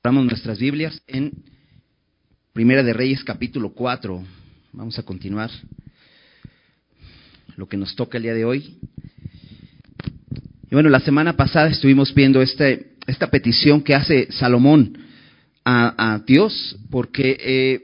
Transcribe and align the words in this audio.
Abramos 0.00 0.26
nuestras 0.26 0.60
Biblias 0.60 1.02
en 1.08 1.32
Primera 2.52 2.84
de 2.84 2.92
Reyes 2.92 3.24
capítulo 3.24 3.70
4. 3.70 4.24
Vamos 4.72 4.96
a 4.96 5.02
continuar 5.02 5.50
lo 7.56 7.66
que 7.68 7.76
nos 7.76 7.96
toca 7.96 8.16
el 8.16 8.22
día 8.22 8.32
de 8.32 8.44
hoy. 8.44 8.78
Y 10.70 10.74
bueno, 10.74 10.88
la 10.88 11.00
semana 11.00 11.36
pasada 11.36 11.68
estuvimos 11.68 12.14
viendo 12.14 12.40
este, 12.40 12.92
esta 13.08 13.26
petición 13.26 13.82
que 13.82 13.96
hace 13.96 14.30
Salomón 14.30 14.98
a, 15.64 16.22
Dios, 16.24 16.78
porque 16.90 17.36
eh, 17.40 17.80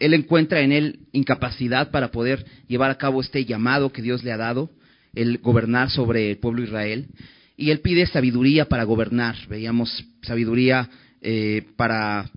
él 0.00 0.14
encuentra 0.14 0.62
en 0.62 0.72
él 0.72 0.98
incapacidad 1.12 1.92
para 1.92 2.10
poder 2.10 2.44
llevar 2.66 2.90
a 2.90 2.98
cabo 2.98 3.20
este 3.20 3.44
llamado 3.44 3.92
que 3.92 4.02
Dios 4.02 4.24
le 4.24 4.32
ha 4.32 4.36
dado, 4.36 4.68
el 5.14 5.38
gobernar 5.38 5.90
sobre 5.90 6.32
el 6.32 6.38
pueblo 6.38 6.62
de 6.62 6.66
Israel. 6.66 7.06
Y 7.56 7.70
él 7.70 7.78
pide 7.80 8.04
sabiduría 8.08 8.68
para 8.68 8.82
gobernar. 8.82 9.36
Veíamos 9.48 10.04
sabiduría 10.22 10.90
eh, 11.20 11.66
para 11.76 12.30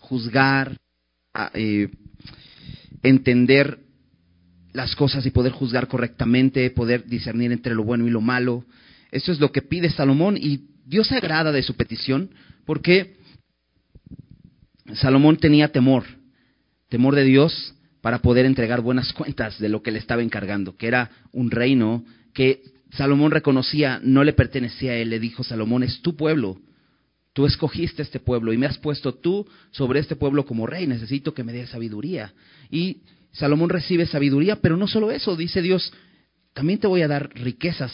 juzgar, 0.00 0.76
eh, 1.54 1.88
entender 3.02 3.78
las 4.72 4.94
cosas 4.94 5.24
y 5.26 5.30
poder 5.30 5.52
juzgar 5.52 5.88
correctamente, 5.88 6.70
poder 6.70 7.06
discernir 7.06 7.52
entre 7.52 7.74
lo 7.74 7.84
bueno 7.84 8.06
y 8.06 8.10
lo 8.10 8.20
malo. 8.20 8.64
Eso 9.10 9.32
es 9.32 9.40
lo 9.40 9.50
que 9.52 9.62
pide 9.62 9.90
Salomón 9.90 10.36
y 10.36 10.68
Dios 10.84 11.08
se 11.08 11.16
agrada 11.16 11.50
de 11.50 11.62
su 11.62 11.74
petición 11.74 12.30
porque 12.64 13.16
Salomón 14.94 15.38
tenía 15.38 15.72
temor, 15.72 16.04
temor 16.88 17.14
de 17.14 17.24
Dios 17.24 17.74
para 18.00 18.20
poder 18.20 18.46
entregar 18.46 18.82
buenas 18.82 19.12
cuentas 19.14 19.58
de 19.58 19.68
lo 19.68 19.82
que 19.82 19.90
le 19.90 19.98
estaba 19.98 20.22
encargando, 20.22 20.76
que 20.76 20.86
era 20.86 21.10
un 21.32 21.50
reino 21.50 22.04
que 22.32 22.62
Salomón 22.92 23.30
reconocía 23.30 24.00
no 24.02 24.24
le 24.24 24.32
pertenecía 24.32 24.92
a 24.92 24.96
él. 24.96 25.10
Le 25.10 25.18
dijo, 25.18 25.42
Salomón, 25.42 25.82
es 25.82 26.00
tu 26.02 26.16
pueblo, 26.16 26.58
Tú 27.36 27.44
escogiste 27.44 28.00
este 28.00 28.18
pueblo 28.18 28.54
y 28.54 28.56
me 28.56 28.64
has 28.64 28.78
puesto 28.78 29.12
tú 29.12 29.46
sobre 29.70 30.00
este 30.00 30.16
pueblo 30.16 30.46
como 30.46 30.66
rey. 30.66 30.86
Necesito 30.86 31.34
que 31.34 31.44
me 31.44 31.52
des 31.52 31.68
sabiduría. 31.68 32.32
Y 32.70 33.02
Salomón 33.30 33.68
recibe 33.68 34.06
sabiduría, 34.06 34.62
pero 34.62 34.78
no 34.78 34.88
solo 34.88 35.10
eso, 35.10 35.36
dice 35.36 35.60
Dios, 35.60 35.92
también 36.54 36.78
te 36.78 36.86
voy 36.86 37.02
a 37.02 37.08
dar 37.08 37.28
riquezas 37.34 37.92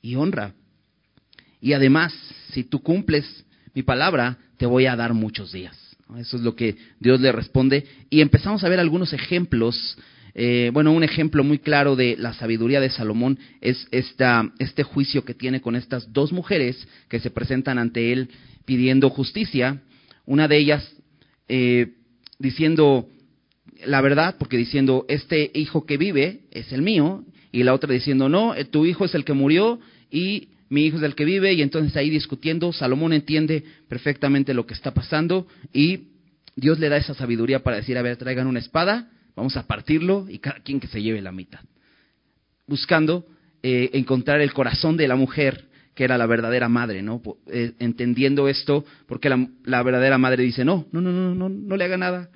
y 0.00 0.14
honra. 0.14 0.54
Y 1.60 1.74
además, 1.74 2.14
si 2.52 2.64
tú 2.64 2.82
cumples 2.82 3.44
mi 3.74 3.82
palabra, 3.82 4.38
te 4.56 4.64
voy 4.64 4.86
a 4.86 4.96
dar 4.96 5.12
muchos 5.12 5.52
días. 5.52 5.76
Eso 6.16 6.38
es 6.38 6.42
lo 6.42 6.56
que 6.56 6.78
Dios 7.00 7.20
le 7.20 7.32
responde. 7.32 7.84
Y 8.08 8.22
empezamos 8.22 8.64
a 8.64 8.70
ver 8.70 8.80
algunos 8.80 9.12
ejemplos. 9.12 9.98
Eh, 10.32 10.70
bueno, 10.72 10.92
un 10.92 11.04
ejemplo 11.04 11.44
muy 11.44 11.58
claro 11.58 11.96
de 11.96 12.16
la 12.16 12.32
sabiduría 12.32 12.80
de 12.80 12.88
Salomón 12.88 13.38
es 13.60 13.86
esta, 13.90 14.50
este 14.58 14.84
juicio 14.84 15.22
que 15.22 15.34
tiene 15.34 15.60
con 15.60 15.76
estas 15.76 16.10
dos 16.14 16.32
mujeres 16.32 16.88
que 17.10 17.20
se 17.20 17.30
presentan 17.30 17.78
ante 17.78 18.14
él 18.14 18.30
pidiendo 18.70 19.10
justicia, 19.10 19.82
una 20.26 20.46
de 20.46 20.56
ellas 20.56 20.96
eh, 21.48 21.88
diciendo 22.38 23.08
la 23.84 24.00
verdad, 24.00 24.36
porque 24.38 24.56
diciendo, 24.56 25.06
este 25.08 25.50
hijo 25.54 25.86
que 25.86 25.96
vive 25.96 26.42
es 26.52 26.72
el 26.72 26.80
mío, 26.80 27.24
y 27.50 27.64
la 27.64 27.74
otra 27.74 27.92
diciendo, 27.92 28.28
no, 28.28 28.54
eh, 28.54 28.64
tu 28.64 28.86
hijo 28.86 29.04
es 29.04 29.16
el 29.16 29.24
que 29.24 29.32
murió 29.32 29.80
y 30.08 30.50
mi 30.68 30.86
hijo 30.86 30.98
es 30.98 31.02
el 31.02 31.16
que 31.16 31.24
vive, 31.24 31.52
y 31.52 31.62
entonces 31.62 31.96
ahí 31.96 32.10
discutiendo, 32.10 32.72
Salomón 32.72 33.12
entiende 33.12 33.64
perfectamente 33.88 34.54
lo 34.54 34.66
que 34.66 34.74
está 34.74 34.94
pasando 34.94 35.48
y 35.72 36.02
Dios 36.54 36.78
le 36.78 36.88
da 36.88 36.96
esa 36.96 37.14
sabiduría 37.14 37.64
para 37.64 37.78
decir, 37.78 37.98
a 37.98 38.02
ver, 38.02 38.18
traigan 38.18 38.46
una 38.46 38.60
espada, 38.60 39.10
vamos 39.34 39.56
a 39.56 39.66
partirlo 39.66 40.26
y 40.28 40.38
cada 40.38 40.60
quien 40.60 40.78
que 40.78 40.86
se 40.86 41.02
lleve 41.02 41.20
la 41.22 41.32
mitad. 41.32 41.58
Buscando 42.68 43.26
eh, 43.64 43.90
encontrar 43.94 44.40
el 44.40 44.52
corazón 44.52 44.96
de 44.96 45.08
la 45.08 45.16
mujer 45.16 45.69
que 46.00 46.04
era 46.04 46.16
la 46.16 46.24
verdadera 46.24 46.70
madre, 46.70 47.02
¿no? 47.02 47.20
Eh, 47.48 47.74
entendiendo 47.78 48.48
esto, 48.48 48.86
porque 49.06 49.28
la, 49.28 49.82
verdadera 49.82 50.16
madre 50.16 50.44
dice, 50.44 50.64
no, 50.64 50.86
no, 50.92 51.02
no, 51.02 51.12
no, 51.12 51.34
no, 51.34 51.50
no 51.50 51.76
le 51.76 51.84
haga 51.84 51.98
nada, 51.98 52.30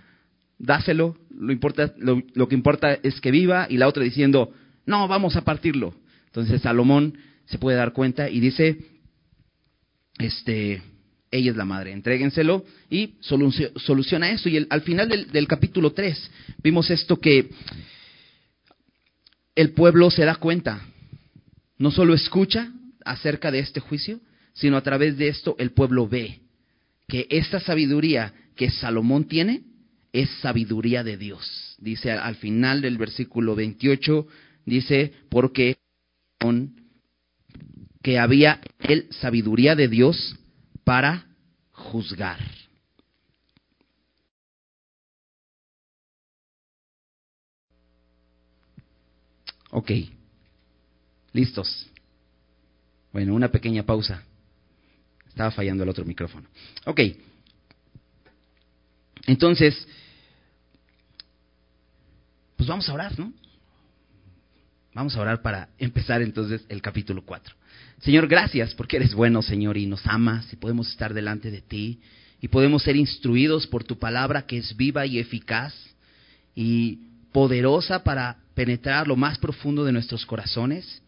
dáselo, 0.59 1.17
lo, 1.31 1.51
importa, 1.51 1.95
lo, 1.97 2.47
que 2.47 2.55
importa 2.55 2.92
es 2.92 3.23
que 3.23 3.31
viva, 3.31 3.67
y 3.70 3.79
la 3.79 3.89
otra 3.89 4.05
diciendo, 4.05 4.53
no, 4.85 5.09
vamos 5.09 5.36
a 5.36 5.45
partirlo. 5.45 5.95
Entonces 6.27 6.61
Salomón 6.61 7.17
se 7.47 7.57
puede 7.57 7.79
dar 7.79 7.95
cuenta 7.95 8.29
y 8.29 8.39
dice, 8.39 8.77
este, 10.19 10.83
ella 11.30 11.51
es 11.51 11.57
la 11.57 11.64
madre, 11.64 11.92
entréguenselo 11.92 12.67
y 12.91 13.14
soluciona 13.20 14.30
eso. 14.30 14.51
Y 14.51 14.67
al 14.69 14.83
final 14.83 15.08
del, 15.08 15.33
del 15.33 15.48
capítulo 15.48 15.95
3 15.95 16.30
vimos 16.63 16.91
esto 16.91 17.17
que 17.17 17.48
el 19.55 19.73
pueblo 19.73 20.11
se 20.11 20.27
da 20.27 20.35
cuenta, 20.35 20.83
no 21.79 21.91
solo 21.91 22.13
escucha, 22.13 22.70
acerca 23.05 23.51
de 23.51 23.61
este 23.61 23.81
juicio, 23.81 24.20
sino 24.53 24.77
a 24.77 24.83
través 24.83 25.17
de 25.17 25.29
esto 25.29 25.57
el 25.59 25.73
pueblo 25.73 26.09
ve 26.09 26.41
que 27.09 27.27
esta 27.31 27.61
sabiduría 27.61 28.33
que 28.57 28.70
Salomón 28.70 29.25
tiene 29.25 29.63
es 30.13 30.31
sabiduría 30.41 31.03
de 31.03 31.17
Dios. 31.17 31.77
Dice 31.79 32.13
al 32.13 32.37
final 32.37 32.81
del 32.81 32.98
versículo 32.98 33.55
28, 33.55 34.27
dice, 34.65 35.13
porque 35.29 35.77
que 38.03 38.19
había 38.19 38.61
él 38.81 39.09
sabiduría 39.11 39.75
de 39.75 39.89
Dios 39.89 40.36
para 40.85 41.27
juzgar. 41.73 42.39
Ok, 49.71 49.91
listos. 51.33 51.91
Bueno, 53.14 53.33
una 53.33 53.48
pequeña 53.48 53.85
pausa. 53.85 54.25
Estaba 55.29 55.52
fallando 55.52 55.85
el 55.85 55.89
otro 55.89 56.05
micrófono. 56.05 56.48
Ok. 56.85 57.01
Entonces, 59.29 59.86
pues 62.57 62.69
vamos 62.69 62.89
a 62.89 62.92
orar, 62.92 63.17
¿no? 63.17 63.33
Vamos 64.95 65.14
a 65.14 65.20
orar 65.20 65.42
para 65.42 65.69
empezar 65.79 66.23
entonces 66.23 66.64
el 66.69 66.83
capítulo 66.83 67.24
4. 67.24 67.55
Señor, 68.01 68.27
gracias 68.27 68.74
porque 68.74 68.97
eres 68.97 69.14
bueno, 69.14 69.42
Señor, 69.42 69.77
y 69.77 69.86
nos 69.86 70.05
amas 70.08 70.53
y 70.53 70.57
podemos 70.57 70.91
estar 70.91 71.14
delante 71.14 71.53
de 71.53 71.61
ti 71.63 72.01
y 72.41 72.48
podemos 72.48 72.83
ser 72.83 72.97
instruidos 72.97 73.69
por 73.69 73.85
tu 73.85 73.97
palabra 73.97 74.45
que 74.45 74.58
es 74.58 74.77
viva 74.77 75.07
y 75.07 75.20
eficaz 75.20 75.73
y 76.57 76.98
poderosa 77.30 78.03
para 78.03 78.39
penetrar 78.55 79.07
lo 79.07 79.14
más 79.14 79.39
profundo 79.39 79.85
de 79.85 79.92
nuestros 79.92 80.27
corazones, 80.27 81.01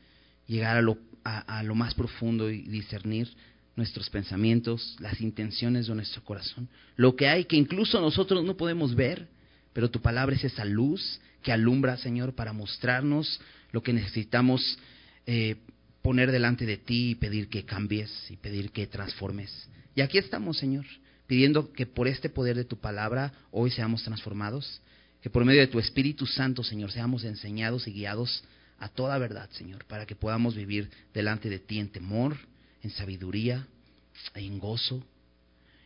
llegar 0.47 0.77
a 0.77 0.83
lo 0.83 0.99
a, 1.27 1.63
lo 1.65 1.75
más 1.75 1.95
profundo 1.95 2.51
y 2.51 2.63
discernir 2.63 3.29
nuestros 3.75 4.09
pensamientos, 4.09 4.97
las 5.01 5.21
intenciones 5.21 5.87
de 5.87 5.95
nuestro 5.95 6.23
corazón, 6.25 6.69
lo 6.97 7.17
que 7.17 7.29
hay 7.29 7.45
que 7.45 7.57
incluso 7.57 8.01
nosotros 8.01 8.45
no 8.45 8.57
podemos 8.57 8.95
ver, 8.95 9.29
pero 9.73 9.91
tu 9.91 10.01
palabra 10.01 10.37
es 10.37 10.45
esa 10.45 10.65
luz 10.65 11.21
que 11.43 11.53
alumbra, 11.53 11.97
Señor, 11.97 12.35
para 12.35 12.53
mostrarnos 12.53 13.41
lo 13.73 13.83
que 13.83 13.93
necesitamos 13.93 14.79
eh, 15.27 15.57
poner 16.01 16.31
delante 16.31 16.65
de 16.65 16.77
ti 16.77 17.11
y 17.11 17.15
pedir 17.17 17.49
que 17.49 17.65
cambies 17.65 18.11
y 18.31 18.37
pedir 18.37 18.71
que 18.71 18.87
transformes. 18.87 19.69
Y 19.95 20.01
aquí 20.01 20.19
estamos, 20.19 20.57
Señor, 20.57 20.87
pidiendo 21.27 21.73
que 21.73 21.87
por 21.87 22.07
este 22.07 22.29
poder 22.31 22.57
de 22.57 22.65
tu 22.65 22.77
palabra 22.77 23.33
hoy 23.51 23.71
seamos 23.71 24.05
transformados, 24.05 24.81
que 25.21 25.29
por 25.29 25.45
medio 25.45 25.61
de 25.61 25.67
tu 25.67 25.81
Espíritu 25.81 26.25
Santo, 26.25 26.63
Señor, 26.63 26.93
seamos 26.93 27.25
enseñados 27.25 27.89
y 27.89 27.93
guiados 27.93 28.45
a 28.79 28.89
toda 28.89 29.19
verdad, 29.19 29.49
Señor, 29.53 29.85
para 29.87 30.07
que 30.07 30.17
podamos 30.17 30.55
vivir 30.55 30.91
delante 31.15 31.49
de 31.49 31.59
ti 31.59 31.79
en 31.79 31.91
temor, 31.91 32.37
en 32.83 32.91
sabiduría, 32.91 33.67
en 34.35 34.59
gozo 34.59 35.05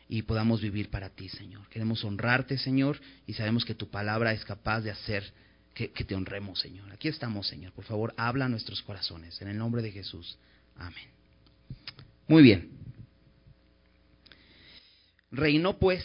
y 0.09 0.23
podamos 0.23 0.61
vivir 0.61 0.91
para 0.91 1.11
ti, 1.11 1.29
Señor. 1.29 1.69
Queremos 1.69 2.05
honrarte, 2.05 2.59
Señor, 2.59 3.01
y 3.27 3.35
sabemos 3.35 3.65
que 3.65 3.77
tu 3.77 3.89
palabra 3.91 4.33
es 4.33 4.45
capaz 4.45 4.81
de 4.81 4.91
hacer 4.91 5.33
que, 5.73 5.89
te 5.89 6.15
honremos, 6.15 6.59
Señor. 6.59 6.93
Aquí 6.93 7.09
estamos, 7.09 7.47
Señor. 7.47 7.73
Por 7.73 7.85
favor, 7.85 8.13
habla 8.17 8.47
a 8.47 8.49
nuestros 8.49 8.83
corazones. 8.83 9.41
En 9.41 9.49
el 9.49 9.57
nombre 9.57 9.83
de 9.83 9.93
Jesús. 9.93 10.37
Amén. 10.77 11.09
Muy 12.27 12.43
bien. 12.43 12.71
Reinó 15.31 15.79
pues 15.79 16.05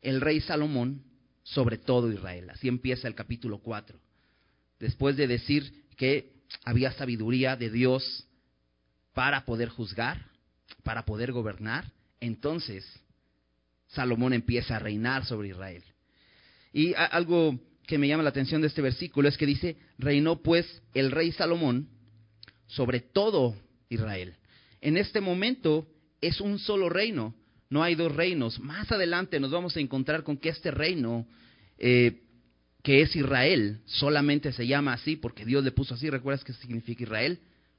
el 0.00 0.20
rey 0.20 0.40
Salomón 0.40 1.04
sobre 1.42 1.76
todo 1.76 2.10
Israel. 2.10 2.48
Así 2.50 2.66
empieza 2.66 3.06
el 3.06 3.14
capítulo 3.14 3.58
4. 3.58 3.98
Después 4.80 5.16
de 5.16 5.26
decir 5.26 5.83
que 5.96 6.32
había 6.64 6.92
sabiduría 6.92 7.56
de 7.56 7.70
Dios 7.70 8.26
para 9.12 9.44
poder 9.44 9.68
juzgar, 9.68 10.26
para 10.82 11.04
poder 11.04 11.32
gobernar, 11.32 11.90
entonces 12.20 12.84
Salomón 13.88 14.32
empieza 14.32 14.76
a 14.76 14.80
reinar 14.80 15.24
sobre 15.24 15.48
Israel. 15.48 15.84
Y 16.72 16.94
algo 16.94 17.58
que 17.86 17.98
me 17.98 18.08
llama 18.08 18.22
la 18.22 18.30
atención 18.30 18.60
de 18.60 18.68
este 18.68 18.82
versículo 18.82 19.28
es 19.28 19.36
que 19.36 19.46
dice, 19.46 19.76
reinó 19.98 20.42
pues 20.42 20.82
el 20.94 21.10
rey 21.10 21.32
Salomón 21.32 21.88
sobre 22.66 23.00
todo 23.00 23.54
Israel. 23.88 24.34
En 24.80 24.96
este 24.96 25.20
momento 25.20 25.86
es 26.20 26.40
un 26.40 26.58
solo 26.58 26.88
reino, 26.88 27.34
no 27.70 27.82
hay 27.82 27.94
dos 27.94 28.14
reinos. 28.14 28.58
Más 28.58 28.90
adelante 28.90 29.38
nos 29.38 29.50
vamos 29.50 29.76
a 29.76 29.80
encontrar 29.80 30.24
con 30.24 30.36
que 30.36 30.48
este 30.48 30.70
reino 30.70 31.26
eh, 31.78 32.23
que 32.84 33.00
es 33.00 33.16
Israel, 33.16 33.80
solamente 33.86 34.52
se 34.52 34.66
llama 34.66 34.92
así 34.92 35.16
porque 35.16 35.46
Dios 35.46 35.64
le 35.64 35.72
puso 35.72 35.94
así. 35.94 36.10
¿Recuerdas 36.10 36.44
qué 36.44 36.52
significa 36.52 37.02
Israel? 37.02 37.38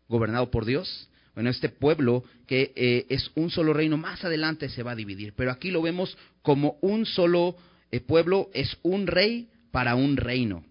Gobernado 0.09 0.49
por 0.49 0.65
Dios. 0.65 1.09
Bueno, 1.35 1.51
este 1.51 1.69
pueblo 1.69 2.23
que 2.47 2.73
eh, 2.75 3.05
es 3.09 3.29
un 3.35 3.51
solo 3.51 3.71
reino, 3.71 3.97
más 3.97 4.25
adelante 4.25 4.67
se 4.67 4.81
va 4.81 4.93
a 4.93 4.95
dividir, 4.95 5.33
pero 5.35 5.51
aquí 5.51 5.69
lo 5.69 5.83
vemos 5.83 6.17
como 6.41 6.79
un 6.81 7.05
solo 7.05 7.55
eh, 7.91 7.99
pueblo, 7.99 8.49
es 8.53 8.77
un 8.81 9.05
rey 9.05 9.47
para 9.69 9.93
un 9.93 10.17
reino. 10.17 10.65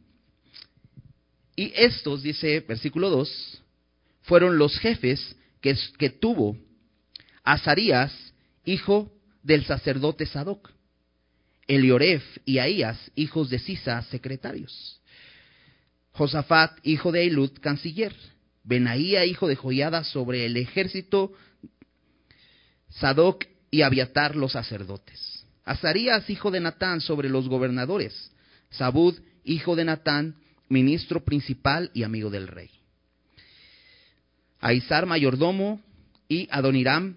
Y 1.55 1.73
estos, 1.77 2.25
dice 2.25 2.59
versículo 2.67 3.11
2, 3.11 3.63
fueron 4.23 4.59
los 4.59 4.77
jefes 4.81 5.37
que, 5.61 5.77
que 5.97 6.11
tuvo 6.11 6.57
Azarías, 7.45 8.13
hijo 8.65 9.13
del 9.45 9.65
sacerdote 9.65 10.27
Sadoc, 10.27 10.74
Elioref 11.67 12.23
y 12.45 12.59
Ahías, 12.59 12.99
hijos 13.15 13.51
de 13.51 13.59
Sisa, 13.59 14.03
secretarios, 14.03 15.01
Josafat, 16.13 16.79
hijo 16.83 17.11
de 17.11 17.27
Elud, 17.27 17.51
canciller, 17.61 18.15
Benaía, 18.63 19.27
hijo 19.27 19.49
de 19.49 19.57
Joiada, 19.57 20.05
sobre 20.05 20.47
el 20.47 20.57
ejército, 20.57 21.33
Sadoc 22.89 23.45
y 23.71 23.83
Abiatar, 23.83 24.37
los 24.37 24.53
sacerdotes, 24.53 25.45
Azarías, 25.65 26.29
hijo 26.31 26.51
de 26.51 26.61
Natán, 26.61 27.01
sobre 27.01 27.29
los 27.29 27.49
gobernadores, 27.49 28.31
Sabud, 28.71 29.19
hijo 29.45 29.77
de 29.77 29.85
Natán, 29.85 30.37
ministro 30.69 31.25
principal 31.25 31.91
y 31.95 32.03
amigo 32.03 32.31
del 32.31 32.49
rey. 32.49 32.71
Aizar, 34.61 35.07
mayordomo, 35.07 35.83
y 36.29 36.49
Adoniram, 36.51 37.17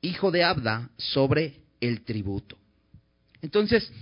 hijo 0.00 0.30
de 0.30 0.44
Abda, 0.44 0.90
sobre 0.96 1.60
el 1.80 2.02
tributo. 2.02 2.56
Entonces, 3.44 3.92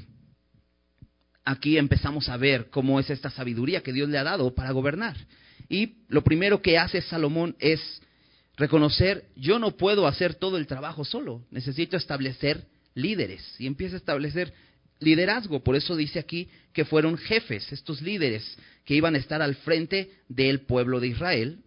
aquí 1.45 1.77
empezamos 1.77 2.29
a 2.29 2.37
ver 2.37 2.71
cómo 2.71 3.01
es 3.01 3.11
esta 3.11 3.29
sabiduría 3.29 3.83
que 3.83 3.93
Dios 3.93 4.09
le 4.09 4.17
ha 4.17 4.23
dado 4.23 4.55
para 4.55 4.71
gobernar. 4.71 5.17
Y 5.69 5.97
lo 6.07 6.23
primero 6.23 6.63
que 6.63 6.79
hace 6.79 7.03
Salomón 7.03 7.57
es 7.59 7.81
reconocer, 8.57 9.25
yo 9.35 9.59
no 9.59 9.77
puedo 9.77 10.07
hacer 10.07 10.37
todo 10.37 10.59
el 10.59 10.69
trabajo 10.69 11.05
solo, 11.05 11.45
necesito 11.51 11.97
establecer 11.97 12.69
líderes. 12.95 13.43
Y 13.59 13.67
empieza 13.67 13.97
a 13.97 13.99
establecer 13.99 14.55
liderazgo. 15.01 15.65
Por 15.65 15.75
eso 15.75 15.97
dice 15.97 16.21
aquí 16.21 16.49
que 16.73 16.85
fueron 16.85 17.19
jefes, 17.19 17.73
estos 17.73 18.01
líderes 18.01 18.57
que 18.85 18.95
iban 18.95 19.17
a 19.17 19.19
estar 19.19 19.43
al 19.43 19.57
frente 19.57 20.13
del 20.29 20.61
pueblo 20.61 21.01
de 21.01 21.09
Israel, 21.09 21.59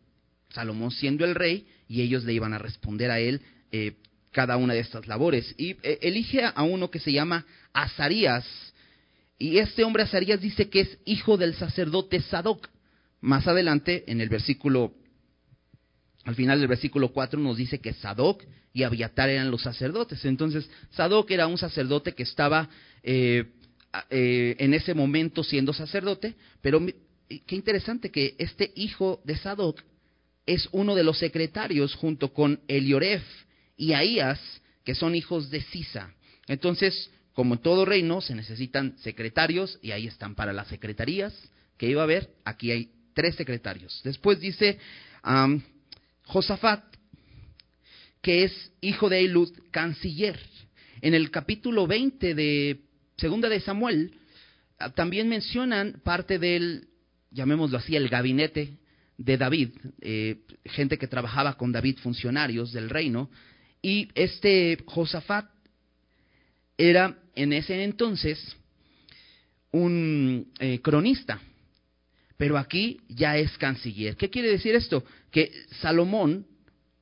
Salomón 0.50 0.92
siendo 0.92 1.26
el 1.26 1.36
rey, 1.36 1.68
y 1.90 2.04
ellos 2.04 2.24
le 2.24 2.32
iban 2.32 2.54
a 2.54 2.58
responder 2.58 3.12
a 3.12 3.20
él 3.20 3.42
eh, 3.74 3.98
cada 4.36 4.58
una 4.58 4.74
de 4.74 4.82
estas 4.82 5.08
labores. 5.08 5.56
Y 5.58 5.78
eh, 5.82 6.00
elige 6.02 6.44
a 6.44 6.64
uno 6.64 6.92
que 6.92 7.00
se 7.00 7.14
llama 7.14 7.46
Azarías, 7.72 8.46
y 9.40 9.60
este 9.60 9.86
hombre 9.86 10.04
Azarías 10.04 10.42
dice 10.42 10.70
que 10.70 10.82
es 10.82 10.98
hijo 11.06 11.38
del 11.38 11.56
sacerdote 11.56 12.20
Sadoc. 12.20 12.68
Más 13.22 13.48
adelante, 13.48 14.04
en 14.08 14.20
el 14.20 14.28
versículo, 14.28 14.94
al 16.26 16.36
final 16.36 16.60
del 16.60 16.68
versículo 16.68 17.14
4 17.14 17.40
nos 17.40 17.56
dice 17.56 17.80
que 17.80 17.94
Sadoc 17.94 18.44
y 18.74 18.84
Abiatar 18.84 19.30
eran 19.30 19.52
los 19.52 19.62
sacerdotes. 19.62 20.26
Entonces, 20.26 20.70
Sadoc 20.92 21.32
era 21.32 21.48
un 21.48 21.58
sacerdote 21.58 22.14
que 22.14 22.24
estaba 22.24 22.70
eh, 23.04 23.46
en 24.10 24.74
ese 24.74 24.94
momento 24.94 25.46
siendo 25.46 25.72
sacerdote, 25.72 26.36
pero 26.62 26.86
qué 27.28 27.56
interesante 27.56 28.12
que 28.12 28.36
este 28.38 28.74
hijo 28.76 29.22
de 29.24 29.38
Sadoc 29.38 29.82
es 30.46 30.68
uno 30.74 30.94
de 30.94 31.04
los 31.06 31.20
secretarios 31.20 31.96
junto 31.96 32.34
con 32.34 32.60
Elioref 32.68 33.24
y 33.78 33.94
Ahías, 33.94 34.40
que 34.84 34.96
son 34.96 35.16
hijos 35.16 35.50
de 35.50 35.62
Sisa. 35.62 36.14
Entonces, 36.48 37.12
como 37.34 37.56
en 37.56 37.62
todo 37.62 37.86
reino, 37.86 38.22
se 38.22 38.36
necesitan 38.36 38.98
secretarios 39.00 39.80
y 39.82 39.92
ahí 39.92 40.08
están 40.08 40.36
para 40.36 40.54
las 40.54 40.68
secretarías 40.68 41.34
que 41.78 41.90
iba 41.90 42.02
a 42.02 42.06
haber. 42.06 42.30
Aquí 42.46 42.72
hay 42.72 42.92
tres 43.14 43.36
secretarios. 43.36 44.02
Después 44.04 44.40
dice 44.40 44.80
Josafat, 46.24 46.84
que 48.22 48.44
es 48.44 48.72
hijo 48.82 49.10
de 49.10 49.26
Elud, 49.26 49.52
canciller. 49.72 50.40
En 51.02 51.14
el 51.14 51.30
capítulo 51.30 51.88
20 51.88 52.34
de 52.34 52.82
Segunda 53.18 53.50
de 53.50 53.60
Samuel, 53.60 54.14
ah, 54.80 54.90
también 54.92 55.30
mencionan 55.30 56.02
parte 56.04 56.40
del, 56.40 56.88
llamémoslo 57.32 57.78
así, 57.78 57.96
el 57.96 58.10
gabinete 58.10 58.78
de 59.18 59.38
David, 59.38 59.70
eh, 60.02 60.38
gente 60.66 60.98
que 60.98 61.08
trabajaba 61.08 61.58
con 61.58 61.72
David, 61.72 62.00
funcionarios 62.00 62.74
del 62.74 62.90
reino, 62.90 63.30
y 63.86 64.10
este 64.16 64.80
Josafat 64.88 65.46
era 66.76 67.20
en 67.36 67.54
ese 67.54 67.84
entonces 67.84 68.58
un 69.72 70.52
eh, 70.58 70.82
cronista, 70.82 71.40
pero 72.36 72.58
aquí 72.58 73.00
ya 73.08 73.38
es 73.38 73.56
canciller. 73.60 74.18
¿Qué 74.18 74.32
quiere 74.32 74.50
decir 74.50 74.74
esto? 74.74 75.06
Que 75.30 75.52
Salomón 75.82 76.48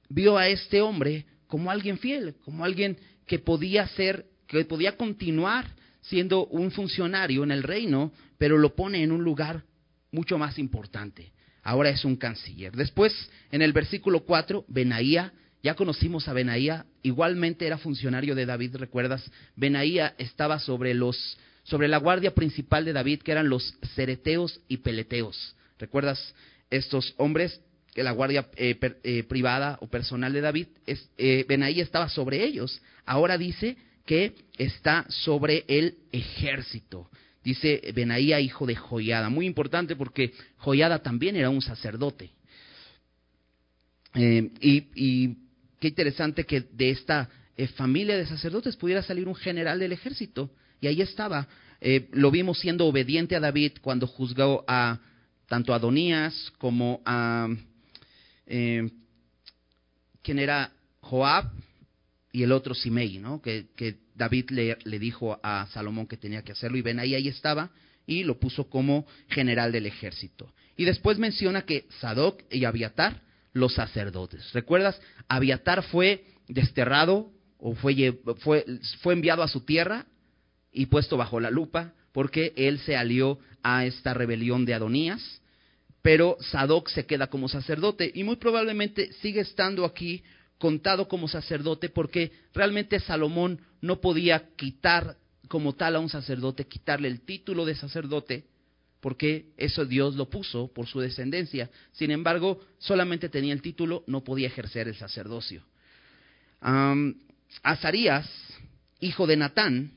vio 0.10 0.38
a 0.38 0.50
este 0.50 0.82
hombre 0.82 1.26
como 1.48 1.72
alguien 1.72 1.98
fiel, 2.00 2.36
como 2.44 2.66
alguien 2.66 2.98
que 3.28 3.40
podía 3.40 3.88
ser, 3.88 4.26
que 4.46 4.66
podía 4.66 4.98
continuar 4.98 5.66
siendo 6.02 6.48
un 6.48 6.70
funcionario 6.70 7.46
en 7.46 7.52
el 7.52 7.64
reino, 7.64 8.12
pero 8.38 8.58
lo 8.58 8.76
pone 8.76 9.04
en 9.04 9.14
un 9.14 9.24
lugar 9.24 9.64
mucho 10.12 10.38
más 10.38 10.60
importante. 10.60 11.32
Ahora 11.64 11.92
es 11.92 12.04
un 12.04 12.18
canciller. 12.18 12.76
Después, 12.76 13.14
en 13.54 13.62
el 13.62 13.72
versículo 13.72 14.26
4, 14.26 14.66
Benaía 14.68 15.32
ya 15.64 15.76
conocimos 15.76 16.28
a 16.28 16.34
Benaía, 16.34 16.86
igualmente 17.02 17.66
era 17.66 17.78
funcionario 17.78 18.36
de 18.36 18.46
David, 18.46 18.76
¿recuerdas? 18.76 19.32
Benaía 19.56 20.14
estaba 20.18 20.60
sobre 20.60 20.94
los 20.94 21.38
sobre 21.64 21.88
la 21.88 21.98
guardia 21.98 22.36
principal 22.36 22.84
de 22.84 22.92
David, 22.92 23.22
que 23.22 23.32
eran 23.32 23.48
los 23.48 23.74
cereteos 23.96 24.60
y 24.68 24.78
peleteos. 24.78 25.56
¿Recuerdas 25.80 26.36
estos 26.70 27.14
hombres 27.18 27.62
que 27.94 28.04
la 28.04 28.12
guardia 28.12 28.48
eh, 28.56 28.78
eh, 29.04 29.24
privada 29.24 29.78
o 29.82 29.88
personal 29.88 30.34
de 30.34 30.42
David, 30.42 30.68
es, 30.86 31.10
eh, 31.18 31.46
estaba 31.78 32.10
sobre 32.10 32.44
ellos. 32.44 32.82
Ahora 33.06 33.38
dice 33.38 33.78
que 34.06 34.36
está 34.58 35.06
sobre 35.10 35.64
el 35.68 35.98
ejército. 36.12 37.10
Dice 37.44 37.82
Benaía, 37.94 38.40
hijo 38.40 38.66
de 38.66 38.76
Joyada. 38.76 39.30
Muy 39.30 39.46
importante 39.46 39.96
porque 39.96 40.34
Joyada 40.58 41.00
también 41.00 41.36
era 41.36 41.50
un 41.50 41.62
sacerdote. 41.62 42.32
y, 44.16 45.38
qué 45.84 45.90
interesante 45.90 46.46
que 46.46 46.62
de 46.62 46.92
esta 46.92 47.30
eh, 47.58 47.68
familia 47.68 48.16
de 48.16 48.26
sacerdotes 48.26 48.78
pudiera 48.78 49.04
salir 49.04 49.28
un 49.28 49.36
general 49.36 49.80
del 49.80 49.92
ejército. 49.92 50.50
Y 50.80 50.88
ahí 50.88 51.02
estaba. 51.02 51.46
Eh, 51.82 52.08
lo 52.14 52.32
vimos 52.32 52.58
siendo 52.58 52.86
obediente 52.86 53.36
a 53.36 53.42
David 53.42 53.74
cuando 53.82 54.08
juzgó 54.08 54.64
a 54.66 55.02
tanto 55.46 55.74
a 55.74 55.76
Adonías 55.76 56.54
como 56.58 57.02
a 57.06 57.50
eh, 58.48 58.90
quien 60.22 60.40
era 60.40 60.72
Joab 61.02 61.52
y 62.32 62.44
el 62.44 62.54
otro 62.54 62.74
Simei, 62.74 63.18
¿no? 63.18 63.42
Que, 63.42 63.68
David 64.16 64.52
le, 64.52 64.78
le, 64.86 65.00
dijo 65.00 65.38
a 65.44 65.68
Salomón 65.74 66.08
que 66.08 66.16
tenía 66.16 66.44
que 66.44 66.54
hacerlo 66.54 66.78
y 66.78 66.82
ven 66.82 67.00
ahí 67.00 67.14
ahí 67.14 67.28
estaba 67.28 67.72
y 68.06 68.24
lo 68.24 68.40
puso 68.40 68.70
como 68.70 69.06
general 69.28 69.74
del 69.74 69.88
ejército. 69.88 70.54
Y 70.78 70.86
después 70.86 71.18
menciona 71.18 71.64
que 71.64 71.88
Sadoc 72.00 72.42
y 72.50 72.64
Abiatar 72.64 73.22
los 73.54 73.74
sacerdotes. 73.76 74.52
¿Recuerdas? 74.54 75.00
Abiatar 75.28 75.84
fue 75.84 76.26
desterrado 76.48 77.32
o 77.58 77.76
fue, 77.76 78.20
fue, 78.40 78.66
fue 79.02 79.14
enviado 79.14 79.44
a 79.44 79.48
su 79.48 79.62
tierra 79.62 80.06
y 80.72 80.88
puesto 80.88 81.18
bajo 81.18 81.40
la 81.40 81.52
lupa 81.52 81.94
porque 82.12 82.54
él 82.56 82.80
se 82.80 82.96
alió 82.96 83.40
a 83.64 83.86
esta 83.86 84.14
rebelión 84.14 84.66
de 84.66 84.74
Adonías, 84.74 85.42
pero 86.02 86.38
Sadoc 86.40 86.90
se 86.90 87.06
queda 87.06 87.28
como 87.28 87.48
sacerdote 87.48 88.12
y 88.14 88.24
muy 88.24 88.36
probablemente 88.36 89.14
sigue 89.14 89.42
estando 89.42 89.86
aquí 89.86 90.24
contado 90.58 91.08
como 91.08 91.28
sacerdote 91.28 91.90
porque 91.90 92.32
realmente 92.54 93.00
Salomón 93.00 93.62
no 93.82 94.02
podía 94.02 94.50
quitar 94.56 95.18
como 95.48 95.74
tal 95.74 95.96
a 95.96 96.00
un 96.00 96.10
sacerdote, 96.10 96.68
quitarle 96.68 97.08
el 97.08 97.22
título 97.22 97.66
de 97.66 97.76
sacerdote, 97.76 98.46
porque 99.04 99.48
eso 99.58 99.84
Dios 99.84 100.16
lo 100.16 100.30
puso 100.30 100.72
por 100.74 100.88
su 100.88 101.02
descendencia. 101.02 101.70
Sin 101.92 102.10
embargo, 102.10 102.62
solamente 102.78 103.28
tenía 103.28 103.52
el 103.52 103.62
título, 103.62 104.06
no 104.08 104.24
podía 104.24 104.48
ejercer 104.48 104.88
el 104.88 104.96
sacerdocio. 104.96 105.62
Azarías, 107.62 108.26
hijo 109.02 109.28
de 109.28 109.36
Natán, 109.36 109.92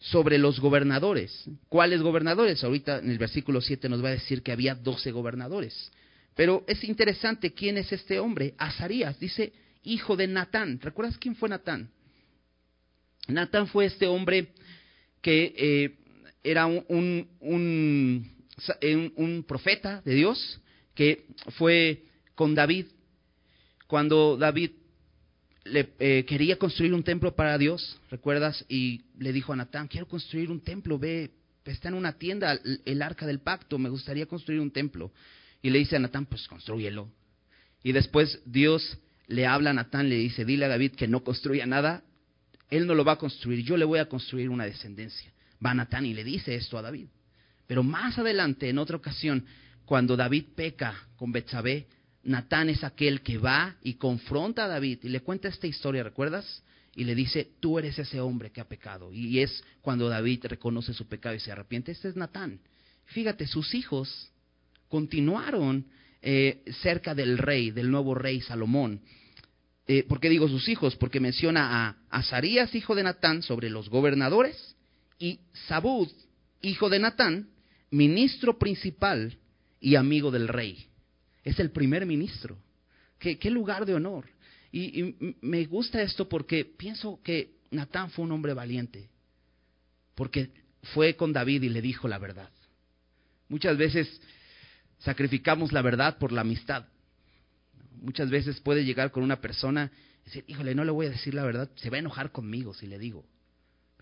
sobre 0.00 0.36
los 0.36 0.58
gobernadores. 0.58 1.44
¿Cuáles 1.68 2.02
gobernadores? 2.02 2.64
Ahorita 2.64 2.98
en 2.98 3.08
el 3.08 3.18
versículo 3.18 3.60
7 3.60 3.88
nos 3.88 4.02
va 4.02 4.08
a 4.08 4.18
decir 4.18 4.42
que 4.42 4.50
había 4.50 4.74
12 4.74 5.12
gobernadores. 5.12 5.92
Pero 6.34 6.64
es 6.66 6.82
interesante 6.82 7.52
quién 7.52 7.78
es 7.78 7.92
este 7.92 8.18
hombre. 8.18 8.54
Azarías, 8.58 9.20
dice 9.20 9.52
hijo 9.84 10.16
de 10.16 10.26
Natán. 10.26 10.80
¿Recuerdas 10.82 11.18
quién 11.18 11.36
fue 11.36 11.48
Natán? 11.48 11.88
Natán 13.28 13.68
fue 13.68 13.84
este 13.84 14.08
hombre 14.08 14.48
que 15.22 15.54
eh, 15.56 16.03
era 16.44 16.66
un, 16.66 17.26
un, 17.40 19.44
profeta 19.48 20.02
de 20.04 20.14
Dios 20.14 20.60
que 20.94 21.26
fue 21.56 22.04
con 22.34 22.54
David 22.54 22.86
cuando 23.86 24.36
David 24.36 24.72
le, 25.64 25.94
eh, 25.98 26.24
quería 26.26 26.56
construir 26.56 26.92
un 26.92 27.02
templo 27.02 27.34
para 27.34 27.56
Dios, 27.56 27.98
¿recuerdas? 28.10 28.64
Y 28.68 29.02
le 29.18 29.32
dijo 29.32 29.52
a 29.52 29.56
Natán, 29.56 29.88
quiero 29.88 30.06
construir 30.06 30.50
un 30.50 30.60
templo, 30.60 30.98
ve, 30.98 31.30
está 31.64 31.88
en 31.88 31.94
una 31.94 32.12
tienda 32.12 32.58
el, 32.84 33.02
arca 33.02 33.26
del 33.26 33.40
pacto, 33.40 33.78
me 33.78 33.88
gustaría 33.88 34.26
construir 34.26 34.60
un 34.60 34.70
templo. 34.70 35.10
Y 35.62 35.70
le 35.70 35.78
dice 35.78 35.96
a 35.96 35.98
Natán, 35.98 36.26
pues 36.26 36.46
construyelo. 36.46 37.10
Y 37.82 37.92
después 37.92 38.40
Dios 38.44 38.98
le 39.26 39.46
habla 39.46 39.70
a 39.70 39.74
Natán, 39.74 40.10
le 40.10 40.16
dice, 40.16 40.44
dile 40.44 40.66
a 40.66 40.68
David 40.68 40.92
que 40.92 41.08
no 41.08 41.24
construya 41.24 41.64
nada, 41.64 42.04
él 42.68 42.86
no 42.86 42.94
lo 42.94 43.04
va 43.04 43.12
a 43.12 43.18
construir, 43.18 43.64
yo 43.64 43.76
le 43.76 43.84
voy 43.84 43.98
a 43.98 44.08
construir 44.08 44.50
una 44.50 44.64
descendencia. 44.64 45.33
Va 45.64 45.74
Natán 45.74 46.06
y 46.06 46.14
le 46.14 46.24
dice 46.24 46.54
esto 46.54 46.78
a 46.78 46.82
David. 46.82 47.06
Pero 47.66 47.82
más 47.82 48.18
adelante, 48.18 48.68
en 48.68 48.78
otra 48.78 48.96
ocasión, 48.96 49.44
cuando 49.84 50.16
David 50.16 50.44
peca 50.54 50.94
con 51.16 51.32
Betsabé, 51.32 51.86
Natán 52.24 52.68
es 52.70 52.84
aquel 52.84 53.20
que 53.22 53.38
va 53.38 53.76
y 53.82 53.94
confronta 53.94 54.64
a 54.64 54.68
David 54.68 55.00
y 55.02 55.08
le 55.08 55.20
cuenta 55.20 55.48
esta 55.48 55.66
historia, 55.66 56.02
¿recuerdas? 56.02 56.62
Y 56.96 57.04
le 57.04 57.14
dice, 57.14 57.50
tú 57.60 57.78
eres 57.78 57.98
ese 57.98 58.20
hombre 58.20 58.50
que 58.50 58.60
ha 58.60 58.68
pecado. 58.68 59.12
Y 59.12 59.40
es 59.40 59.62
cuando 59.82 60.08
David 60.08 60.46
reconoce 60.46 60.94
su 60.94 61.06
pecado 61.06 61.34
y 61.34 61.40
se 61.40 61.52
arrepiente. 61.52 61.92
Este 61.92 62.08
es 62.08 62.16
Natán. 62.16 62.60
Fíjate, 63.06 63.46
sus 63.46 63.74
hijos 63.74 64.30
continuaron 64.88 65.86
eh, 66.22 66.62
cerca 66.82 67.14
del 67.14 67.36
rey, 67.36 67.70
del 67.70 67.90
nuevo 67.90 68.14
rey 68.14 68.40
Salomón. 68.40 69.02
Eh, 69.86 70.04
¿Por 70.04 70.20
qué 70.20 70.30
digo 70.30 70.48
sus 70.48 70.68
hijos? 70.68 70.96
Porque 70.96 71.20
menciona 71.20 71.86
a 71.88 71.96
Azarías, 72.10 72.74
hijo 72.74 72.94
de 72.94 73.02
Natán, 73.02 73.42
sobre 73.42 73.68
los 73.68 73.90
gobernadores, 73.90 74.73
y 75.18 75.40
Sabud, 75.68 76.08
hijo 76.62 76.88
de 76.88 76.98
Natán, 76.98 77.48
ministro 77.90 78.58
principal 78.58 79.38
y 79.80 79.96
amigo 79.96 80.30
del 80.30 80.48
rey. 80.48 80.86
Es 81.42 81.60
el 81.60 81.70
primer 81.70 82.06
ministro. 82.06 82.58
¿Qué, 83.18 83.50
lugar 83.50 83.86
de 83.86 83.94
honor? 83.94 84.26
Y, 84.72 85.14
me 85.40 85.64
gusta 85.66 86.02
esto 86.02 86.28
porque 86.28 86.64
pienso 86.64 87.20
que 87.22 87.54
Natán 87.70 88.10
fue 88.10 88.24
un 88.24 88.32
hombre 88.32 88.52
valiente, 88.52 89.08
porque 90.14 90.50
fue 90.94 91.16
con 91.16 91.32
David 91.32 91.62
y 91.62 91.68
le 91.68 91.80
dijo 91.80 92.08
la 92.08 92.18
verdad. 92.18 92.50
Muchas 93.48 93.78
veces 93.78 94.20
sacrificamos 94.98 95.72
la 95.72 95.82
verdad 95.82 96.18
por 96.18 96.32
la 96.32 96.42
amistad. 96.42 96.86
Muchas 98.00 98.28
veces 98.28 98.60
puede 98.60 98.84
llegar 98.84 99.10
con 99.10 99.22
una 99.22 99.40
persona 99.40 99.90
y 100.22 100.24
decir, 100.26 100.44
híjole, 100.48 100.74
no 100.74 100.84
le 100.84 100.90
voy 100.90 101.06
a 101.06 101.10
decir 101.10 101.34
la 101.34 101.44
verdad, 101.44 101.70
se 101.76 101.88
va 101.88 101.96
a 101.96 102.00
enojar 102.00 102.32
conmigo 102.32 102.74
si 102.74 102.86
le 102.86 102.98
digo. 102.98 103.24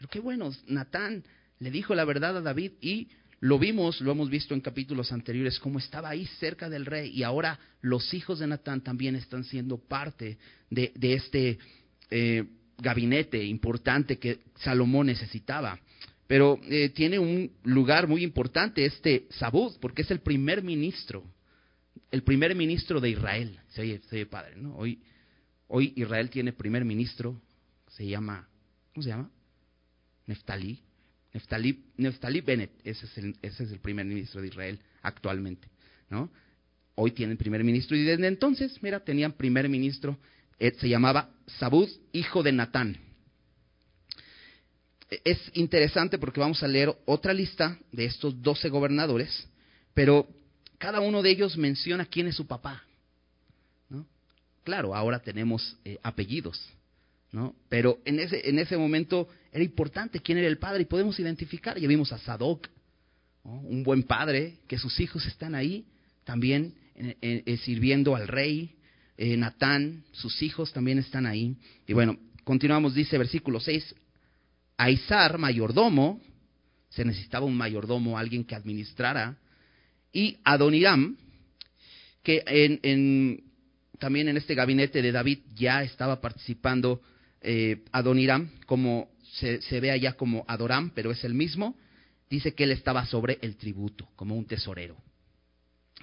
Pero 0.03 0.11
qué 0.11 0.19
bueno, 0.19 0.51
Natán 0.67 1.23
le 1.61 1.71
dijo 1.71 1.95
la 1.95 2.05
verdad 2.05 2.37
a 2.37 2.41
David 2.41 2.73
y 2.81 3.07
lo 3.39 3.57
vimos, 3.57 4.01
lo 4.01 4.11
hemos 4.11 4.31
visto 4.31 4.53
en 4.53 4.61
capítulos 4.61 5.13
anteriores, 5.13 5.61
cómo 5.61 5.79
estaba 5.79 6.09
ahí 6.09 6.27
cerca 6.41 6.69
del 6.69 6.87
rey 6.87 7.11
y 7.11 7.23
ahora 7.23 7.61
los 7.83 8.13
hijos 8.13 8.41
de 8.41 8.49
Natán 8.49 8.81
también 8.81 9.15
están 9.15 9.45
siendo 9.45 9.79
parte 9.79 10.39
de, 10.71 10.93
este 11.01 11.57
eh, 12.11 12.45
gabinete 12.79 13.45
importante 13.45 14.19
que 14.19 14.41
Salomón 14.57 15.07
necesitaba. 15.07 15.79
Pero 16.27 16.59
eh, 16.65 16.89
tiene 16.89 17.21
un 17.21 17.53
lugar 17.63 18.09
muy 18.09 18.25
importante 18.25 18.85
este 18.85 19.29
Sabud, 19.31 19.77
porque 19.81 20.03
es 20.03 20.11
el 20.11 20.19
primer 20.19 20.65
ministro, 20.65 21.23
el 22.11 22.25
primer 22.25 22.57
ministro 22.57 23.01
de 23.01 23.11
Israel. 23.11 23.61
Se 23.69 23.83
oye, 23.83 24.27
padre, 24.27 24.57
¿no? 24.57 24.75
Hoy, 24.75 25.01
hoy 25.69 25.93
Israel 25.95 26.29
tiene 26.29 26.53
primer 26.53 26.85
ministro, 26.85 27.41
se 27.87 28.05
llama, 28.05 28.49
¿cómo 28.93 29.05
se 29.05 29.11
llama? 29.11 29.31
Neftalí. 30.27 30.81
Neftalí, 31.33 32.41
Bennett, 32.43 32.73
ese 32.85 33.07
es, 33.07 33.19
el, 33.19 33.37
ese 33.41 33.65
es 33.65 33.73
el 33.73 33.79
primer 33.79 34.05
ministro 34.05 34.43
de 34.43 34.49
Israel 34.49 34.79
actualmente, 35.01 35.67
¿no? 36.11 36.31
Hoy 36.95 37.13
tienen 37.13 37.39
primer 37.39 37.65
ministro 37.65 37.97
y 37.97 38.03
desde 38.03 38.27
entonces, 38.27 38.83
mira, 38.83 39.01
tenían 39.01 39.33
primer 39.33 39.67
ministro, 39.69 40.19
eh, 40.59 40.73
se 40.79 40.91
llamaba 40.91 41.31
Sabud, 41.59 41.89
hijo 42.13 42.43
de 42.43 42.53
Natán. 42.53 42.99
Es 45.25 45.39
interesante 45.55 46.19
porque 46.19 46.41
vamos 46.41 46.63
a 46.63 46.69
leer 46.69 46.95
otra 47.07 47.33
lista 47.33 47.79
de 47.93 48.05
estos 48.05 48.41
doce 48.43 48.69
gobernadores, 48.69 49.49
pero 49.95 50.29
cada 50.77 51.01
uno 51.01 51.23
de 51.23 51.31
ellos 51.31 51.57
menciona 51.57 52.05
quién 52.05 52.27
es 52.27 52.37
su 52.37 52.47
papá. 52.47 52.83
¿no? 53.89 54.07
Claro, 54.65 54.95
ahora 54.95 55.19
tenemos 55.19 55.77
eh, 55.85 55.99
apellidos, 56.03 56.63
Pero 57.69 58.01
en 58.05 58.21
ese, 58.21 58.49
en 58.49 58.59
ese 58.59 58.77
momento 58.77 59.29
era 59.53 59.65
importante 59.65 60.21
quién 60.21 60.39
era 60.39 60.49
el 60.49 60.59
padre 60.59 60.83
y 60.83 60.87
podemos 60.87 61.19
identificar. 61.19 61.79
Ya 61.79 61.89
vimos 61.89 62.13
a 62.13 62.19
Sadoc, 62.19 62.69
un 63.43 63.83
buen 63.83 64.03
padre, 64.03 64.59
que 64.69 64.79
sus 64.79 65.01
hijos 65.01 65.25
están 65.27 65.55
ahí 65.55 65.87
también 66.25 66.75
eh, 66.95 67.59
sirviendo 67.65 68.15
al 68.15 68.29
rey. 68.29 68.77
Eh, 69.17 69.37
Natán, 69.37 70.05
sus 70.13 70.43
hijos 70.43 70.73
también 70.73 70.99
están 70.99 71.27
ahí. 71.27 71.57
Y 71.87 71.93
bueno, 71.93 72.19
continuamos, 72.45 72.95
dice 72.95 73.19
versículo 73.19 73.61
6, 73.61 73.95
Aizar, 74.77 75.39
mayordomo, 75.39 76.21
se 76.91 77.05
necesitaba 77.05 77.47
un 77.47 77.57
mayordomo, 77.57 78.19
alguien 78.19 78.45
que 78.45 78.55
administrara, 78.55 79.39
y 80.13 80.39
Adoniram, 80.45 81.17
que 82.23 82.43
en, 82.47 83.45
también 83.99 84.29
en 84.29 84.37
este 84.37 84.55
gabinete 84.55 85.01
de 85.01 85.13
David 85.13 85.39
ya 85.55 85.83
estaba 85.83 86.21
participando 86.21 87.01
eh, 87.43 87.85
Adoniram, 87.93 88.51
como 88.67 89.11
se, 89.23 89.81
ve 89.81 89.91
allá 89.91 90.15
como 90.15 90.45
Adoram, 90.49 90.91
pero 90.91 91.11
es 91.11 91.25
el 91.25 91.35
mismo, 91.35 91.77
dice 92.31 92.55
que 92.55 92.65
él 92.65 92.73
estaba 92.73 93.07
sobre 93.07 93.39
el 93.43 93.57
tributo, 93.57 94.09
como 94.17 94.37
un 94.37 94.47
tesorero. 94.47 94.97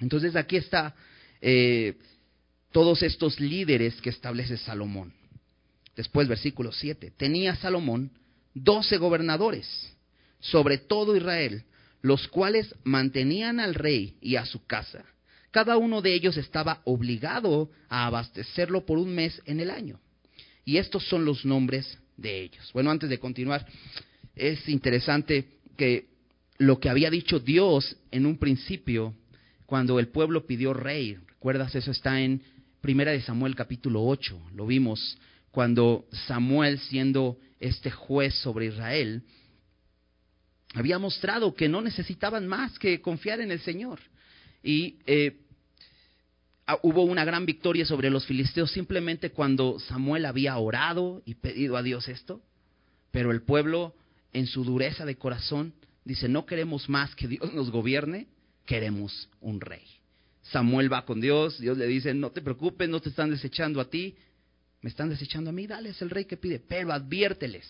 Entonces 0.00 0.36
aquí 0.36 0.56
está 0.56 0.94
eh, 1.40 1.96
todos 2.72 3.02
estos 3.02 3.40
líderes 3.40 4.00
que 4.00 4.10
establece 4.10 4.56
Salomón. 4.56 5.12
Después, 5.96 6.28
versículo 6.28 6.72
7, 6.72 7.12
tenía 7.16 7.56
Salomón 7.56 8.12
doce 8.54 8.96
gobernadores 8.96 9.96
sobre 10.40 10.78
todo 10.78 11.16
Israel, 11.16 11.64
los 12.02 12.26
cuales 12.28 12.74
mantenían 12.82 13.60
al 13.60 13.74
rey 13.74 14.16
y 14.20 14.36
a 14.36 14.46
su 14.46 14.64
casa. 14.66 15.04
Cada 15.50 15.76
uno 15.76 16.00
de 16.00 16.14
ellos 16.14 16.36
estaba 16.36 16.80
obligado 16.84 17.70
a 17.88 18.06
abastecerlo 18.06 18.86
por 18.86 18.98
un 18.98 19.14
mes 19.14 19.40
en 19.44 19.60
el 19.60 19.70
año. 19.70 20.00
Y 20.64 20.76
estos 20.76 21.06
son 21.08 21.24
los 21.24 21.44
nombres 21.44 21.98
de 22.16 22.42
ellos. 22.42 22.70
Bueno, 22.72 22.90
antes 22.90 23.08
de 23.08 23.18
continuar, 23.18 23.66
es 24.34 24.68
interesante 24.68 25.48
que 25.76 26.08
lo 26.58 26.78
que 26.78 26.90
había 26.90 27.10
dicho 27.10 27.40
Dios 27.40 27.96
en 28.10 28.26
un 28.26 28.38
principio, 28.38 29.14
cuando 29.66 29.98
el 29.98 30.08
pueblo 30.08 30.46
pidió 30.46 30.74
rey, 30.74 31.16
recuerdas, 31.26 31.74
eso 31.74 31.90
está 31.90 32.20
en 32.20 32.42
Primera 32.80 33.12
de 33.12 33.20
Samuel 33.20 33.54
capítulo 33.54 34.04
8, 34.04 34.50
lo 34.54 34.66
vimos 34.66 35.18
cuando 35.50 36.06
Samuel, 36.26 36.78
siendo 36.78 37.38
este 37.58 37.90
juez 37.90 38.34
sobre 38.36 38.66
Israel, 38.66 39.22
había 40.74 40.98
mostrado 40.98 41.54
que 41.54 41.68
no 41.68 41.82
necesitaban 41.82 42.46
más 42.46 42.78
que 42.78 43.00
confiar 43.00 43.40
en 43.40 43.50
el 43.50 43.60
Señor. 43.60 44.00
Y 44.62 44.98
eh, 45.06 45.40
hubo 46.82 47.02
una 47.02 47.24
gran 47.24 47.46
victoria 47.46 47.84
sobre 47.84 48.10
los 48.10 48.26
filisteos 48.26 48.70
simplemente 48.72 49.30
cuando 49.30 49.78
Samuel 49.80 50.26
había 50.26 50.56
orado 50.58 51.22
y 51.24 51.34
pedido 51.34 51.76
a 51.76 51.82
Dios 51.82 52.08
esto, 52.08 52.42
pero 53.10 53.32
el 53.32 53.42
pueblo 53.42 53.94
en 54.32 54.46
su 54.46 54.64
dureza 54.64 55.04
de 55.04 55.16
corazón 55.16 55.74
dice, 56.04 56.28
no 56.28 56.46
queremos 56.46 56.88
más 56.88 57.14
que 57.14 57.28
Dios 57.28 57.52
nos 57.52 57.70
gobierne, 57.70 58.28
queremos 58.66 59.28
un 59.40 59.60
rey. 59.60 59.84
Samuel 60.42 60.92
va 60.92 61.04
con 61.04 61.20
Dios, 61.20 61.58
Dios 61.58 61.76
le 61.76 61.86
dice, 61.86 62.14
no 62.14 62.30
te 62.30 62.42
preocupes, 62.42 62.88
no 62.88 63.00
te 63.00 63.10
están 63.10 63.30
desechando 63.30 63.80
a 63.80 63.88
ti, 63.88 64.16
me 64.82 64.90
están 64.90 65.10
desechando 65.10 65.50
a 65.50 65.52
mí, 65.52 65.66
dale, 65.66 65.90
es 65.90 66.02
el 66.02 66.10
rey 66.10 66.24
que 66.24 66.36
pide, 66.36 66.58
pero 66.58 66.92
adviérteles. 66.92 67.68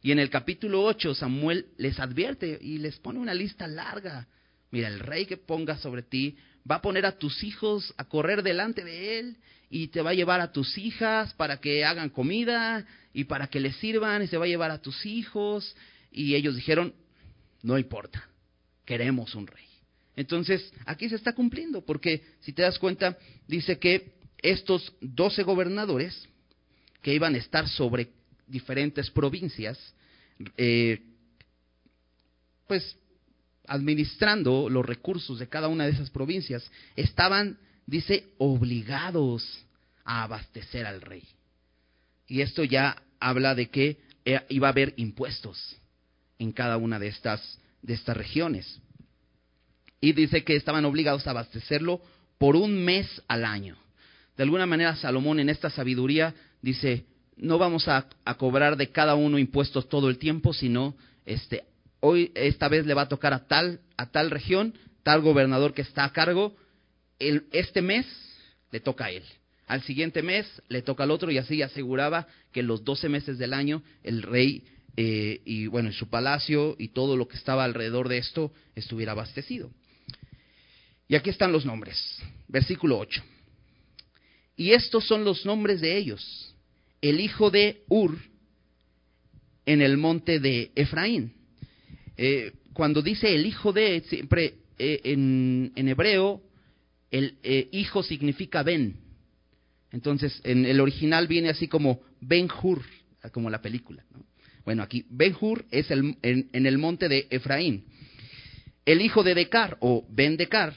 Y 0.00 0.12
en 0.12 0.18
el 0.18 0.30
capítulo 0.30 0.84
8 0.84 1.14
Samuel 1.14 1.66
les 1.76 1.98
advierte 1.98 2.58
y 2.60 2.78
les 2.78 2.98
pone 2.98 3.18
una 3.18 3.34
lista 3.34 3.66
larga. 3.66 4.26
Mira, 4.70 4.88
el 4.88 5.00
rey 5.00 5.26
que 5.26 5.36
ponga 5.36 5.76
sobre 5.78 6.02
ti 6.02 6.36
va 6.70 6.76
a 6.76 6.82
poner 6.82 7.06
a 7.06 7.18
tus 7.18 7.42
hijos 7.42 7.94
a 7.96 8.04
correr 8.04 8.42
delante 8.42 8.84
de 8.84 9.18
él 9.18 9.36
y 9.70 9.88
te 9.88 10.02
va 10.02 10.10
a 10.10 10.14
llevar 10.14 10.40
a 10.40 10.52
tus 10.52 10.78
hijas 10.78 11.34
para 11.34 11.60
que 11.60 11.84
hagan 11.84 12.10
comida 12.10 12.86
y 13.12 13.24
para 13.24 13.48
que 13.48 13.60
les 13.60 13.76
sirvan 13.76 14.22
y 14.22 14.26
se 14.26 14.36
va 14.36 14.44
a 14.44 14.48
llevar 14.48 14.70
a 14.70 14.80
tus 14.80 15.04
hijos. 15.06 15.76
Y 16.10 16.34
ellos 16.34 16.56
dijeron, 16.56 16.94
no 17.62 17.78
importa, 17.78 18.28
queremos 18.84 19.34
un 19.34 19.46
rey. 19.46 19.66
Entonces, 20.16 20.72
aquí 20.84 21.08
se 21.08 21.14
está 21.14 21.32
cumpliendo, 21.32 21.84
porque 21.84 22.24
si 22.40 22.52
te 22.52 22.62
das 22.62 22.78
cuenta, 22.78 23.16
dice 23.46 23.78
que 23.78 24.14
estos 24.38 24.92
doce 25.00 25.42
gobernadores 25.42 26.28
que 27.02 27.14
iban 27.14 27.34
a 27.34 27.38
estar 27.38 27.68
sobre 27.68 28.10
diferentes 28.46 29.10
provincias, 29.10 29.78
eh, 30.56 31.02
pues 32.66 32.96
administrando 33.68 34.68
los 34.68 34.84
recursos 34.84 35.38
de 35.38 35.48
cada 35.48 35.68
una 35.68 35.84
de 35.84 35.92
esas 35.92 36.10
provincias, 36.10 36.68
estaban, 36.96 37.58
dice, 37.86 38.26
obligados 38.38 39.64
a 40.04 40.24
abastecer 40.24 40.86
al 40.86 41.00
rey. 41.00 41.24
Y 42.26 42.40
esto 42.40 42.64
ya 42.64 43.02
habla 43.20 43.54
de 43.54 43.68
que 43.70 43.98
eh, 44.24 44.40
iba 44.48 44.68
a 44.68 44.70
haber 44.70 44.94
impuestos 44.96 45.76
en 46.38 46.52
cada 46.52 46.76
una 46.76 46.98
de 46.98 47.08
estas, 47.08 47.58
de 47.82 47.94
estas 47.94 48.16
regiones. 48.16 48.80
Y 50.00 50.12
dice 50.12 50.44
que 50.44 50.56
estaban 50.56 50.84
obligados 50.84 51.26
a 51.26 51.30
abastecerlo 51.30 52.00
por 52.38 52.56
un 52.56 52.84
mes 52.84 53.22
al 53.28 53.44
año. 53.44 53.76
De 54.36 54.44
alguna 54.44 54.66
manera, 54.66 54.94
Salomón 54.96 55.40
en 55.40 55.48
esta 55.48 55.70
sabiduría 55.70 56.34
dice, 56.62 57.04
no 57.36 57.58
vamos 57.58 57.88
a, 57.88 58.06
a 58.24 58.34
cobrar 58.34 58.76
de 58.76 58.90
cada 58.90 59.14
uno 59.14 59.38
impuestos 59.38 59.88
todo 59.88 60.08
el 60.08 60.18
tiempo, 60.18 60.52
sino 60.52 60.94
este, 61.26 61.64
hoy 62.00 62.32
esta 62.34 62.68
vez 62.68 62.86
le 62.86 62.94
va 62.94 63.02
a 63.02 63.08
tocar 63.08 63.32
a 63.32 63.46
tal, 63.46 63.80
a 63.96 64.10
tal 64.10 64.30
región, 64.30 64.74
tal 65.02 65.20
gobernador 65.20 65.74
que 65.74 65.82
está 65.82 66.04
a 66.04 66.12
cargo. 66.12 66.56
El, 67.18 67.46
este 67.52 67.82
mes, 67.82 68.06
le 68.70 68.80
toca 68.80 69.06
a 69.06 69.10
él. 69.10 69.24
Al 69.66 69.82
siguiente 69.82 70.22
mes 70.22 70.46
le 70.68 70.82
toca 70.82 71.04
al 71.04 71.10
otro 71.10 71.30
y 71.30 71.38
así 71.38 71.62
aseguraba 71.62 72.26
que 72.52 72.62
los 72.62 72.84
doce 72.84 73.08
meses 73.08 73.38
del 73.38 73.52
año 73.52 73.82
el 74.02 74.22
rey 74.22 74.64
eh, 74.96 75.42
y 75.44 75.66
bueno, 75.66 75.92
su 75.92 76.08
palacio 76.08 76.74
y 76.78 76.88
todo 76.88 77.16
lo 77.16 77.28
que 77.28 77.36
estaba 77.36 77.64
alrededor 77.64 78.08
de 78.08 78.18
esto 78.18 78.52
estuviera 78.74 79.12
abastecido. 79.12 79.70
Y 81.06 81.16
aquí 81.16 81.30
están 81.30 81.52
los 81.52 81.64
nombres. 81.64 81.96
Versículo 82.48 82.98
8. 82.98 83.22
Y 84.56 84.72
estos 84.72 85.06
son 85.06 85.24
los 85.24 85.46
nombres 85.46 85.80
de 85.80 85.96
ellos. 85.96 86.54
El 87.00 87.20
hijo 87.20 87.50
de 87.50 87.84
Ur 87.88 88.18
en 89.66 89.82
el 89.82 89.98
monte 89.98 90.40
de 90.40 90.72
Efraín. 90.74 91.37
Eh, 92.18 92.52
cuando 92.74 93.00
dice 93.00 93.34
el 93.34 93.46
hijo 93.46 93.72
de, 93.72 94.02
siempre 94.02 94.56
eh, 94.78 95.00
en, 95.04 95.72
hebreo, 95.88 96.42
el 97.10 97.38
hijo 97.72 98.02
significa 98.02 98.62
Ben. 98.62 98.96
Entonces, 99.90 100.38
en 100.44 100.66
el 100.66 100.80
original 100.80 101.26
viene 101.26 101.48
así 101.48 101.66
como 101.68 102.02
Ben 102.20 102.48
Hur, 102.62 102.82
como 103.32 103.48
la 103.48 103.62
película. 103.62 104.04
¿no? 104.12 104.28
Bueno, 104.68 104.82
aquí 104.82 105.06
Ben-Hur 105.08 105.64
es 105.70 105.90
el, 105.90 106.18
en, 106.20 106.50
el 106.52 106.76
monte 106.76 107.08
de 107.08 107.26
Efraín. 107.30 107.86
El 108.84 109.00
hijo 109.00 109.22
de 109.22 109.34
Decar, 109.34 109.78
o 109.80 110.06
Ben 110.10 110.36
Decar, 110.36 110.74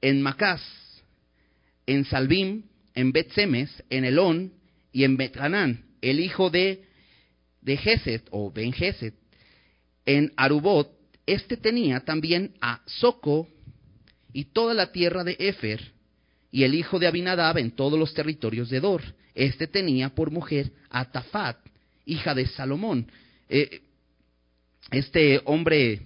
en 0.00 0.22
Macás, 0.22 0.62
en 1.86 2.06
Salbim, 2.06 2.62
en 2.94 3.12
Bet-Semes, 3.12 3.84
en 3.90 4.06
Elón 4.06 4.54
y 4.90 5.04
en 5.04 5.18
Betranán. 5.18 5.84
El 6.00 6.18
hijo 6.18 6.48
de, 6.48 6.84
de 7.60 7.76
Geset, 7.76 8.26
o 8.30 8.50
Ben 8.50 8.72
Geset, 8.72 9.12
en 10.06 10.32
Arubot. 10.36 10.90
Este 11.26 11.56
tenía 11.56 12.00
también 12.00 12.54
a 12.60 12.82
Soco 12.86 13.48
y 14.32 14.44
toda 14.46 14.74
la 14.74 14.92
tierra 14.92 15.24
de 15.24 15.36
Efer, 15.38 15.92
y 16.50 16.64
el 16.64 16.74
hijo 16.74 16.98
de 16.98 17.06
Abinadab 17.06 17.58
en 17.58 17.72
todos 17.72 17.98
los 17.98 18.14
territorios 18.14 18.68
de 18.70 18.80
Dor. 18.80 19.02
Este 19.34 19.66
tenía 19.66 20.10
por 20.10 20.30
mujer 20.30 20.70
a 20.90 21.10
Tafat, 21.10 21.58
hija 22.06 22.34
de 22.34 22.46
Salomón. 22.46 23.10
Eh, 23.48 23.80
este 24.90 25.40
hombre, 25.44 26.02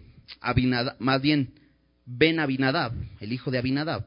más 0.99 1.21
bien 1.21 1.53
Ben 2.07 2.41
Abinadab, 2.41 2.93
el 3.21 3.33
hijo 3.33 3.51
de 3.51 3.59
Abinadab, 3.59 4.07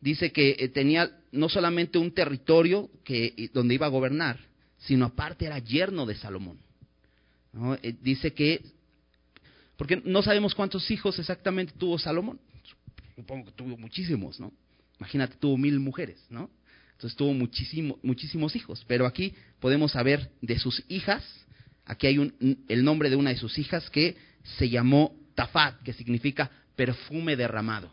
dice 0.00 0.32
que 0.32 0.56
eh, 0.58 0.68
tenía 0.68 1.10
no 1.32 1.48
solamente 1.48 1.98
un 1.98 2.12
territorio 2.12 2.90
que, 3.04 3.50
donde 3.52 3.74
iba 3.74 3.86
a 3.86 3.90
gobernar, 3.90 4.40
sino 4.78 5.06
aparte 5.06 5.46
era 5.46 5.58
yerno 5.58 6.06
de 6.06 6.16
Salomón. 6.16 6.58
Eh, 7.82 7.94
dice 8.02 8.32
que, 8.32 8.62
porque 9.76 10.00
no 10.04 10.22
sabemos 10.22 10.54
cuántos 10.54 10.90
hijos 10.90 11.18
exactamente 11.18 11.74
tuvo 11.76 11.98
Salomón, 11.98 12.40
supongo 13.14 13.46
que 13.46 13.52
tuvo 13.52 13.76
muchísimos, 13.76 14.40
¿no? 14.40 14.52
Imagínate, 14.98 15.36
tuvo 15.36 15.56
mil 15.56 15.78
mujeres, 15.78 16.18
¿no? 16.30 16.50
Entonces 16.92 17.16
tuvo 17.16 17.34
muchísimo, 17.34 17.98
muchísimos 18.02 18.56
hijos. 18.56 18.84
Pero 18.88 19.06
aquí 19.06 19.34
podemos 19.60 19.92
saber 19.92 20.30
de 20.40 20.58
sus 20.58 20.82
hijas. 20.88 21.22
Aquí 21.84 22.06
hay 22.06 22.18
un, 22.18 22.64
el 22.68 22.82
nombre 22.84 23.10
de 23.10 23.16
una 23.16 23.30
de 23.30 23.36
sus 23.36 23.58
hijas 23.58 23.90
que 23.90 24.16
se 24.58 24.70
llamó 24.70 25.14
Tafat, 25.34 25.82
que 25.82 25.92
significa 25.92 26.50
perfume 26.74 27.36
derramado. 27.36 27.90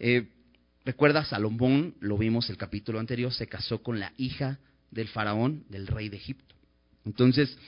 Eh, 0.00 0.26
Recuerda, 0.86 1.24
Salomón, 1.24 1.96
lo 1.98 2.16
vimos 2.16 2.48
el 2.48 2.56
capítulo 2.56 3.00
anterior, 3.00 3.32
se 3.32 3.48
casó 3.48 3.82
con 3.82 3.98
la 3.98 4.12
hija 4.16 4.60
del 4.92 5.08
faraón, 5.08 5.64
del 5.68 5.88
rey 5.88 6.08
de 6.08 6.16
Egipto. 6.16 6.54
Entonces, 7.04 7.58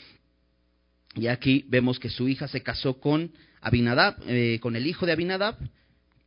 y 1.15 1.27
aquí 1.27 1.65
vemos 1.69 1.99
que 1.99 2.11
su 2.11 2.29
hija 2.29 2.49
se 2.49 2.63
casó 2.63 3.01
con 3.01 3.33
Abinadab, 3.61 4.17
eh, 4.27 4.59
con 4.61 4.77
el 4.77 4.87
hijo 4.87 5.07
de 5.07 5.13
Abinadab, 5.13 5.57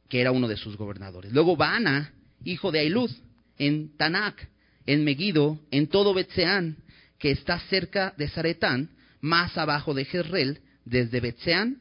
que 0.09 0.21
era 0.21 0.31
uno 0.31 0.47
de 0.47 0.57
sus 0.57 0.75
gobernadores. 0.77 1.31
Luego 1.31 1.55
Baana, 1.55 2.13
hijo 2.43 2.71
de 2.71 2.79
Ailud, 2.79 3.11
en 3.57 3.95
Tanak, 3.95 4.49
en 4.85 5.03
Megiddo, 5.03 5.59
en 5.71 5.87
todo 5.87 6.13
Betseán, 6.13 6.77
que 7.19 7.31
está 7.31 7.59
cerca 7.69 8.13
de 8.17 8.27
Zaretán, 8.27 8.89
más 9.21 9.57
abajo 9.57 9.93
de 9.93 10.05
Jezreel, 10.05 10.59
desde 10.83 11.19
Betseán 11.19 11.77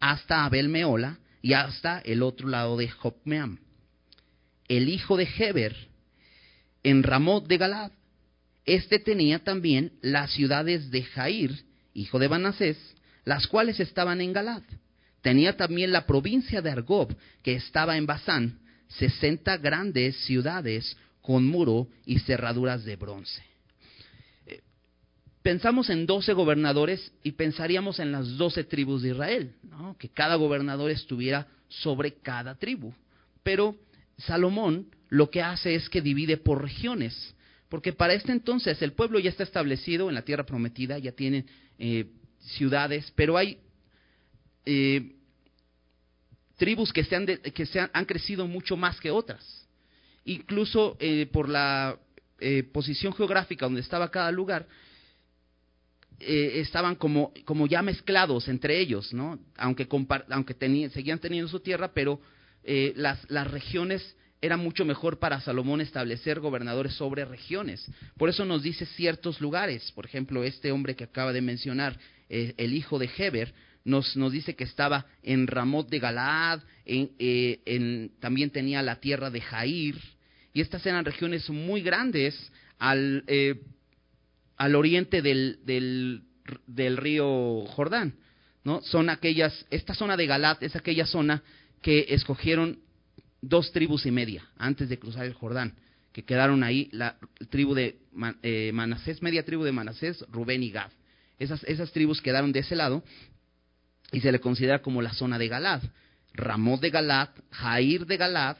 hasta 0.00 0.44
Abel 0.44 0.68
Meola 0.68 1.18
y 1.42 1.52
hasta 1.52 1.98
el 2.00 2.22
otro 2.22 2.48
lado 2.48 2.76
de 2.76 2.88
Jopmeam. 2.88 3.58
El 4.68 4.88
hijo 4.88 5.16
de 5.16 5.28
Heber, 5.38 5.76
en 6.82 7.02
Ramot 7.02 7.46
de 7.46 7.58
Galad, 7.58 7.92
este 8.64 8.98
tenía 8.98 9.40
también 9.40 9.92
las 10.02 10.32
ciudades 10.32 10.90
de 10.90 11.02
Jair, 11.02 11.65
hijo 11.96 12.18
de 12.18 12.28
Banasés, 12.28 12.76
las 13.24 13.46
cuales 13.46 13.80
estaban 13.80 14.20
en 14.20 14.32
Galad. 14.32 14.62
Tenía 15.22 15.56
también 15.56 15.90
la 15.92 16.06
provincia 16.06 16.62
de 16.62 16.70
Argob, 16.70 17.16
que 17.42 17.54
estaba 17.54 17.96
en 17.96 18.06
Basán, 18.06 18.60
sesenta 18.88 19.56
grandes 19.56 20.16
ciudades 20.24 20.96
con 21.20 21.44
muro 21.44 21.88
y 22.04 22.20
cerraduras 22.20 22.84
de 22.84 22.94
bronce. 22.94 23.42
Eh, 24.46 24.60
pensamos 25.42 25.90
en 25.90 26.06
doce 26.06 26.32
gobernadores 26.32 27.12
y 27.24 27.32
pensaríamos 27.32 27.98
en 27.98 28.12
las 28.12 28.36
doce 28.36 28.62
tribus 28.62 29.02
de 29.02 29.10
Israel, 29.10 29.54
que 29.98 30.08
cada 30.08 30.36
gobernador 30.36 30.90
estuviera 30.90 31.48
sobre 31.68 32.14
cada 32.14 32.54
tribu. 32.54 32.92
Pero 33.42 33.74
Salomón 34.18 34.86
lo 35.08 35.30
que 35.30 35.42
hace 35.42 35.74
es 35.74 35.88
que 35.88 36.00
divide 36.00 36.36
por 36.36 36.62
regiones, 36.62 37.34
porque 37.68 37.92
para 37.92 38.14
este 38.14 38.32
entonces 38.32 38.80
el 38.82 38.92
pueblo 38.92 39.18
ya 39.18 39.30
está 39.30 39.42
establecido 39.42 40.08
en 40.08 40.14
la 40.14 40.22
tierra 40.22 40.46
prometida, 40.46 40.98
ya 40.98 41.12
tienen 41.12 41.46
eh, 41.78 42.06
ciudades, 42.40 43.12
pero 43.16 43.36
hay 43.36 43.58
eh, 44.64 45.14
tribus 46.56 46.92
que, 46.92 47.04
se 47.04 47.16
han, 47.16 47.26
que 47.26 47.66
se 47.66 47.80
han 47.80 48.04
crecido 48.04 48.46
mucho 48.46 48.76
más 48.76 49.00
que 49.00 49.10
otras 49.10 49.66
incluso 50.26 50.96
eh, 51.00 51.26
por 51.32 51.48
la 51.48 51.98
eh, 52.38 52.64
posición 52.64 53.14
geográfica 53.14 53.64
donde 53.64 53.80
estaba 53.80 54.10
cada 54.10 54.30
lugar, 54.30 54.66
eh, 56.18 56.60
estaban 56.60 56.96
como, 56.96 57.32
como 57.44 57.66
ya 57.66 57.80
mezclados 57.82 58.48
entre 58.48 58.78
ellos, 58.78 59.14
¿no? 59.14 59.38
Aunque, 59.56 59.88
aunque 60.30 60.90
seguían 60.90 61.18
teniendo 61.18 61.48
su 61.48 61.60
tierra, 61.60 61.92
pero 61.92 62.20
las, 62.96 63.30
las 63.30 63.48
regiones 63.48 64.16
era 64.46 64.56
mucho 64.56 64.84
mejor 64.84 65.18
para 65.18 65.40
Salomón 65.40 65.80
establecer 65.80 66.40
gobernadores 66.40 66.94
sobre 66.94 67.24
regiones. 67.24 67.84
Por 68.16 68.28
eso 68.28 68.44
nos 68.44 68.62
dice 68.62 68.86
ciertos 68.86 69.40
lugares. 69.40 69.92
Por 69.92 70.06
ejemplo, 70.06 70.44
este 70.44 70.70
hombre 70.72 70.94
que 70.94 71.04
acaba 71.04 71.32
de 71.32 71.40
mencionar, 71.40 71.98
el 72.28 72.74
hijo 72.74 72.98
de 72.98 73.10
Heber, 73.16 73.52
nos, 73.84 74.16
nos, 74.16 74.32
dice 74.32 74.56
que 74.56 74.64
estaba 74.64 75.06
en 75.22 75.46
Ramot 75.46 75.88
de 75.88 76.00
Galaad, 76.00 76.60
en, 76.84 78.10
también 78.20 78.50
tenía 78.50 78.82
la 78.82 78.96
tierra 78.96 79.30
de 79.30 79.40
Jair, 79.40 79.96
y 80.52 80.60
estas 80.60 80.84
eran 80.86 81.04
regiones 81.04 81.48
muy 81.50 81.82
grandes 81.82 82.34
al, 82.78 83.24
eh, 83.26 83.60
al 84.56 84.74
oriente 84.74 85.22
del, 85.22 85.60
del, 86.66 86.96
río 86.96 87.64
Jordán. 87.66 88.14
¿no? 88.64 88.80
Son 88.82 89.10
aquellas, 89.10 89.66
esta 89.70 89.94
zona 89.94 90.16
de 90.16 90.26
Galat 90.26 90.62
es 90.62 90.74
aquella 90.74 91.06
zona 91.06 91.42
que 91.82 92.06
escogieron 92.08 92.80
dos 93.40 93.72
tribus 93.72 94.06
y 94.06 94.10
media 94.10 94.48
antes 94.56 94.88
de 94.88 94.98
cruzar 94.98 95.26
el 95.26 95.34
Jordán, 95.34 95.74
que 96.12 96.24
quedaron 96.24 96.64
ahí, 96.64 96.88
la 96.92 97.16
tribu 97.50 97.74
de 97.74 97.98
eh, 98.42 98.70
Manasés, 98.72 99.22
media 99.22 99.44
tribu 99.44 99.64
de 99.64 99.72
Manasés, 99.72 100.24
Rubén 100.30 100.62
y 100.62 100.70
Gad. 100.70 100.90
Esas, 101.38 101.62
esas 101.64 101.92
tribus 101.92 102.22
quedaron 102.22 102.52
de 102.52 102.60
ese 102.60 102.76
lado 102.76 103.02
y 104.12 104.20
se 104.20 104.32
le 104.32 104.40
considera 104.40 104.80
como 104.80 105.02
la 105.02 105.12
zona 105.12 105.38
de 105.38 105.48
Galad. 105.48 105.82
Ramón 106.32 106.80
de 106.80 106.90
Galat, 106.90 107.30
Jair 107.50 108.06
de 108.06 108.16
Galat 108.16 108.58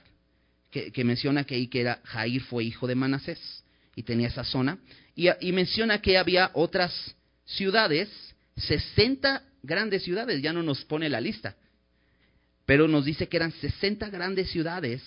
que, 0.70 1.04
menciona 1.04 1.44
que 1.44 1.54
ahí 1.54 1.68
que 1.68 1.80
era 1.80 2.00
Jair 2.04 2.42
fue 2.42 2.64
hijo 2.64 2.86
de 2.86 2.94
Manasés 2.94 3.64
y 3.94 4.02
tenía 4.02 4.28
esa 4.28 4.44
zona. 4.44 4.78
Y, 5.14 5.28
y 5.40 5.52
menciona 5.52 6.00
que 6.00 6.18
había 6.18 6.50
otras 6.54 7.14
ciudades, 7.46 8.10
60 8.56 9.42
grandes 9.62 10.02
ciudades, 10.02 10.42
ya 10.42 10.52
no 10.52 10.62
nos 10.62 10.84
pone 10.84 11.08
la 11.08 11.20
lista, 11.20 11.56
pero 12.66 12.88
nos 12.88 13.04
dice 13.04 13.28
que 13.28 13.36
eran 13.36 13.52
60 13.52 14.10
grandes 14.10 14.50
ciudades 14.50 15.02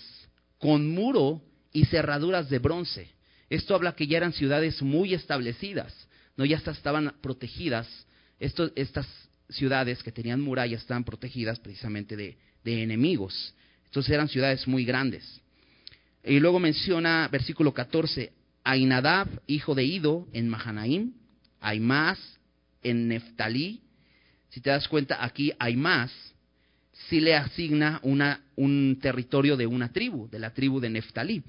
con 0.58 0.88
muro 0.88 1.42
y 1.72 1.84
cerraduras 1.84 2.48
de 2.50 2.58
bronce. 2.58 3.10
Esto 3.48 3.74
habla 3.74 3.94
que 3.94 4.06
ya 4.06 4.16
eran 4.16 4.32
ciudades 4.32 4.82
muy 4.82 5.14
establecidas, 5.14 5.94
no 6.36 6.44
ya 6.44 6.56
estaban 6.56 7.14
protegidas. 7.20 7.86
estas 8.38 9.06
ciudades 9.50 10.02
que 10.02 10.12
tenían 10.12 10.40
murallas 10.40 10.80
estaban 10.80 11.04
protegidas 11.04 11.58
precisamente 11.58 12.16
de, 12.16 12.38
de 12.64 12.82
enemigos. 12.82 13.54
Entonces 13.86 14.12
eran 14.12 14.28
ciudades 14.28 14.66
muy 14.66 14.84
grandes. 14.84 15.40
Y 16.24 16.38
luego 16.38 16.58
menciona, 16.58 17.28
versículo 17.30 17.74
14, 17.74 18.32
Ainadab, 18.64 19.28
hijo 19.46 19.74
de 19.74 19.84
Ido, 19.84 20.28
en 20.32 20.48
Mahanaim, 20.48 21.12
hay 21.60 21.80
más 21.80 22.18
en 22.82 23.08
Neftalí. 23.08 23.80
Si 24.50 24.60
te 24.60 24.70
das 24.70 24.86
cuenta, 24.88 25.24
aquí 25.24 25.52
hay 25.58 25.76
si 27.08 27.20
le 27.20 27.34
asigna 27.34 28.00
una, 28.02 28.44
un 28.56 28.98
territorio 29.00 29.56
de 29.56 29.66
una 29.66 29.92
tribu, 29.92 30.28
de 30.28 30.38
la 30.38 30.52
tribu 30.52 30.80
de 30.80 30.90
Neftalí. 30.90 31.42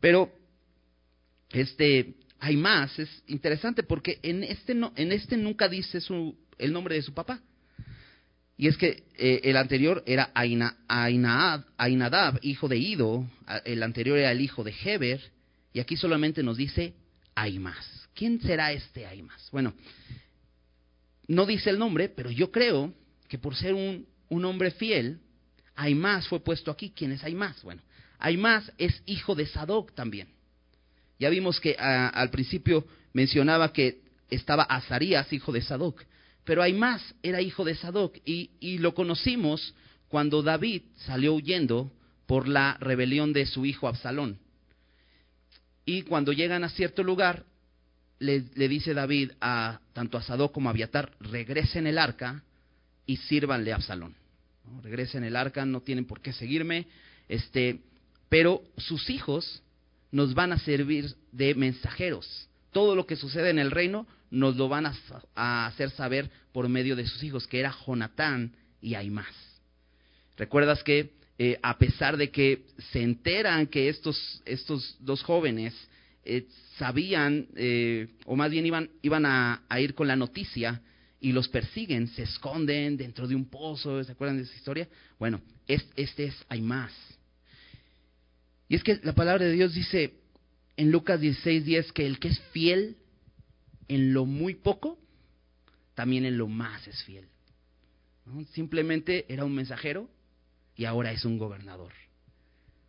Pero 0.00 0.32
este 1.50 2.14
hay 2.40 2.56
más, 2.56 2.96
es 2.98 3.22
interesante 3.26 3.82
porque 3.82 4.18
en 4.22 4.44
este, 4.44 4.74
no, 4.74 4.92
en 4.96 5.12
este 5.12 5.36
nunca 5.36 5.68
dice 5.68 6.00
su, 6.00 6.36
el 6.58 6.72
nombre 6.72 6.94
de 6.94 7.02
su 7.02 7.12
papá. 7.12 7.40
Y 8.56 8.66
es 8.66 8.76
que 8.76 9.04
eh, 9.16 9.40
el 9.44 9.56
anterior 9.56 10.02
era 10.04 10.32
Aina, 10.34 10.76
Ainadab, 10.88 12.40
hijo 12.42 12.66
de 12.66 12.76
Ido, 12.76 13.24
el 13.64 13.82
anterior 13.84 14.18
era 14.18 14.32
el 14.32 14.40
hijo 14.40 14.64
de 14.64 14.74
Heber, 14.84 15.20
y 15.72 15.80
aquí 15.80 15.96
solamente 15.96 16.42
nos 16.42 16.56
dice 16.56 16.94
más. 17.60 18.08
¿Quién 18.14 18.40
será 18.40 18.72
este 18.72 19.06
más? 19.22 19.48
Bueno, 19.52 19.74
no 21.28 21.46
dice 21.46 21.70
el 21.70 21.78
nombre, 21.78 22.08
pero 22.08 22.32
yo 22.32 22.50
creo 22.50 22.92
que 23.28 23.38
por 23.38 23.54
ser 23.54 23.74
un, 23.74 24.06
un 24.28 24.44
hombre 24.44 24.70
fiel, 24.70 25.20
más 25.94 26.28
fue 26.28 26.40
puesto 26.40 26.70
aquí. 26.70 26.92
¿Quién 26.94 27.12
es 27.12 27.24
más? 27.34 27.62
Bueno, 27.62 27.82
más 28.36 28.72
es 28.78 29.02
hijo 29.06 29.34
de 29.34 29.46
Sadoc 29.46 29.94
también. 29.94 30.28
Ya 31.18 31.30
vimos 31.30 31.60
que 31.60 31.74
al 31.74 32.30
principio 32.30 32.86
mencionaba 33.12 33.72
que 33.72 34.02
estaba 34.30 34.64
Azarías, 34.64 35.32
hijo 35.32 35.52
de 35.52 35.62
Sadoc. 35.62 36.04
Pero 36.44 36.62
más 36.74 37.14
era 37.22 37.40
hijo 37.40 37.64
de 37.64 37.74
Sadoc 37.74 38.16
y, 38.24 38.50
y 38.60 38.78
lo 38.78 38.94
conocimos 38.94 39.74
cuando 40.08 40.42
David 40.42 40.82
salió 40.96 41.34
huyendo 41.34 41.92
por 42.26 42.48
la 42.48 42.76
rebelión 42.80 43.32
de 43.32 43.46
su 43.46 43.66
hijo 43.66 43.88
Absalón. 43.88 44.38
Y 45.84 46.02
cuando 46.02 46.32
llegan 46.32 46.64
a 46.64 46.68
cierto 46.68 47.02
lugar, 47.02 47.46
le, 48.18 48.40
dice 48.68 48.94
David 48.94 49.32
a 49.40 49.80
tanto 49.92 50.18
a 50.18 50.22
Sadoc 50.22 50.52
como 50.52 50.68
a 50.68 50.72
Abiatar, 50.72 51.12
regresen 51.20 51.86
el 51.86 51.98
arca 51.98 52.42
y 53.08 53.16
sírvanle 53.16 53.72
a 53.72 53.76
Absalón. 53.76 54.14
Regresen 54.82 55.24
el 55.24 55.34
arca, 55.34 55.64
no 55.64 55.80
tienen 55.80 56.04
por 56.04 56.20
qué 56.20 56.32
seguirme. 56.32 56.86
Este, 57.28 57.80
pero 58.28 58.62
sus 58.76 59.08
hijos 59.08 59.62
nos 60.12 60.34
van 60.34 60.52
a 60.52 60.58
servir 60.58 61.16
de 61.32 61.54
mensajeros. 61.54 62.48
Todo 62.70 62.94
lo 62.94 63.06
que 63.06 63.16
sucede 63.16 63.48
en 63.48 63.58
el 63.58 63.70
reino 63.70 64.06
nos 64.30 64.56
lo 64.56 64.68
van 64.68 64.86
a, 65.34 65.66
hacer 65.66 65.90
saber 65.90 66.30
por 66.52 66.68
medio 66.68 66.96
de 66.96 67.06
sus 67.06 67.22
hijos, 67.22 67.46
que 67.46 67.60
era 67.60 67.74
Jonatán 67.86 68.52
y 68.82 68.94
más 69.10 69.34
¿Recuerdas 70.36 70.84
que 70.84 71.14
eh, 71.38 71.58
a 71.62 71.78
pesar 71.78 72.18
de 72.18 72.30
que 72.30 72.66
se 72.92 73.02
enteran 73.02 73.68
que 73.68 73.88
estos, 73.88 74.42
estos 74.44 74.96
dos 75.00 75.22
jóvenes 75.22 75.74
eh, 76.24 76.46
sabían, 76.76 77.46
eh, 77.56 78.08
o 78.26 78.36
más 78.36 78.50
bien 78.50 78.66
iban, 78.66 78.90
iban 79.00 79.24
a, 79.24 79.62
ir 79.80 79.94
con 79.94 80.06
la 80.06 80.16
noticia 80.16 80.82
y 81.20 81.32
los 81.32 81.48
persiguen, 81.48 82.06
se 82.08 82.22
esconden 82.22 82.96
dentro 82.96 83.26
de 83.26 83.34
un 83.34 83.46
pozo, 83.46 84.02
¿se 84.04 84.12
acuerdan 84.12 84.36
de 84.36 84.44
esa 84.44 84.54
historia? 84.54 84.88
Bueno, 85.18 85.40
este 85.66 86.26
es 86.26 86.36
más 86.60 86.92
Y 88.68 88.76
es 88.76 88.84
que 88.84 89.00
la 89.02 89.14
palabra 89.14 89.44
de 89.44 89.52
Dios 89.52 89.74
dice 89.74 90.14
en 90.76 90.92
Lucas 90.92 91.20
16:10 91.20 91.92
que 91.92 92.06
el 92.06 92.18
que 92.18 92.28
es 92.28 92.40
fiel 92.52 92.96
en 93.88 94.12
lo 94.12 94.26
muy 94.26 94.54
poco, 94.54 94.98
también 95.94 96.24
en 96.24 96.38
lo 96.38 96.46
más 96.46 96.86
es 96.86 97.02
fiel. 97.02 97.26
Simplemente 98.52 99.24
era 99.32 99.44
un 99.44 99.54
mensajero 99.54 100.08
y 100.76 100.84
ahora 100.84 101.10
es 101.10 101.24
un 101.24 101.38
gobernador. 101.38 101.92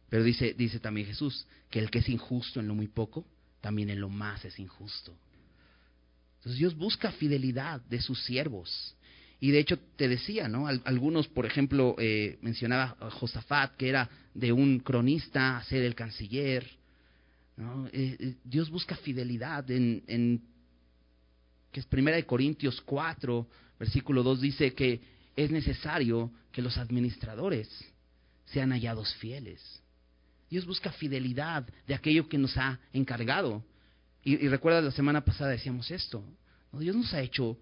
Pero 0.09 0.23
dice, 0.23 0.53
dice 0.53 0.79
también 0.79 1.07
Jesús 1.07 1.47
que 1.69 1.79
el 1.79 1.89
que 1.89 1.99
es 1.99 2.09
injusto 2.09 2.59
en 2.59 2.67
lo 2.67 2.75
muy 2.75 2.87
poco, 2.87 3.25
también 3.61 3.89
en 3.89 4.01
lo 4.01 4.09
más 4.09 4.43
es 4.45 4.59
injusto. 4.59 5.15
Entonces 6.39 6.59
Dios 6.59 6.75
busca 6.75 7.11
fidelidad 7.11 7.81
de 7.81 8.01
sus 8.01 8.23
siervos. 8.23 8.95
Y 9.41 9.51
de 9.51 9.59
hecho 9.59 9.77
te 9.95 10.07
decía, 10.07 10.47
¿no? 10.47 10.67
Algunos, 10.67 11.27
por 11.27 11.45
ejemplo, 11.45 11.95
eh, 11.97 12.37
mencionaba 12.41 12.97
a 12.99 13.09
Josafat, 13.09 13.75
que 13.77 13.89
era 13.89 14.09
de 14.33 14.51
un 14.51 14.79
cronista 14.79 15.57
a 15.57 15.63
ser 15.63 15.83
el 15.83 15.95
canciller. 15.95 16.65
Eh, 17.91 18.17
eh, 18.19 18.35
Dios 18.43 18.69
busca 18.69 18.95
fidelidad 18.95 19.69
en, 19.71 20.03
en 20.07 20.41
que 21.71 21.81
es 21.81 21.85
Primera 21.85 22.17
de 22.17 22.25
Corintios 22.25 22.81
4, 22.81 23.47
versículo 23.79 24.23
2 24.23 24.41
dice 24.41 24.73
que 24.73 25.01
es 25.35 25.51
necesario 25.51 26.31
que 26.51 26.61
los 26.61 26.77
administradores 26.77 27.69
sean 28.45 28.71
hallados 28.71 29.13
fieles. 29.15 29.61
Dios 30.49 30.65
busca 30.65 30.91
fidelidad 30.91 31.67
de 31.87 31.93
aquello 31.93 32.27
que 32.27 32.37
nos 32.37 32.57
ha 32.57 32.79
encargado. 32.91 33.63
Y, 34.23 34.47
recuerda 34.47 34.81
la 34.81 34.91
semana 34.91 35.23
pasada 35.23 35.51
decíamos 35.51 35.89
esto. 35.91 36.23
Dios 36.73 36.95
nos 36.95 37.13
ha 37.13 37.21
hecho 37.21 37.57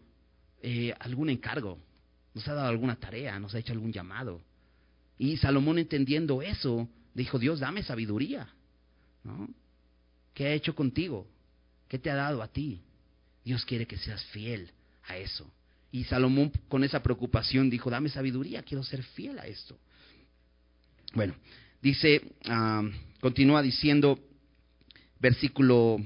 eh, 0.61 0.93
algún 0.99 1.29
encargo, 1.29 1.79
nos 2.33 2.47
ha 2.47 2.53
dado 2.53 2.67
alguna 2.67 2.95
tarea, 2.95 3.39
nos 3.39 3.53
ha 3.55 3.59
hecho 3.59 3.73
algún 3.73 3.93
llamado. 3.93 4.41
Y 5.17 5.37
Salomón 5.37 5.79
entendiendo 5.79 6.41
eso, 6.41 6.89
dijo, 7.13 7.39
Dios, 7.39 7.59
dame 7.59 7.83
sabiduría. 7.83 8.47
¿no? 9.23 9.49
¿Qué 10.33 10.47
ha 10.47 10.53
hecho 10.53 10.75
contigo? 10.75 11.27
¿Qué 11.87 11.99
te 11.99 12.09
ha 12.09 12.15
dado 12.15 12.41
a 12.41 12.47
ti? 12.47 12.81
Dios 13.43 13.65
quiere 13.65 13.87
que 13.87 13.97
seas 13.97 14.23
fiel 14.25 14.71
a 15.07 15.17
eso. 15.17 15.49
Y 15.91 16.03
Salomón 16.03 16.51
con 16.67 16.83
esa 16.83 17.01
preocupación 17.01 17.69
dijo, 17.69 17.89
dame 17.89 18.09
sabiduría, 18.09 18.61
quiero 18.61 18.83
ser 18.83 19.03
fiel 19.03 19.39
a 19.39 19.47
esto. 19.47 19.79
Bueno, 21.13 21.33
dice, 21.81 22.21
ah, 22.45 22.83
continúa 23.21 23.61
diciendo, 23.61 24.19
versículo 25.19 25.97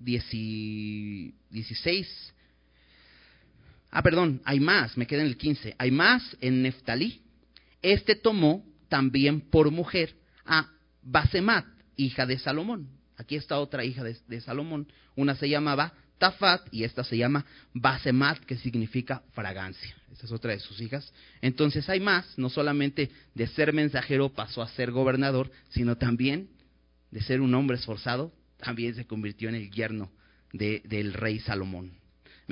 16. 0.00 2.34
Ah, 3.90 4.02
perdón, 4.02 4.40
hay 4.44 4.60
más, 4.60 4.96
me 4.96 5.06
queda 5.06 5.20
en 5.20 5.28
el 5.28 5.36
15. 5.36 5.74
Hay 5.78 5.90
más 5.90 6.36
en 6.40 6.62
Neftalí. 6.62 7.20
Este 7.82 8.16
tomó 8.16 8.64
también 8.88 9.40
por 9.40 9.70
mujer 9.70 10.16
a 10.44 10.68
Basemat, 11.02 11.66
hija 11.96 12.26
de 12.26 12.38
Salomón. 12.38 12.88
Aquí 13.16 13.36
está 13.36 13.58
otra 13.58 13.84
hija 13.84 14.02
de 14.02 14.40
Salomón. 14.40 14.88
Una 15.14 15.36
se 15.36 15.48
llamaba 15.48 15.94
Tafat 16.20 16.68
y 16.70 16.84
esta 16.84 17.02
se 17.02 17.16
llama 17.16 17.46
Basemat, 17.72 18.40
que 18.40 18.58
significa 18.58 19.22
fragancia. 19.32 19.96
Esa 20.12 20.26
es 20.26 20.32
otra 20.32 20.52
de 20.52 20.60
sus 20.60 20.78
hijas. 20.80 21.12
Entonces 21.40 21.88
hay 21.88 21.98
más, 21.98 22.36
no 22.36 22.50
solamente 22.50 23.10
de 23.34 23.46
ser 23.46 23.72
mensajero 23.72 24.28
pasó 24.28 24.60
a 24.60 24.68
ser 24.68 24.90
gobernador, 24.90 25.50
sino 25.70 25.96
también 25.96 26.50
de 27.10 27.22
ser 27.22 27.40
un 27.40 27.54
hombre 27.54 27.78
esforzado, 27.78 28.32
también 28.60 28.94
se 28.94 29.06
convirtió 29.06 29.48
en 29.48 29.56
el 29.56 29.70
yerno 29.70 30.10
del 30.52 31.12
rey 31.12 31.38
Salomón. 31.40 31.92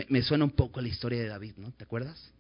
Me, 0.08 0.22
suena 0.22 0.44
un 0.44 0.52
poco 0.52 0.80
la 0.80 0.88
historia 0.88 1.20
de 1.20 1.28
David, 1.28 1.54
¿no? 1.56 1.72
¿Te 1.72 1.84
acuerdas? 1.84 2.32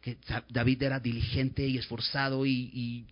Que 0.00 0.16
David 0.48 0.82
era 0.82 1.00
diligente 1.00 1.66
y 1.66 1.76
esforzado 1.76 2.46
y, 2.46 3.06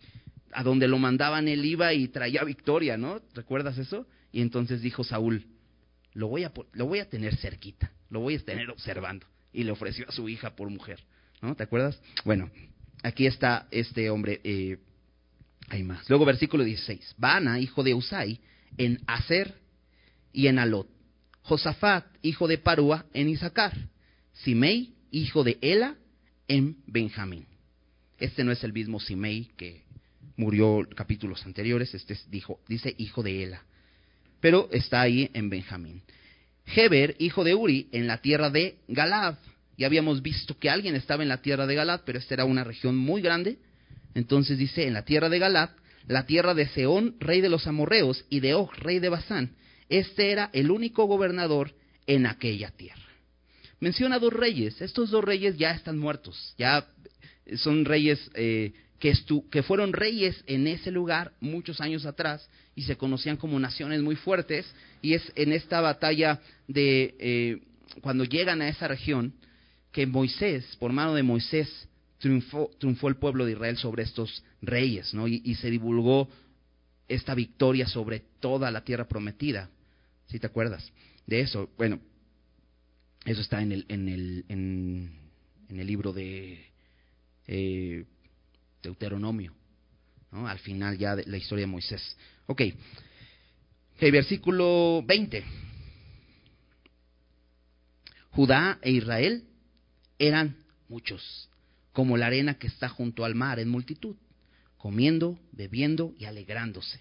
a 0.53 0.63
donde 0.63 0.89
lo 0.89 0.99
mandaban 0.99 1.49
él 1.49 1.65
iba 1.65 1.93
y 1.93 2.09
traía 2.09 2.45
victoria, 2.45 2.97
¿no? 2.97 3.21
¿Recuerdas 3.35 3.77
eso? 3.77 4.07
Y 4.33 4.41
entonces 4.41 4.81
dijo 4.81 5.05
Saúl, 5.05 5.47
lo 6.15 6.29
voy 6.29 6.45
a, 6.45 6.53
lo 6.73 6.87
voy 6.87 7.01
a 7.01 7.09
tener 7.09 7.37
cerquita, 7.37 7.93
lo 8.09 8.21
voy 8.21 8.37
a 8.37 8.39
tener 8.39 8.71
observando. 8.71 9.27
Y 9.53 9.65
le 9.65 9.73
ofreció 9.73 10.09
a 10.09 10.13
su 10.13 10.29
hija 10.29 10.57
por 10.57 10.71
mujer. 10.71 11.01
¿No? 11.43 11.55
¿Te 11.55 11.65
acuerdas? 11.65 12.01
Bueno, 12.25 12.51
aquí 13.03 13.27
está 13.27 13.69
este 13.71 14.11
hombre. 14.11 14.41
Eh, 14.43 14.79
hay 15.69 15.83
más. 15.83 16.09
Luego 16.09 16.25
versículo 16.25 16.65
16. 16.65 17.15
Bana, 17.19 17.61
hijo 17.61 17.83
de 17.83 17.95
Usai, 17.95 18.41
en 18.79 19.01
Aser 19.07 19.55
y 20.35 20.49
en 20.49 20.59
Alot. 20.59 20.89
Josafat, 21.43 22.05
hijo 22.23 22.47
de 22.47 22.59
Parúa, 22.59 23.07
en 23.15 23.29
Isaacar. 23.29 23.73
Simei, 24.33 24.93
hijo 25.11 25.45
de 25.45 25.57
Ela, 25.63 25.97
en 26.49 26.77
Benjamín. 26.87 27.47
Este 28.19 28.45
no 28.45 28.53
es 28.53 28.63
el 28.65 28.73
mismo 28.73 29.01
Simei 29.01 29.51
que 29.57 29.85
murió 30.37 30.87
capítulos 30.95 31.47
anteriores, 31.47 31.95
este 31.95 32.19
dijo, 32.29 32.61
dice 32.69 32.95
hijo 32.99 33.23
de 33.23 33.45
Ela 33.45 33.65
pero 34.45 34.69
está 34.73 35.01
ahí 35.01 35.31
en 35.33 35.49
Benjamín. 35.49 36.03
Heber, 36.67 37.17
hijo 37.19 37.45
de 37.45 37.55
Uri, 37.55 37.89
en 37.93 38.07
la 38.07 38.19
tierra 38.19 38.51
de 38.51 38.77
Galad. 38.89 39.37
Ya 39.79 39.87
habíamos 39.87 40.21
visto 40.21 40.59
que 40.59 40.69
alguien 40.69 40.95
estaba 40.97 41.23
en 41.23 41.31
la 41.31 41.41
tierra 41.41 41.67
de 41.67 41.75
Galad, 41.75 42.03
pero 42.05 42.19
esta 42.19 42.35
era 42.35 42.45
una 42.45 42.63
región 42.63 42.95
muy 42.95 43.23
grande. 43.23 43.57
Entonces 44.15 44.59
dice, 44.59 44.87
en 44.87 44.93
la 44.93 45.07
tierra 45.07 45.31
de 45.31 45.39
Galad, 45.39 45.71
la 46.09 46.27
tierra 46.27 46.53
de 46.53 46.69
Seón, 46.69 47.17
rey 47.21 47.41
de 47.41 47.49
los 47.49 47.67
amorreos, 47.67 48.27
y 48.29 48.41
de 48.41 48.53
Og, 48.53 48.71
rey 48.75 48.99
de 48.99 49.09
Basán. 49.09 49.53
Este 49.89 50.33
era 50.33 50.51
el 50.53 50.71
único 50.71 51.05
gobernador 51.07 51.75
en 52.07 52.27
aquella 52.27 52.71
tierra. 52.71 53.03
Menciona 53.81 54.19
dos 54.19 54.33
reyes. 54.33 54.81
Estos 54.81 55.11
dos 55.11 55.25
reyes 55.25 55.57
ya 55.59 55.73
están 55.73 55.99
muertos. 55.99 56.55
Ya 56.59 56.87
son 57.57 57.85
reyes 57.85 58.31
eh, 58.35 58.73
que, 58.99 59.63
fueron 59.63 59.93
reyes 59.93 60.43
en 60.47 60.67
ese 60.67 60.91
lugar 60.91 61.33
muchos 61.41 61.81
años 61.81 62.07
atrás 62.07 62.49
y 62.75 62.83
se 62.83 62.97
conocían 62.97 63.37
como 63.37 63.59
naciones 63.61 64.01
muy 64.01 64.17
fuertes. 64.17 64.67
Y 65.03 65.15
es 65.15 65.33
en 65.35 65.53
esta 65.53 65.81
batalla 65.81 66.41
de 66.67 67.15
eh, 67.19 67.61
cuando 68.01 68.25
llegan 68.25 68.63
a 68.63 68.69
esa 68.69 68.89
región 68.89 69.35
que 69.93 70.07
Moisés, 70.07 70.77
por 70.79 70.93
mano 70.93 71.15
de 71.15 71.23
Moisés, 71.23 71.89
triunfó, 72.19 72.71
triunfó 72.79 73.09
el 73.09 73.17
pueblo 73.17 73.45
de 73.45 73.53
Israel 73.53 73.77
sobre 73.77 74.03
estos 74.03 74.43
reyes, 74.63 75.15
¿no? 75.15 75.29
Y, 75.29 75.55
se 75.57 75.71
divulgó 75.71 76.29
esta 77.07 77.35
victoria 77.35 77.87
sobre 77.87 78.23
toda 78.41 78.71
la 78.71 78.83
tierra 78.83 79.07
prometida. 79.07 79.69
¿Sí 80.27 80.39
te 80.39 80.47
acuerdas 80.47 80.91
de 81.27 81.41
eso? 81.41 81.71
Bueno, 81.77 82.01
eso 83.25 83.41
está 83.41 83.63
en 83.63 83.73
el, 83.73 83.87
en 83.89 84.09
el, 84.09 84.45
en, 84.49 85.81
el 85.81 85.87
libro 85.87 86.13
de 86.13 86.67
eh, 87.47 88.05
Deuteronomio, 88.83 89.55
¿no? 90.31 90.47
al 90.47 90.59
final 90.59 90.99
ya 90.99 91.17
de 91.17 91.25
la 91.27 91.37
historia 91.37 91.63
de 91.63 91.71
Moisés. 91.71 92.17
Ok, 92.47 92.63
okay 93.95 94.11
versículo 94.11 95.03
20. 95.07 95.45
Judá 98.31 98.79
e 98.83 98.91
Israel 98.91 99.45
eran 100.19 100.57
muchos, 100.89 101.49
como 101.93 102.17
la 102.17 102.27
arena 102.27 102.59
que 102.59 102.67
está 102.67 102.89
junto 102.89 103.25
al 103.25 103.35
mar 103.35 103.59
en 103.59 103.69
multitud, 103.69 104.17
comiendo, 104.77 105.39
bebiendo 105.53 106.15
y 106.19 106.25
alegrándose. 106.25 107.01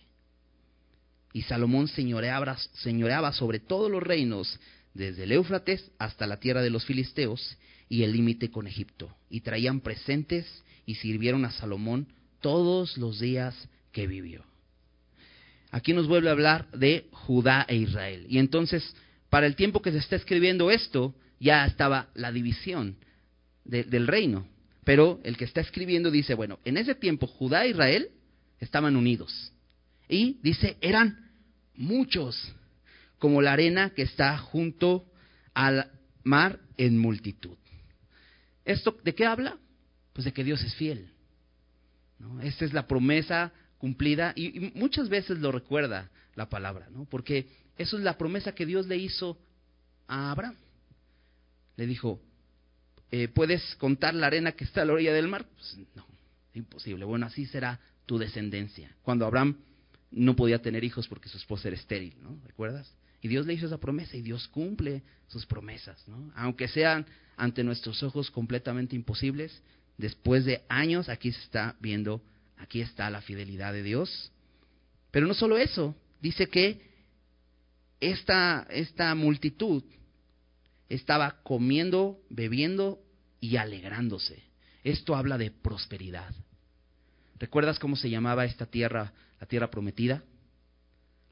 Y 1.34 1.42
Salomón 1.42 1.88
señoreaba, 1.88 3.34
sobre 3.34 3.60
todos 3.60 3.92
los 3.92 4.04
reinos, 4.04 4.60
desde 4.94 5.24
el 5.24 5.32
Éufrates 5.32 5.92
hasta 5.98 6.28
la 6.28 6.40
tierra 6.40 6.62
de 6.62 6.70
los 6.70 6.86
filisteos 6.86 7.58
y 7.90 8.04
el 8.04 8.12
límite 8.12 8.52
con 8.52 8.68
Egipto. 8.68 9.16
Y 9.30 9.42
traían 9.42 9.82
presentes 9.82 10.46
y 10.86 10.96
sirvieron 10.96 11.44
a 11.46 11.52
Salomón 11.52 12.08
todos 12.40 12.98
los 12.98 13.20
días 13.20 13.56
que 13.92 14.06
vivió. 14.06 14.44
Aquí 15.72 15.94
nos 15.94 16.08
vuelve 16.08 16.30
a 16.30 16.34
hablar 16.34 16.70
de 16.72 17.08
Judá 17.12 17.66
e 17.68 17.78
Israel. 17.78 18.28
Y 18.30 18.38
entonces, 18.38 18.96
para 19.32 19.48
el 19.48 19.56
tiempo 19.56 19.82
que 19.82 19.92
se 19.92 19.98
está 19.98 20.16
escribiendo 20.16 20.70
esto, 20.70 21.16
ya 21.40 21.66
estaba 21.66 22.10
la 22.14 22.32
división 22.32 22.98
del 23.66 24.06
reino. 24.06 24.48
Pero 24.84 25.20
el 25.24 25.36
que 25.36 25.46
está 25.46 25.62
escribiendo 25.62 26.12
dice, 26.12 26.36
bueno, 26.36 26.60
en 26.64 26.78
ese 26.78 26.94
tiempo 26.94 27.26
Judá 27.26 27.66
e 27.66 27.70
Israel 27.70 28.10
estaban 28.60 28.96
unidos. 28.96 29.52
Y 30.08 30.38
dice, 30.44 30.78
eran 30.82 31.23
muchos, 31.76 32.54
como 33.20 33.42
la 33.42 33.54
arena 33.54 33.92
que 33.92 34.04
está 34.04 34.38
junto 34.38 35.06
al 35.54 35.92
mar 36.24 36.60
en 36.78 36.98
multitud. 36.98 37.58
¿Esto 38.66 38.98
de 39.04 39.14
qué 39.14 39.26
habla? 39.26 39.58
Pues 40.14 40.26
de 40.26 40.34
que 40.34 40.44
Dios 40.44 40.62
es 40.64 40.76
fiel. 40.76 41.10
Esta 42.42 42.66
es 42.66 42.74
la 42.74 42.88
promesa 42.88 43.52
cumplida 43.78 44.34
y, 44.36 44.72
muchas 44.76 45.10
veces 45.10 45.40
lo 45.40 45.52
recuerda 45.52 46.10
la 46.36 46.48
palabra, 46.50 46.88
¿no? 46.90 47.06
Porque 47.06 47.48
eso 47.78 47.98
es 47.98 48.04
la 48.04 48.18
promesa 48.18 48.56
que 48.56 48.66
Dios 48.66 48.88
le 48.88 48.98
hizo 48.98 49.38
a 50.08 50.32
Abraham. 50.32 50.56
Le 51.76 51.88
dijo, 51.88 52.22
eh, 53.12 53.28
¿puedes 53.28 53.76
contar 53.76 54.14
la 54.14 54.28
arena 54.28 54.54
que 54.54 54.64
está 54.64 54.84
a 54.84 54.86
la 54.86 54.94
orilla 54.94 55.14
del 55.14 55.28
mar? 55.28 55.46
Pues 55.56 55.78
no, 55.96 56.06
imposible. 56.54 57.04
Bueno, 57.06 57.26
así 57.26 57.46
será 57.46 57.80
tu 58.06 58.18
descendencia. 58.18 58.96
Cuando 59.02 59.26
Abraham 59.26 59.58
no 60.14 60.36
podía 60.36 60.62
tener 60.62 60.84
hijos 60.84 61.08
porque 61.08 61.30
su 61.30 61.38
esposa 61.38 61.68
era 61.68 61.78
estéril, 61.78 62.16
¿no? 62.22 62.40
¿Recuerdas? 62.46 62.94
Y 63.22 63.28
Dios 63.28 63.46
le 63.46 63.54
hizo 63.54 63.66
esa 63.66 63.80
promesa 63.80 64.18
y 64.18 64.22
Dios 64.22 64.48
cumple 64.48 65.02
sus 65.28 65.46
promesas, 65.46 66.08
¿no? 66.08 66.32
Aunque 66.36 66.68
sean 66.68 67.06
ante 67.36 67.64
nuestros 67.64 68.04
ojos 68.04 68.30
completamente 68.30 68.96
imposibles, 68.96 69.62
después 69.98 70.46
de 70.46 70.64
años 70.70 71.10
aquí 71.10 71.32
se 71.32 71.42
está 71.42 71.76
viendo, 71.80 72.22
aquí 72.58 72.82
está 72.82 73.10
la 73.10 73.22
fidelidad 73.22 73.74
de 73.74 73.84
Dios. 73.84 74.32
Pero 75.12 75.28
no 75.28 75.34
solo 75.34 75.58
eso, 75.58 75.96
dice 76.22 76.48
que 76.48 76.82
esta, 78.00 78.68
esta 78.70 79.16
multitud 79.16 79.84
estaba 80.90 81.42
comiendo, 81.44 82.20
bebiendo 82.30 83.00
y 83.40 83.58
alegrándose. 83.58 84.44
Esto 84.84 85.16
habla 85.16 85.38
de 85.38 85.50
prosperidad. 85.50 86.34
¿Recuerdas 87.40 87.80
cómo 87.80 87.96
se 87.96 88.10
llamaba 88.10 88.46
esta 88.46 88.66
tierra, 88.66 89.14
la 89.44 89.48
tierra 89.48 89.70
prometida? 89.70 90.24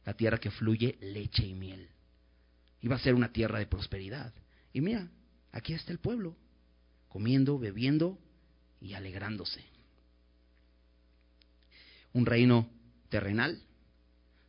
La 0.04 0.14
tierra 0.14 0.38
que 0.38 0.52
fluye 0.52 0.98
leche 1.00 1.46
y 1.46 1.54
miel. 1.54 1.88
Iba 2.82 2.98
a 2.98 3.00
ser 3.00 3.16
una 3.16 3.32
tierra 3.32 3.58
de 3.58 3.68
prosperidad. 3.68 4.34
Y 4.74 4.82
mira, 4.82 5.08
aquí 5.54 5.72
está 5.72 5.94
el 5.94 6.00
pueblo, 6.00 6.36
comiendo, 7.08 7.58
bebiendo 7.58 8.20
y 8.82 8.96
alegrándose. 8.96 9.64
Un 12.12 12.26
reino 12.26 12.70
terrenal, 13.08 13.62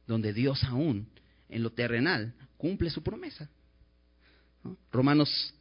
donde 0.09 0.33
Dios 0.33 0.65
aún, 0.65 1.09
en 1.49 1.63
lo 1.63 1.71
terrenal, 1.71 2.35
cumple 2.57 2.91
su 2.91 3.05
promesa. 3.05 3.49
Romanos, 4.91 5.55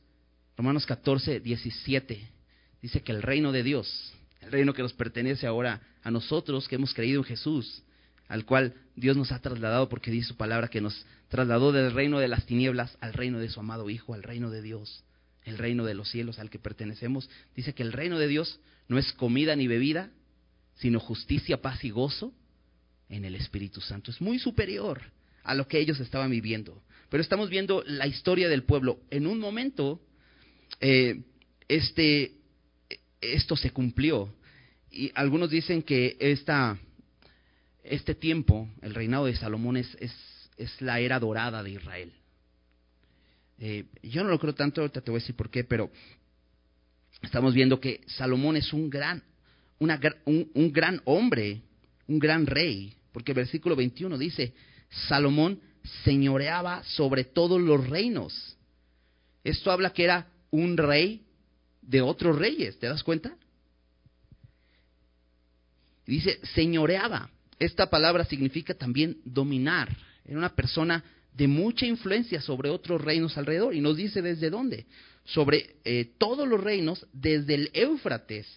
Romanos 0.57 0.87
14, 0.87 1.39
17, 1.39 2.31
dice 2.81 3.03
que 3.03 3.11
el 3.11 3.21
reino 3.21 3.51
de 3.51 3.61
Dios 3.61 4.15
el 4.41 4.51
reino 4.51 4.73
que 4.73 4.81
nos 4.81 4.93
pertenece 4.93 5.47
ahora 5.47 5.81
a 6.03 6.11
nosotros 6.11 6.67
que 6.67 6.75
hemos 6.75 6.93
creído 6.93 7.19
en 7.19 7.25
Jesús, 7.25 7.83
al 8.31 8.45
cual 8.45 8.75
Dios 8.95 9.17
nos 9.17 9.33
ha 9.33 9.41
trasladado 9.41 9.89
porque 9.89 10.09
dice 10.09 10.29
su 10.29 10.37
palabra 10.37 10.69
que 10.69 10.79
nos 10.79 11.05
trasladó 11.27 11.73
del 11.73 11.91
reino 11.91 12.17
de 12.17 12.29
las 12.29 12.45
tinieblas 12.45 12.97
al 13.01 13.11
reino 13.11 13.39
de 13.39 13.49
su 13.49 13.59
amado 13.59 13.89
Hijo, 13.89 14.13
al 14.13 14.23
reino 14.23 14.49
de 14.49 14.61
Dios, 14.61 15.03
el 15.43 15.57
reino 15.57 15.83
de 15.83 15.95
los 15.95 16.09
cielos 16.09 16.39
al 16.39 16.49
que 16.49 16.57
pertenecemos. 16.57 17.29
Dice 17.57 17.73
que 17.73 17.83
el 17.83 17.91
reino 17.91 18.17
de 18.17 18.29
Dios 18.29 18.61
no 18.87 18.97
es 18.97 19.11
comida 19.11 19.53
ni 19.57 19.67
bebida, 19.67 20.11
sino 20.75 21.01
justicia, 21.01 21.61
paz 21.61 21.83
y 21.83 21.89
gozo 21.89 22.33
en 23.09 23.25
el 23.25 23.35
Espíritu 23.35 23.81
Santo. 23.81 24.11
Es 24.11 24.21
muy 24.21 24.39
superior 24.39 25.01
a 25.43 25.53
lo 25.53 25.67
que 25.67 25.79
ellos 25.79 25.99
estaban 25.99 26.31
viviendo. 26.31 26.81
Pero 27.09 27.21
estamos 27.21 27.49
viendo 27.49 27.83
la 27.85 28.07
historia 28.07 28.47
del 28.47 28.63
pueblo. 28.63 29.01
En 29.09 29.27
un 29.27 29.39
momento, 29.39 29.99
eh, 30.79 31.21
este, 31.67 32.37
esto 33.19 33.57
se 33.57 33.71
cumplió. 33.71 34.33
Y 34.89 35.11
algunos 35.15 35.49
dicen 35.49 35.83
que 35.83 36.15
esta, 36.21 36.79
este 37.83 38.15
tiempo, 38.15 38.69
el 38.81 38.93
reinado 38.93 39.25
de 39.25 39.35
Salomón, 39.35 39.77
es, 39.77 39.97
es, 39.99 40.81
la 40.81 40.99
era 40.99 41.19
dorada 41.19 41.63
de 41.63 41.71
Israel. 41.71 42.13
Eh, 43.59 43.85
yo 44.03 44.23
no 44.23 44.29
lo 44.29 44.39
creo 44.39 44.53
tanto, 44.53 44.81
ahorita 44.81 45.01
te 45.01 45.11
voy 45.11 45.19
a 45.19 45.21
decir 45.21 45.35
por 45.35 45.49
qué, 45.49 45.63
pero 45.63 45.91
estamos 47.21 47.53
viendo 47.53 47.79
que 47.79 48.01
Salomón 48.07 48.57
es 48.57 48.73
un 48.73 48.89
gran, 48.89 49.23
un 49.79 50.71
gran 50.71 51.01
hombre, 51.05 51.61
un 52.07 52.19
gran 52.19 52.45
rey, 52.45 52.93
porque 53.11 53.31
el 53.31 53.37
versículo 53.37 53.75
21 53.75 54.17
dice, 54.17 54.53
Salomón 55.07 55.59
señoreaba 56.03 56.83
sobre 56.83 57.23
todos 57.23 57.59
los 57.59 57.87
reinos. 57.87 58.57
Esto 59.43 59.71
habla 59.71 59.93
que 59.93 60.03
era 60.03 60.27
un 60.51 60.77
rey 60.77 61.25
de 61.81 62.01
otros 62.01 62.37
reyes, 62.37 62.77
¿te 62.77 62.87
das 62.87 63.03
cuenta? 63.03 63.35
Dice, 66.05 66.39
señoreaba. 66.53 67.29
Esta 67.61 67.91
palabra 67.91 68.25
significa 68.25 68.73
también 68.73 69.17
dominar. 69.23 69.95
Era 70.25 70.35
una 70.35 70.55
persona 70.55 71.03
de 71.31 71.47
mucha 71.47 71.85
influencia 71.85 72.41
sobre 72.41 72.71
otros 72.71 72.99
reinos 72.99 73.37
alrededor. 73.37 73.75
Y 73.75 73.81
nos 73.81 73.97
dice 73.97 74.23
desde 74.23 74.49
dónde. 74.49 74.87
Sobre 75.25 75.75
eh, 75.85 76.11
todos 76.17 76.47
los 76.47 76.59
reinos, 76.59 77.05
desde 77.13 77.53
el 77.53 77.69
Éufrates 77.73 78.47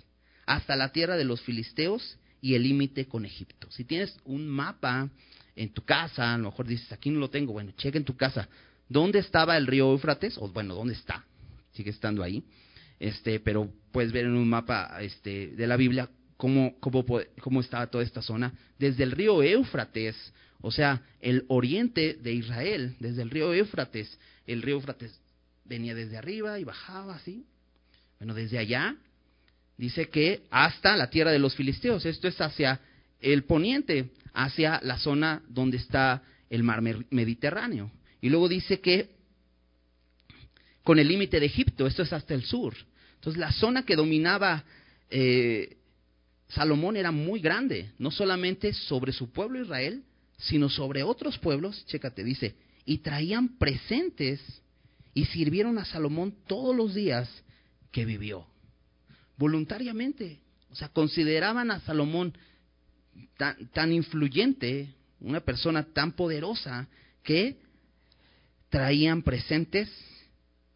hasta 0.47 0.75
la 0.75 0.91
tierra 0.91 1.19
de 1.19 1.25
los 1.25 1.43
filisteos 1.43 2.17
y 2.41 2.55
el 2.55 2.63
límite 2.63 3.07
con 3.07 3.27
Egipto. 3.27 3.71
Si 3.71 3.85
tienes 3.85 4.17
un 4.25 4.49
mapa 4.49 5.11
en 5.55 5.69
tu 5.75 5.83
casa, 5.83 6.33
a 6.33 6.39
lo 6.39 6.45
mejor 6.45 6.67
dices, 6.67 6.91
aquí 6.91 7.11
no 7.11 7.21
lo 7.21 7.29
tengo, 7.29 7.53
bueno, 7.53 7.73
checa 7.77 7.99
en 7.99 8.05
tu 8.05 8.17
casa. 8.17 8.49
¿Dónde 8.89 9.19
estaba 9.19 9.59
el 9.59 9.67
río 9.67 9.93
Éufrates? 9.93 10.39
O 10.39 10.49
bueno, 10.49 10.75
¿dónde 10.75 10.95
está? 10.95 11.27
Sigue 11.73 11.91
estando 11.91 12.23
ahí 12.23 12.43
este, 13.05 13.41
pero 13.41 13.71
puedes 13.93 14.13
ver 14.13 14.25
en 14.25 14.33
un 14.33 14.49
mapa 14.49 14.97
este, 15.03 15.49
de 15.49 15.67
la 15.67 15.77
Biblia 15.77 16.09
cómo, 16.37 16.77
cómo, 16.81 17.61
estaba 17.61 17.87
toda 17.87 18.05
esta 18.05 18.23
zona. 18.23 18.53
Desde 18.79 19.05
el 19.05 19.13
río 19.13 19.43
Éufrates, 19.43 20.17
o 20.61 20.71
sea, 20.71 21.03
el 21.21 21.45
oriente 21.49 22.15
de 22.15 22.33
Israel, 22.33 22.97
desde 22.99 23.23
el 23.23 23.31
río 23.31 23.53
Éufrates, 23.53 24.19
el 24.47 24.63
río 24.63 24.77
Éufrates 24.77 25.19
venía 25.65 25.95
desde 25.95 26.17
arriba 26.17 26.59
y 26.59 26.65
bajaba 26.65 27.17
así. 27.17 27.45
Bueno, 28.19 28.35
desde 28.35 28.59
allá 28.59 28.97
dice 29.77 30.09
que 30.09 30.43
hasta 30.51 30.97
la 30.97 31.11
tierra 31.11 31.33
de 31.33 31.39
los 31.39 31.55
filisteos, 31.55 32.05
esto 32.07 32.29
es 32.29 32.41
hacia 32.41 32.81
el 33.21 33.45
poniente, 33.45 34.11
hacia 34.33 34.81
la 34.83 34.99
zona 34.99 35.43
donde 35.49 35.79
está 35.79 36.23
el 36.51 36.63
mar 36.63 36.83
Mediterráneo. 37.11 37.91
Y 38.21 38.29
luego 38.29 38.49
dice 38.49 38.81
que 38.81 39.11
con 40.83 40.99
el 40.99 41.09
límite 41.09 41.41
de 41.41 41.47
Egipto, 41.47 41.87
esto 41.87 42.03
es 42.03 42.13
hasta 42.13 42.35
el 42.35 42.45
sur. 42.45 42.75
Entonces 43.15 43.41
la 43.41 43.53
zona 43.53 43.85
que 43.85 43.97
dominaba 43.97 44.65
eh, 45.11 45.79
Salomón 46.55 46.97
era 46.97 47.11
muy 47.11 47.41
grande, 47.41 47.91
no 47.99 48.11
solamente 48.11 48.73
sobre 48.73 49.13
su 49.13 49.31
pueblo 49.31 49.61
Israel, 49.61 50.05
sino 50.39 50.69
sobre 50.69 51.03
otros 51.03 51.39
pueblos, 51.39 51.85
chécate, 51.87 52.23
dice, 52.23 52.55
y 52.85 52.99
traían 52.99 53.57
presentes 53.59 54.41
y 55.15 55.25
sirvieron 55.27 55.79
a 55.79 55.85
Salomón 55.85 56.35
todos 56.47 56.75
los 56.75 56.95
días 56.95 57.29
que 57.91 58.05
vivió, 58.05 58.47
voluntariamente. 59.37 60.41
O 60.71 60.77
sea, 60.77 60.89
consideraban 60.89 61.71
a 61.71 61.81
Salomón 61.81 62.37
tan, 63.37 63.69
tan 63.69 63.93
influyente, 63.93 64.95
una 65.21 65.41
persona 65.41 65.85
tan 65.85 66.13
poderosa, 66.13 66.89
que 67.23 67.59
traían 68.69 69.23
presentes 69.23 69.89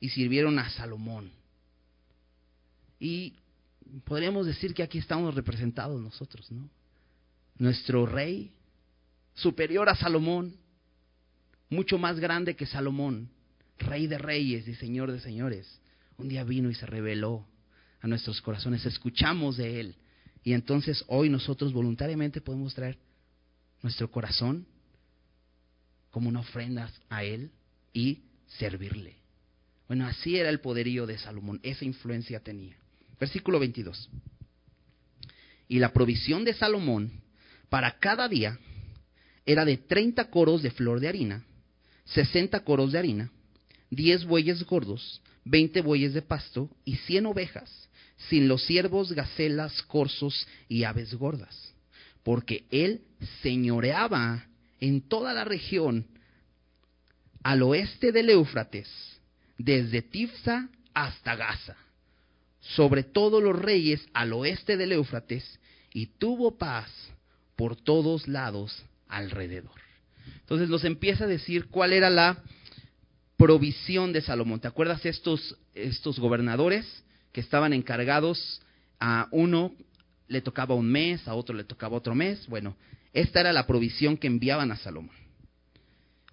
y 0.00 0.08
sirvieron 0.08 0.58
a 0.58 0.70
Salomón. 0.70 1.32
Y 3.00 3.34
podríamos 4.04 4.46
decir 4.46 4.74
que 4.74 4.82
aquí 4.82 4.98
estamos 4.98 5.34
representados 5.34 6.00
nosotros, 6.00 6.50
¿no? 6.50 6.68
Nuestro 7.58 8.06
rey, 8.06 8.52
superior 9.34 9.88
a 9.88 9.96
Salomón, 9.96 10.56
mucho 11.70 11.98
más 11.98 12.18
grande 12.18 12.56
que 12.56 12.66
Salomón, 12.66 13.30
rey 13.78 14.06
de 14.06 14.18
reyes 14.18 14.66
y 14.68 14.74
señor 14.74 15.12
de 15.12 15.20
señores, 15.20 15.80
un 16.16 16.28
día 16.28 16.44
vino 16.44 16.70
y 16.70 16.74
se 16.74 16.86
reveló 16.86 17.46
a 18.00 18.06
nuestros 18.06 18.40
corazones, 18.40 18.86
escuchamos 18.86 19.56
de 19.56 19.80
él. 19.80 19.96
Y 20.44 20.52
entonces 20.52 21.04
hoy 21.08 21.28
nosotros 21.28 21.72
voluntariamente 21.72 22.40
podemos 22.40 22.74
traer 22.74 22.98
nuestro 23.82 24.10
corazón 24.10 24.66
como 26.10 26.28
una 26.28 26.40
ofrenda 26.40 26.90
a 27.08 27.24
él 27.24 27.50
y 27.92 28.22
servirle. 28.46 29.16
Bueno, 29.88 30.06
así 30.06 30.36
era 30.36 30.50
el 30.50 30.60
poderío 30.60 31.06
de 31.06 31.18
Salomón, 31.18 31.60
esa 31.62 31.84
influencia 31.84 32.40
tenía. 32.40 32.76
Versículo 33.18 33.58
22. 33.58 34.08
Y 35.68 35.78
la 35.78 35.92
provisión 35.92 36.44
de 36.44 36.54
Salomón 36.54 37.20
para 37.68 37.98
cada 37.98 38.28
día 38.28 38.58
era 39.44 39.64
de 39.64 39.76
30 39.76 40.30
coros 40.30 40.62
de 40.62 40.70
flor 40.70 41.00
de 41.00 41.08
harina, 41.08 41.44
60 42.06 42.60
coros 42.64 42.92
de 42.92 42.98
harina, 42.98 43.32
10 43.90 44.24
bueyes 44.24 44.62
gordos, 44.64 45.22
20 45.44 45.80
bueyes 45.80 46.14
de 46.14 46.22
pasto 46.22 46.70
y 46.84 46.96
100 46.96 47.26
ovejas, 47.26 47.88
sin 48.28 48.48
los 48.48 48.64
ciervos, 48.66 49.12
gacelas, 49.12 49.82
corzos 49.82 50.46
y 50.68 50.84
aves 50.84 51.14
gordas, 51.14 51.74
porque 52.22 52.66
él 52.70 53.02
señoreaba 53.42 54.46
en 54.80 55.00
toda 55.02 55.32
la 55.32 55.44
región 55.44 56.06
al 57.42 57.62
oeste 57.62 58.12
del 58.12 58.30
Éufrates, 58.30 58.88
desde 59.56 60.02
Tifsa 60.02 60.68
hasta 60.92 61.36
Gaza, 61.36 61.76
sobre 62.74 63.02
todos 63.02 63.42
los 63.42 63.58
reyes 63.58 64.06
al 64.12 64.32
oeste 64.32 64.76
del 64.76 64.92
Éufrates, 64.92 65.58
y 65.92 66.06
tuvo 66.06 66.58
paz 66.58 66.90
por 67.56 67.76
todos 67.76 68.28
lados 68.28 68.84
alrededor. 69.08 69.80
Entonces 70.40 70.68
nos 70.68 70.84
empieza 70.84 71.24
a 71.24 71.28
decir 71.28 71.68
cuál 71.68 71.92
era 71.92 72.10
la 72.10 72.42
provisión 73.36 74.12
de 74.12 74.20
Salomón. 74.20 74.60
¿Te 74.60 74.68
acuerdas 74.68 75.04
estos, 75.06 75.56
estos 75.74 76.18
gobernadores 76.18 77.04
que 77.32 77.40
estaban 77.40 77.72
encargados? 77.72 78.60
A 79.00 79.28
uno 79.30 79.72
le 80.26 80.40
tocaba 80.40 80.74
un 80.74 80.90
mes, 80.90 81.26
a 81.26 81.34
otro 81.34 81.54
le 81.54 81.64
tocaba 81.64 81.96
otro 81.96 82.14
mes. 82.14 82.46
Bueno, 82.48 82.76
esta 83.12 83.40
era 83.40 83.52
la 83.52 83.66
provisión 83.66 84.16
que 84.16 84.26
enviaban 84.26 84.70
a 84.70 84.76
Salomón. 84.76 85.16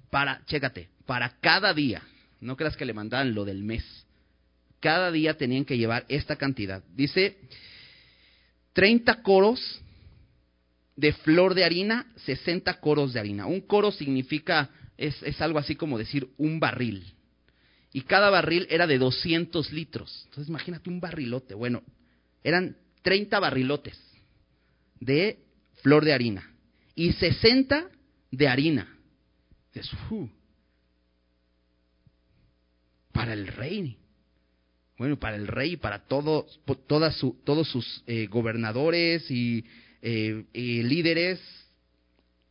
Para, 0.10 0.44
chécate, 0.46 0.90
para 1.06 1.38
cada 1.40 1.74
día. 1.74 2.02
No 2.42 2.58
creas 2.58 2.76
que 2.76 2.86
le 2.86 2.94
mandaban 2.94 3.34
lo 3.34 3.46
del 3.46 3.64
mes. 3.64 4.05
Cada 4.86 5.12
día 5.12 5.36
tenían 5.36 5.66
que 5.66 5.80
llevar 5.80 6.06
esta 6.10 6.36
cantidad. 6.36 6.84
Dice 6.94 7.40
30 8.74 9.24
coros 9.24 9.82
de 10.96 11.12
flor 11.12 11.56
de 11.56 11.64
harina, 11.64 12.06
60 12.18 12.80
coros 12.82 13.12
de 13.12 13.20
harina. 13.20 13.48
Un 13.48 13.62
coro 13.62 13.92
significa, 13.92 14.70
es, 14.96 15.24
es 15.24 15.42
algo 15.42 15.58
así 15.58 15.76
como 15.76 15.98
decir 15.98 16.30
un 16.38 16.60
barril. 16.60 17.16
Y 17.94 18.02
cada 18.02 18.30
barril 18.30 18.68
era 18.70 18.86
de 18.86 19.00
200 19.00 19.72
litros. 19.72 20.22
Entonces 20.26 20.50
imagínate 20.50 20.88
un 20.88 21.00
barrilote. 21.00 21.56
Bueno, 21.56 21.82
eran 22.44 22.78
30 23.02 23.40
barrilotes 23.40 24.00
de 25.00 25.40
flor 25.82 26.06
de 26.06 26.14
harina 26.14 26.54
y 26.94 27.12
60 27.12 27.90
de 28.30 28.48
harina. 28.48 28.96
Uh, 30.12 30.28
para 33.12 33.34
el 33.34 33.48
rey. 33.48 33.98
Bueno, 34.98 35.20
para 35.20 35.36
el 35.36 35.48
rey, 35.48 35.76
para 35.76 36.06
todos, 36.06 36.60
todos 36.88 37.68
sus 37.68 38.04
eh, 38.08 38.28
gobernadores 38.28 39.30
y 39.30 39.66
eh, 40.02 40.46
líderes, 40.54 41.42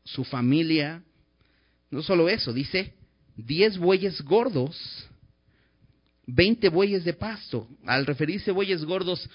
su 0.05 0.25
familia. 0.25 1.03
No 1.91 2.03
solo 2.03 2.29
eso, 2.29 2.53
dice 2.53 2.93
10 3.37 3.79
bueyes 3.79 4.21
gordos, 4.23 5.09
20 6.27 6.69
bueyes 6.69 7.05
de 7.05 7.15
pasto. 7.15 7.69
Al 7.87 8.05
referirse 8.05 8.51
bueyes 8.51 8.85
gordos, 8.85 9.29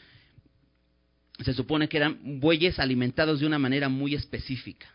se 1.43 1.53
supone 1.53 1.89
que 1.89 1.97
eran 1.97 2.39
bueyes 2.39 2.79
alimentados 2.79 3.39
de 3.39 3.47
una 3.47 3.59
manera 3.59 3.89
muy 3.89 4.13
específica. 4.13 4.87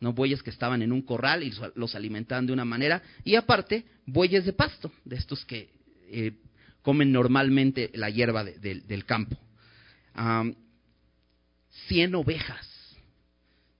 No 0.00 0.12
bueyes 0.12 0.42
que 0.42 0.50
estaban 0.50 0.82
en 0.82 0.90
un 0.90 1.02
corral 1.02 1.44
y 1.44 1.52
los 1.76 1.94
alimentaban 1.94 2.46
de 2.46 2.52
una 2.52 2.64
manera. 2.64 3.02
Y 3.24 3.36
aparte, 3.36 3.84
bueyes 4.04 4.44
de 4.44 4.52
pasto, 4.52 4.90
de 5.04 5.16
estos 5.16 5.44
que 5.44 5.70
eh, 6.08 6.32
comen 6.82 7.12
normalmente 7.12 7.90
la 7.94 8.10
hierba 8.10 8.44
del 8.44 9.04
campo. 9.06 9.36
Cien 11.88 12.14
ovejas. 12.14 12.68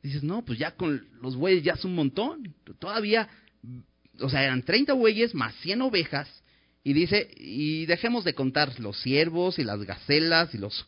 Dices, 0.02 0.22
no, 0.22 0.44
pues 0.44 0.58
ya 0.58 0.72
con 0.72 1.06
los 1.20 1.36
bueyes 1.36 1.62
ya 1.62 1.74
es 1.74 1.84
un 1.84 1.94
montón. 1.94 2.54
Todavía, 2.78 3.28
o 4.18 4.28
sea, 4.28 4.42
eran 4.42 4.62
30 4.62 4.94
bueyes 4.94 5.34
más 5.34 5.54
100 5.56 5.82
ovejas. 5.82 6.42
Y 6.84 6.92
dice, 6.94 7.30
y 7.36 7.86
dejemos 7.86 8.24
de 8.24 8.34
contar 8.34 8.80
los 8.80 9.00
ciervos 9.00 9.60
y 9.60 9.64
las 9.64 9.84
gacelas 9.84 10.52
y 10.54 10.58
los, 10.58 10.84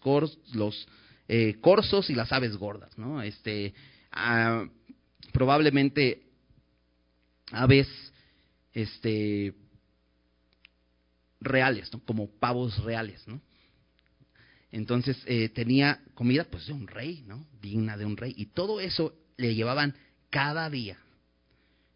los 0.52 0.88
eh, 1.28 1.56
corzos 1.60 2.10
y 2.10 2.14
las 2.14 2.32
aves 2.32 2.56
gordas, 2.56 2.98
¿no? 2.98 3.22
Este, 3.22 3.72
ah, 4.10 4.66
probablemente 5.32 6.22
aves, 7.52 7.86
este, 8.72 9.54
reales, 11.44 11.92
¿no? 11.92 12.00
como 12.00 12.28
pavos 12.38 12.82
reales, 12.82 13.26
¿no? 13.26 13.40
Entonces 14.74 15.16
eh, 15.26 15.50
tenía 15.50 16.00
comida 16.14 16.44
pues 16.50 16.66
de 16.66 16.72
un 16.72 16.88
rey, 16.88 17.22
¿no? 17.28 17.46
Digna 17.62 17.96
de 17.96 18.04
un 18.04 18.16
rey. 18.16 18.34
Y 18.36 18.46
todo 18.46 18.80
eso 18.80 19.14
le 19.36 19.54
llevaban 19.54 19.94
cada 20.30 20.68
día. 20.68 20.98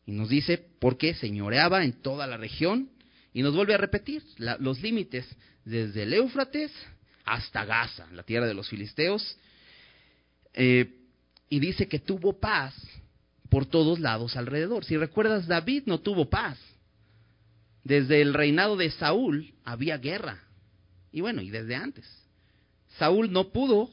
Y 0.07 0.13
nos 0.13 0.29
dice 0.29 0.59
por 0.79 0.97
qué 0.97 1.15
señoreaba 1.15 1.83
en 1.83 1.95
toda 1.95 2.29
la 2.29 2.37
región. 2.37 2.91
Y 3.33 3.43
nos 3.43 3.55
vuelve 3.57 3.75
a 3.75 3.79
repetir 3.79 4.23
los 4.39 4.81
límites 4.81 5.27
desde 5.65 6.05
el 6.05 6.15
Éufrates 6.15 6.73
hasta 7.25 7.65
Gaza, 7.65 8.07
la 8.13 8.23
tierra 8.23 8.47
de 8.47 8.55
los 8.55 8.69
filisteos. 8.69 9.37
Eh, 10.55 10.95
y 11.51 11.59
dice 11.59 11.89
que 11.89 11.99
tuvo 11.99 12.39
paz 12.39 12.75
por 13.51 13.67
todos 13.67 13.99
lados 13.99 14.37
alrededor. 14.37 14.85
Si 14.85 14.97
recuerdas, 14.97 15.49
David 15.49 15.83
no 15.87 15.99
tuvo 15.99 16.31
paz. 16.31 16.59
Desde 17.89 18.21
el 18.21 18.35
reinado 18.35 18.77
de 18.77 18.91
Saúl 18.91 19.55
había 19.65 19.97
guerra. 19.97 20.43
Y 21.11 21.23
bueno, 21.23 21.41
y 21.41 21.49
desde 21.49 21.75
antes. 21.75 22.05
Saúl 22.99 23.33
no 23.33 23.49
pudo 23.49 23.89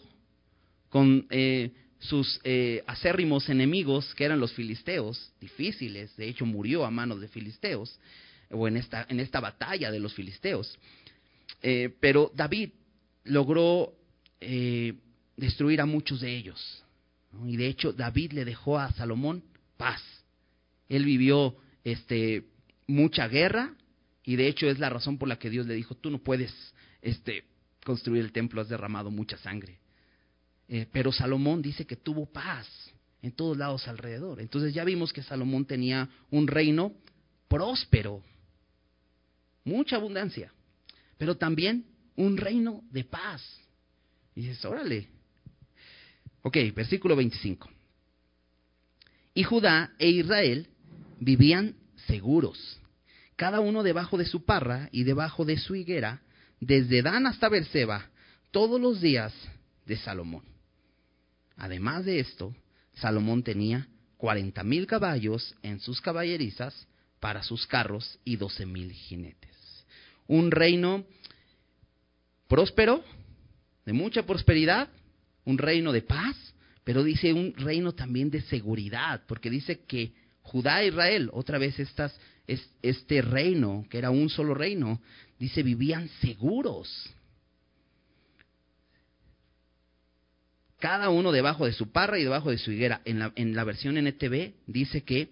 con 0.90 1.26
eh, 1.30 1.72
sus 2.00 2.42
eh, 2.44 2.84
acérrimos 2.88 3.48
enemigos, 3.48 4.14
que 4.16 4.26
eran 4.26 4.42
los 4.42 4.52
filisteos, 4.52 5.32
difíciles, 5.40 6.14
de 6.18 6.28
hecho 6.28 6.46
murió 6.46 6.84
a 6.84 6.92
manos 6.92 7.22
de 7.22 7.30
filisteos, 7.30 7.98
o 8.52 8.68
en 8.68 8.76
esta, 8.76 9.06
en 9.08 9.22
esta 9.22 9.40
batalla 9.40 9.90
de 9.90 10.02
los 10.02 10.14
filisteos. 10.14 10.78
Eh, 11.62 11.90
pero 12.02 12.34
David 12.36 12.72
logró 13.24 13.94
destruir 15.38 15.80
a 15.80 15.86
muchos 15.86 16.20
de 16.20 16.36
ellos. 16.36 16.84
Y 17.46 17.56
de 17.56 17.68
hecho 17.68 17.94
David 17.94 18.34
le 18.34 18.44
dejó 18.44 18.78
a 18.78 18.92
Salomón 18.92 19.42
paz. 19.78 20.04
Él 20.90 21.06
vivió 21.06 21.56
este, 21.86 22.44
mucha 22.88 23.30
guerra 23.30 23.74
y 24.26 24.36
de 24.36 24.48
hecho 24.48 24.68
es 24.68 24.80
la 24.80 24.90
razón 24.90 25.18
por 25.18 25.28
la 25.28 25.38
que 25.38 25.50
Dios 25.50 25.68
le 25.68 25.76
dijo, 25.76 25.96
tú 25.96 26.10
no 26.10 26.18
puedes 26.18 26.52
este, 27.02 27.46
construir 27.84 28.24
el 28.24 28.32
templo, 28.32 28.60
has 28.60 28.70
derramado 28.70 29.12
mucha 29.12 29.38
sangre. 29.38 29.80
Eh, 30.68 30.88
pero 30.92 31.12
Salomón 31.12 31.62
dice 31.62 31.86
que 31.86 31.96
tuvo 31.96 32.26
paz 32.26 32.68
en 33.22 33.32
todos 33.32 33.56
lados 33.56 33.88
alrededor. 33.88 34.42
Entonces 34.42 34.74
ya 34.74 34.84
vimos 34.84 35.14
que 35.14 35.22
Salomón 35.22 35.66
tenía 35.66 36.10
un 36.32 36.48
reino 36.48 36.94
próspero, 37.48 38.24
mucha 39.64 39.98
abundancia, 39.98 40.52
pero 41.18 41.38
también 41.38 41.86
un 42.16 42.38
reino 42.38 42.84
de 42.90 43.04
paz. 43.04 43.44
Y 44.36 44.42
dices, 44.42 44.66
órale. 44.66 45.08
Ok, 46.42 46.58
versículo 46.76 47.16
25. 47.16 47.70
Y 49.36 49.44
Judá 49.44 49.94
e 50.00 50.10
Israel 50.10 50.68
vivían 51.20 51.76
seguros, 52.08 52.80
cada 53.36 53.60
uno 53.60 53.84
debajo 53.84 54.18
de 54.18 54.26
su 54.26 54.46
parra 54.46 54.90
y 54.92 55.04
debajo 55.04 55.46
de 55.46 55.58
su 55.58 55.76
higuera, 55.76 56.22
desde 56.60 57.02
Dan 57.02 57.28
hasta 57.28 57.50
Berseba, 57.50 58.10
todos 58.52 58.80
los 58.80 59.02
días 59.02 59.34
de 59.86 59.98
Salomón. 59.98 60.44
Además 61.58 62.06
de 62.06 62.20
esto, 62.20 62.56
Salomón 62.96 63.44
tenía 63.44 63.88
cuarenta 64.18 64.64
mil 64.64 64.88
caballos 64.88 65.56
en 65.62 65.80
sus 65.80 66.02
caballerizas 66.02 66.88
para 67.20 67.44
sus 67.44 67.68
carros 67.68 68.20
y 68.24 68.38
doce 68.38 68.66
mil 68.66 68.92
jinetes. 68.92 69.86
Un 70.28 70.52
reino 70.52 71.06
próspero, 72.48 73.04
de 73.86 73.94
mucha 73.94 74.26
prosperidad, 74.26 74.90
un 75.44 75.58
reino 75.58 75.92
de 75.92 76.02
paz, 76.02 76.36
pero 76.84 77.04
dice 77.04 77.34
un 77.34 77.54
reino 77.54 77.94
también 77.94 78.30
de 78.30 78.42
seguridad, 78.42 79.24
porque 79.28 79.50
dice 79.50 79.82
que 79.86 80.14
Judá 80.42 80.84
e 80.84 80.88
Israel, 80.88 81.30
otra 81.34 81.58
vez 81.58 81.80
estas, 81.80 82.18
este 82.48 83.22
reino, 83.22 83.86
que 83.90 83.98
era 83.98 84.12
un 84.12 84.30
solo 84.30 84.54
reino, 84.54 85.02
dice, 85.40 85.64
vivían 85.64 86.10
seguros. 86.22 86.90
Cada 90.80 91.10
uno 91.10 91.32
debajo 91.32 91.66
de 91.66 91.74
su 91.74 91.92
parra 91.92 92.20
y 92.20 92.24
debajo 92.24 92.52
de 92.52 92.58
su 92.58 92.72
higuera. 92.72 93.02
En 93.06 93.20
la, 93.20 93.32
en 93.36 93.56
la 93.56 93.64
versión 93.64 93.98
NTV 93.98 94.54
dice 94.68 95.04
que 95.04 95.30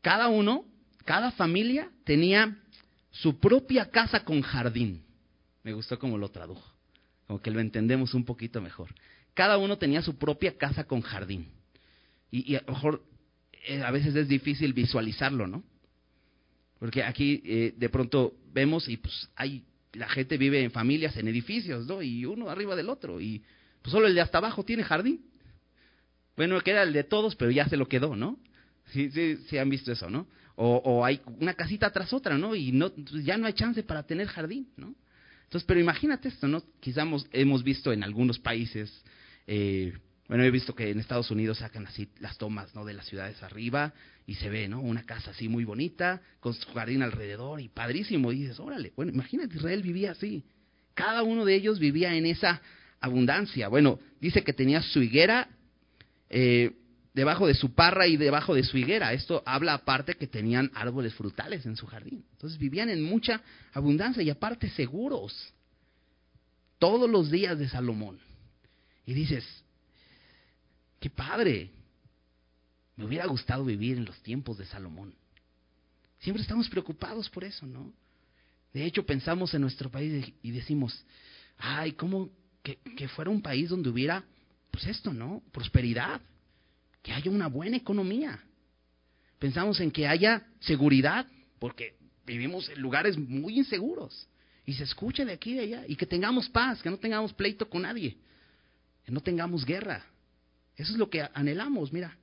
cada 0.00 0.28
uno, 0.28 0.64
cada 1.04 1.32
familia 1.32 1.90
tenía 2.04 2.56
su 3.10 3.38
propia 3.38 3.90
casa 3.90 4.24
con 4.24 4.40
jardín. 4.40 5.02
Me 5.62 5.72
gustó 5.72 5.98
como 5.98 6.16
lo 6.16 6.30
tradujo, 6.30 6.72
como 7.26 7.40
que 7.40 7.50
lo 7.50 7.60
entendemos 7.60 8.14
un 8.14 8.24
poquito 8.24 8.60
mejor. 8.60 8.94
Cada 9.34 9.58
uno 9.58 9.78
tenía 9.78 10.02
su 10.02 10.16
propia 10.16 10.56
casa 10.56 10.84
con 10.84 11.02
jardín. 11.02 11.48
Y, 12.30 12.54
a 12.54 12.62
lo 12.66 12.72
mejor 12.72 13.02
eh, 13.66 13.82
a 13.82 13.90
veces 13.90 14.14
es 14.14 14.28
difícil 14.28 14.72
visualizarlo, 14.72 15.46
¿no? 15.46 15.62
Porque 16.78 17.02
aquí 17.02 17.42
eh, 17.44 17.74
de 17.76 17.88
pronto 17.88 18.34
vemos 18.52 18.88
y 18.88 18.96
pues 18.96 19.28
hay 19.36 19.64
la 19.92 20.08
gente 20.08 20.38
vive 20.38 20.62
en 20.62 20.70
familias, 20.70 21.16
en 21.16 21.28
edificios, 21.28 21.86
¿no? 21.86 22.02
Y 22.02 22.24
uno 22.24 22.48
arriba 22.48 22.76
del 22.76 22.88
otro. 22.88 23.20
Y 23.20 23.42
pues 23.82 23.92
solo 23.92 24.06
el 24.06 24.14
de 24.14 24.20
hasta 24.20 24.38
abajo 24.38 24.64
tiene 24.64 24.84
jardín. 24.84 25.24
Bueno, 26.36 26.60
que 26.60 26.70
era 26.70 26.84
el 26.84 26.92
de 26.92 27.04
todos, 27.04 27.36
pero 27.36 27.50
ya 27.50 27.68
se 27.68 27.76
lo 27.76 27.88
quedó, 27.88 28.16
¿no? 28.16 28.38
Sí, 28.92 29.10
sí, 29.10 29.36
sí 29.48 29.58
han 29.58 29.68
visto 29.68 29.92
eso, 29.92 30.08
¿no? 30.10 30.26
O, 30.62 31.04
hay 31.06 31.22
una 31.38 31.54
casita 31.54 31.90
tras 31.90 32.12
otra, 32.12 32.36
¿no? 32.36 32.54
Y 32.54 32.70
no, 32.72 32.92
ya 33.24 33.38
no 33.38 33.46
hay 33.46 33.54
chance 33.54 33.82
para 33.82 34.02
tener 34.02 34.26
jardín, 34.26 34.68
¿no? 34.76 34.94
Entonces, 35.44 35.66
pero 35.66 35.80
imagínate 35.80 36.28
esto, 36.28 36.46
¿no? 36.48 36.62
Quizás 36.80 37.04
hemos, 37.04 37.26
hemos 37.32 37.64
visto 37.64 37.92
en 37.92 38.04
algunos 38.04 38.38
países, 38.38 39.02
eh, 39.46 39.94
bueno, 40.30 40.44
he 40.44 40.50
visto 40.52 40.76
que 40.76 40.88
en 40.88 41.00
Estados 41.00 41.32
Unidos 41.32 41.58
sacan 41.58 41.88
así 41.88 42.08
las 42.20 42.38
tomas, 42.38 42.72
¿no? 42.72 42.84
De 42.84 42.94
las 42.94 43.04
ciudades 43.04 43.42
arriba 43.42 43.92
y 44.28 44.36
se 44.36 44.48
ve, 44.48 44.68
¿no? 44.68 44.80
Una 44.80 45.02
casa 45.02 45.32
así 45.32 45.48
muy 45.48 45.64
bonita, 45.64 46.22
con 46.38 46.54
su 46.54 46.72
jardín 46.72 47.02
alrededor 47.02 47.60
y 47.60 47.68
padrísimo. 47.68 48.30
Y 48.30 48.42
dices, 48.42 48.60
órale, 48.60 48.92
bueno, 48.94 49.10
imagínate, 49.10 49.56
Israel 49.56 49.82
vivía 49.82 50.12
así. 50.12 50.44
Cada 50.94 51.24
uno 51.24 51.44
de 51.44 51.56
ellos 51.56 51.80
vivía 51.80 52.14
en 52.14 52.26
esa 52.26 52.62
abundancia. 53.00 53.66
Bueno, 53.66 53.98
dice 54.20 54.44
que 54.44 54.52
tenía 54.52 54.82
su 54.82 55.02
higuera 55.02 55.48
eh, 56.28 56.76
debajo 57.12 57.48
de 57.48 57.54
su 57.54 57.74
parra 57.74 58.06
y 58.06 58.16
debajo 58.16 58.54
de 58.54 58.62
su 58.62 58.78
higuera. 58.78 59.12
Esto 59.12 59.42
habla 59.44 59.74
aparte 59.74 60.14
que 60.14 60.28
tenían 60.28 60.70
árboles 60.74 61.12
frutales 61.14 61.66
en 61.66 61.74
su 61.74 61.88
jardín. 61.88 62.24
Entonces 62.34 62.56
vivían 62.56 62.88
en 62.88 63.02
mucha 63.02 63.42
abundancia 63.72 64.22
y 64.22 64.30
aparte 64.30 64.70
seguros. 64.70 65.52
Todos 66.78 67.10
los 67.10 67.32
días 67.32 67.58
de 67.58 67.68
Salomón. 67.68 68.20
Y 69.04 69.14
dices, 69.14 69.44
qué 71.00 71.10
padre. 71.10 71.70
Me 72.96 73.06
hubiera 73.06 73.26
gustado 73.26 73.64
vivir 73.64 73.96
en 73.96 74.04
los 74.04 74.20
tiempos 74.22 74.58
de 74.58 74.66
Salomón. 74.66 75.14
Siempre 76.18 76.42
estamos 76.42 76.68
preocupados 76.68 77.28
por 77.30 77.44
eso, 77.44 77.66
¿no? 77.66 77.92
De 78.72 78.84
hecho, 78.84 79.04
pensamos 79.04 79.52
en 79.54 79.62
nuestro 79.62 79.90
país 79.90 80.32
y 80.42 80.50
decimos, 80.50 81.04
ay, 81.56 81.92
¿cómo 81.92 82.30
que, 82.62 82.76
que 82.96 83.08
fuera 83.08 83.30
un 83.30 83.42
país 83.42 83.70
donde 83.70 83.88
hubiera, 83.88 84.22
pues 84.70 84.86
esto, 84.86 85.12
¿no? 85.12 85.42
Prosperidad, 85.50 86.20
que 87.02 87.12
haya 87.12 87.30
una 87.30 87.48
buena 87.48 87.78
economía. 87.78 88.38
Pensamos 89.38 89.80
en 89.80 89.90
que 89.90 90.06
haya 90.06 90.46
seguridad, 90.60 91.26
porque 91.58 91.96
vivimos 92.26 92.68
en 92.68 92.80
lugares 92.80 93.16
muy 93.16 93.58
inseguros. 93.58 94.28
Y 94.66 94.74
se 94.74 94.84
escucha 94.84 95.24
de 95.24 95.32
aquí 95.32 95.52
y 95.52 95.54
de 95.54 95.60
allá. 95.62 95.84
Y 95.88 95.96
que 95.96 96.06
tengamos 96.06 96.48
paz, 96.48 96.82
que 96.82 96.90
no 96.90 96.98
tengamos 96.98 97.32
pleito 97.32 97.68
con 97.68 97.82
nadie. 97.82 98.18
Que 99.04 99.10
no 99.10 99.20
tengamos 99.20 99.64
guerra. 99.64 100.04
Eso 100.76 100.92
es 100.92 100.98
lo 100.98 101.10
que 101.10 101.26
anhelamos, 101.34 101.92
mira. 101.92 102.16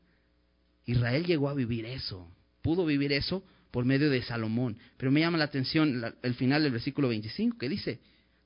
Israel 0.85 1.25
llegó 1.25 1.49
a 1.49 1.53
vivir 1.53 1.85
eso, 1.85 2.31
pudo 2.61 2.85
vivir 2.85 3.11
eso 3.11 3.43
por 3.71 3.85
medio 3.85 4.09
de 4.09 4.21
Salomón. 4.21 4.77
Pero 4.97 5.11
me 5.11 5.19
llama 5.19 5.37
la 5.37 5.45
atención 5.45 6.15
el 6.21 6.33
final 6.35 6.63
del 6.63 6.71
versículo 6.71 7.09
25 7.09 7.57
que 7.57 7.69
dice, 7.69 7.99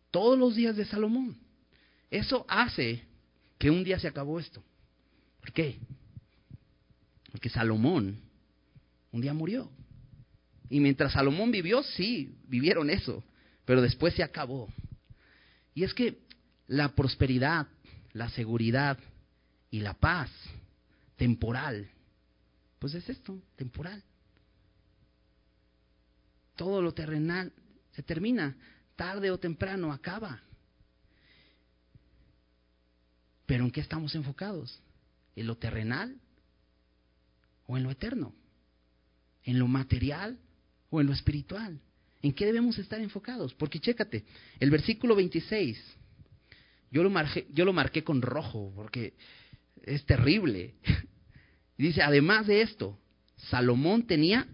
todos 0.09 0.37
los 0.37 0.55
días 0.55 0.75
de 0.75 0.85
Salomón. 0.85 1.37
Eso 2.09 2.45
hace 2.49 3.03
que 3.57 3.69
un 3.69 3.83
día 3.83 3.99
se 3.99 4.07
acabó 4.07 4.39
esto. 4.39 4.63
¿Por 5.39 5.53
qué? 5.53 5.79
Porque 7.31 7.49
Salomón 7.49 8.19
un 9.11 9.21
día 9.21 9.33
murió. 9.33 9.69
Y 10.69 10.79
mientras 10.79 11.13
Salomón 11.13 11.51
vivió, 11.51 11.83
sí, 11.83 12.35
vivieron 12.47 12.89
eso, 12.89 13.23
pero 13.65 13.81
después 13.81 14.13
se 14.13 14.23
acabó. 14.23 14.69
Y 15.73 15.83
es 15.83 15.93
que 15.93 16.19
la 16.67 16.95
prosperidad, 16.95 17.67
la 18.13 18.29
seguridad 18.29 18.97
y 19.71 19.79
la 19.79 19.93
paz 19.95 20.29
temporal 21.15 21.89
pues 22.81 22.95
es 22.95 23.07
esto, 23.09 23.39
temporal. 23.57 24.03
Todo 26.55 26.81
lo 26.81 26.95
terrenal 26.95 27.53
se 27.91 28.01
termina, 28.01 28.57
tarde 28.95 29.29
o 29.29 29.37
temprano 29.37 29.93
acaba. 29.93 30.41
Pero 33.45 33.65
¿en 33.65 33.69
qué 33.69 33.81
estamos 33.81 34.15
enfocados? 34.15 34.81
¿En 35.35 35.45
lo 35.45 35.57
terrenal 35.57 36.19
o 37.67 37.77
en 37.77 37.83
lo 37.83 37.91
eterno? 37.91 38.33
¿En 39.43 39.59
lo 39.59 39.67
material 39.67 40.39
o 40.89 41.01
en 41.01 41.05
lo 41.05 41.13
espiritual? 41.13 41.79
¿En 42.23 42.33
qué 42.33 42.47
debemos 42.47 42.79
estar 42.79 42.99
enfocados? 42.99 43.53
Porque 43.53 43.79
chécate, 43.79 44.25
el 44.59 44.71
versículo 44.71 45.15
26, 45.15 45.79
yo 46.89 47.03
lo 47.03 47.11
marqué, 47.11 47.45
yo 47.51 47.63
lo 47.63 47.73
marqué 47.73 48.03
con 48.03 48.23
rojo 48.23 48.71
porque 48.75 49.13
es 49.83 50.05
terrible. 50.05 50.75
dice, 51.77 52.01
además 52.01 52.47
de 52.47 52.61
esto, 52.61 52.97
Salomón 53.35 54.05
tenía 54.07 54.47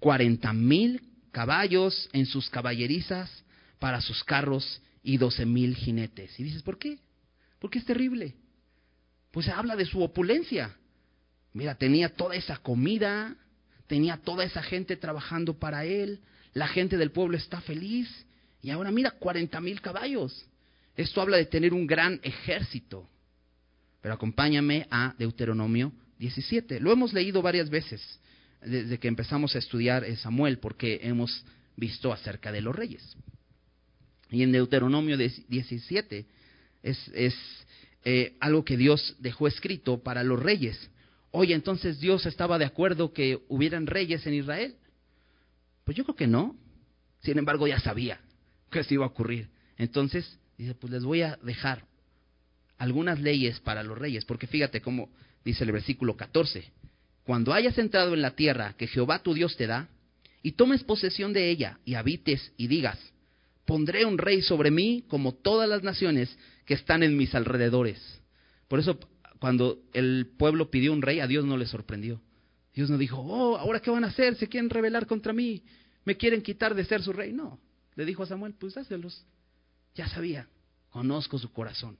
40 0.00 0.52
mil 0.52 1.02
caballos 1.32 2.08
en 2.12 2.26
sus 2.26 2.50
caballerizas 2.50 3.44
para 3.78 4.00
sus 4.00 4.24
carros 4.24 4.82
y 5.02 5.16
12 5.16 5.46
mil 5.46 5.74
jinetes. 5.74 6.38
Y 6.38 6.44
dices, 6.44 6.62
¿por 6.62 6.78
qué? 6.78 6.98
Porque 7.58 7.78
es 7.78 7.84
terrible. 7.84 8.34
Pues 9.30 9.48
habla 9.48 9.76
de 9.76 9.86
su 9.86 10.02
opulencia. 10.02 10.76
Mira, 11.52 11.74
tenía 11.76 12.14
toda 12.14 12.34
esa 12.34 12.58
comida, 12.58 13.36
tenía 13.86 14.18
toda 14.18 14.44
esa 14.44 14.62
gente 14.62 14.96
trabajando 14.96 15.58
para 15.58 15.84
él, 15.84 16.20
la 16.52 16.68
gente 16.68 16.96
del 16.96 17.10
pueblo 17.10 17.36
está 17.36 17.60
feliz, 17.60 18.08
y 18.62 18.70
ahora 18.70 18.90
mira, 18.90 19.12
40 19.12 19.60
mil 19.60 19.80
caballos. 19.80 20.46
Esto 20.96 21.20
habla 21.20 21.36
de 21.36 21.46
tener 21.46 21.72
un 21.72 21.86
gran 21.86 22.20
ejército. 22.22 23.08
Pero 24.00 24.14
acompáñame 24.14 24.86
a 24.90 25.14
Deuteronomio 25.18 25.92
17. 26.18 26.80
Lo 26.80 26.92
hemos 26.92 27.12
leído 27.12 27.42
varias 27.42 27.70
veces 27.70 28.02
desde 28.62 28.98
que 28.98 29.08
empezamos 29.08 29.54
a 29.54 29.58
estudiar 29.58 30.04
Samuel, 30.16 30.58
porque 30.58 31.00
hemos 31.02 31.44
visto 31.76 32.12
acerca 32.12 32.52
de 32.52 32.60
los 32.60 32.74
reyes. 32.74 33.16
Y 34.30 34.42
en 34.42 34.52
Deuteronomio 34.52 35.16
17 35.16 36.26
es, 36.82 37.08
es 37.14 37.34
eh, 38.04 38.36
algo 38.40 38.64
que 38.64 38.76
Dios 38.76 39.16
dejó 39.18 39.48
escrito 39.48 40.02
para 40.02 40.22
los 40.22 40.40
reyes. 40.40 40.90
Oye, 41.32 41.54
entonces 41.54 42.00
Dios 42.00 42.26
estaba 42.26 42.58
de 42.58 42.64
acuerdo 42.64 43.12
que 43.12 43.40
hubieran 43.48 43.86
reyes 43.86 44.26
en 44.26 44.34
Israel. 44.34 44.76
Pues 45.84 45.96
yo 45.96 46.04
creo 46.04 46.16
que 46.16 46.26
no. 46.26 46.56
Sin 47.22 47.38
embargo, 47.38 47.66
ya 47.66 47.80
sabía 47.80 48.20
que 48.70 48.80
esto 48.80 48.94
iba 48.94 49.04
a 49.04 49.08
ocurrir. 49.08 49.48
Entonces, 49.76 50.38
dice, 50.56 50.74
pues 50.74 50.92
les 50.92 51.02
voy 51.02 51.22
a 51.22 51.38
dejar 51.42 51.84
algunas 52.80 53.20
leyes 53.20 53.60
para 53.60 53.82
los 53.82 53.96
reyes, 53.96 54.24
porque 54.24 54.46
fíjate 54.46 54.80
cómo 54.80 55.10
dice 55.44 55.64
el 55.64 55.72
versículo 55.72 56.16
14, 56.16 56.64
cuando 57.24 57.52
hayas 57.52 57.76
entrado 57.76 58.14
en 58.14 58.22
la 58.22 58.30
tierra 58.30 58.74
que 58.78 58.86
Jehová 58.86 59.22
tu 59.22 59.34
Dios 59.34 59.54
te 59.58 59.66
da, 59.66 59.88
y 60.42 60.52
tomes 60.52 60.82
posesión 60.82 61.34
de 61.34 61.50
ella, 61.50 61.78
y 61.84 61.94
habites 61.94 62.52
y 62.56 62.68
digas, 62.68 62.98
pondré 63.66 64.06
un 64.06 64.16
rey 64.16 64.40
sobre 64.40 64.70
mí 64.70 65.04
como 65.08 65.34
todas 65.34 65.68
las 65.68 65.82
naciones 65.82 66.34
que 66.64 66.72
están 66.72 67.02
en 67.02 67.18
mis 67.18 67.34
alrededores. 67.34 68.00
Por 68.66 68.80
eso 68.80 68.98
cuando 69.38 69.82
el 69.92 70.30
pueblo 70.38 70.70
pidió 70.70 70.94
un 70.94 71.02
rey, 71.02 71.20
a 71.20 71.26
Dios 71.26 71.44
no 71.44 71.58
le 71.58 71.66
sorprendió. 71.66 72.22
Dios 72.72 72.88
no 72.88 72.96
dijo, 72.96 73.18
oh, 73.18 73.58
ahora 73.58 73.80
qué 73.80 73.90
van 73.90 74.04
a 74.04 74.08
hacer, 74.08 74.36
se 74.36 74.48
quieren 74.48 74.70
rebelar 74.70 75.06
contra 75.06 75.34
mí, 75.34 75.62
me 76.06 76.16
quieren 76.16 76.40
quitar 76.40 76.74
de 76.74 76.86
ser 76.86 77.02
su 77.02 77.12
rey. 77.12 77.30
No, 77.34 77.60
le 77.94 78.06
dijo 78.06 78.22
a 78.22 78.26
Samuel, 78.26 78.54
pues 78.58 78.74
hácelos. 78.78 79.26
Ya 79.94 80.08
sabía, 80.08 80.48
conozco 80.88 81.38
su 81.38 81.52
corazón. 81.52 81.98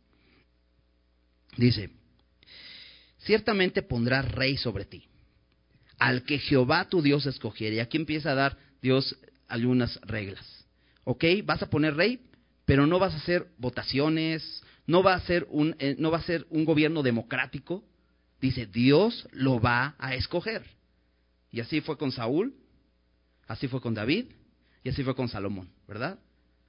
Dice, 1.56 1.90
ciertamente 3.18 3.82
pondrás 3.82 4.30
rey 4.30 4.56
sobre 4.56 4.84
ti, 4.84 5.04
al 5.98 6.24
que 6.24 6.38
Jehová 6.38 6.88
tu 6.88 7.02
Dios 7.02 7.26
escogiere. 7.26 7.76
Y 7.76 7.80
aquí 7.80 7.96
empieza 7.96 8.32
a 8.32 8.34
dar 8.34 8.58
Dios 8.80 9.16
algunas 9.48 10.00
reglas. 10.02 10.66
¿Ok? 11.04 11.24
Vas 11.44 11.62
a 11.62 11.70
poner 11.70 11.96
rey, 11.96 12.20
pero 12.64 12.86
no 12.86 12.98
vas 12.98 13.14
a 13.14 13.18
hacer 13.18 13.48
votaciones, 13.58 14.62
no 14.86 15.02
va 15.02 15.14
a 15.14 15.20
ser 15.20 15.46
un, 15.50 15.76
eh, 15.78 15.96
no 15.98 16.10
va 16.10 16.18
a 16.18 16.22
ser 16.22 16.46
un 16.50 16.64
gobierno 16.64 17.02
democrático. 17.02 17.84
Dice, 18.40 18.66
Dios 18.66 19.28
lo 19.32 19.60
va 19.60 19.94
a 19.98 20.14
escoger. 20.14 20.64
Y 21.50 21.60
así 21.60 21.80
fue 21.80 21.98
con 21.98 22.12
Saúl, 22.12 22.54
así 23.46 23.68
fue 23.68 23.80
con 23.80 23.94
David 23.94 24.26
y 24.84 24.88
así 24.88 25.02
fue 25.02 25.14
con 25.14 25.28
Salomón, 25.28 25.70
¿verdad? 25.86 26.18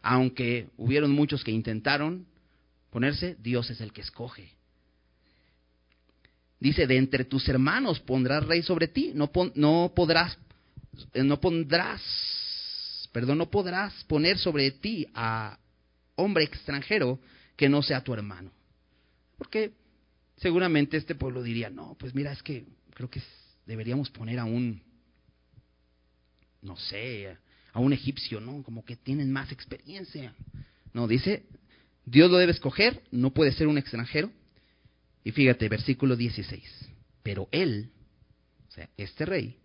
Aunque 0.01 0.69
hubieron 0.77 1.11
muchos 1.11 1.43
que 1.43 1.51
intentaron 1.51 2.25
ponerse, 2.89 3.38
Dios 3.39 3.69
es 3.69 3.79
el 3.82 3.93
que 3.93 4.01
escoge. 4.01 4.51
Dice, 6.62 6.86
de 6.86 6.95
entre 6.95 7.26
tus 7.26 7.49
hermanos 7.49 7.99
pondrás 7.99 8.45
rey 8.45 8.62
sobre 8.62 8.88
ti, 8.88 9.14
no, 9.16 9.32
no 9.55 9.91
podrás, 9.95 10.38
eh, 11.12 11.24
no 11.24 11.41
pondrás, 11.41 11.99
perdón, 13.12 13.39
no 13.39 13.49
podrás 13.49 14.03
poner 14.03 14.38
sobre 14.38 14.70
ti 14.70 15.07
a 15.16 15.57
hombre 16.14 16.43
extranjero 16.43 17.20
que 17.55 17.68
no 17.68 17.82
sea 17.82 18.03
tu 18.03 18.14
hermano. 18.14 18.51
Porque 19.39 19.72
seguramente 20.38 20.97
este 20.97 21.16
pueblo 21.16 21.41
diría, 21.41 21.72
no, 21.72 21.95
pues 21.99 22.14
mira, 22.14 22.32
es 22.32 22.43
que 22.43 22.68
creo 22.93 23.09
que 23.09 23.24
deberíamos 23.66 24.12
poner 24.12 24.38
a 24.38 24.45
un, 24.45 24.84
no 26.62 26.78
sé, 26.78 27.38
a 27.74 27.80
un 27.80 27.91
egipcio, 27.91 28.39
¿no? 28.39 28.62
Como 28.62 28.86
que 28.86 28.95
tienen 28.95 29.32
más 29.32 29.51
experiencia. 29.51 30.36
No, 30.93 31.07
dice, 31.07 31.43
Dios 32.05 32.30
lo 32.30 32.38
debe 32.38 32.51
escoger, 32.51 33.01
no 33.09 33.32
puede 33.32 33.51
ser 33.51 33.66
un 33.66 33.80
extranjero. 33.80 34.32
Y 35.24 35.32
fíjate, 35.32 35.69
versículo 35.69 36.15
16. 36.15 36.63
Pero 37.24 37.47
él, 37.51 37.91
o 38.67 38.72
sea, 38.72 38.89
este 38.97 39.26
rey, 39.26 39.57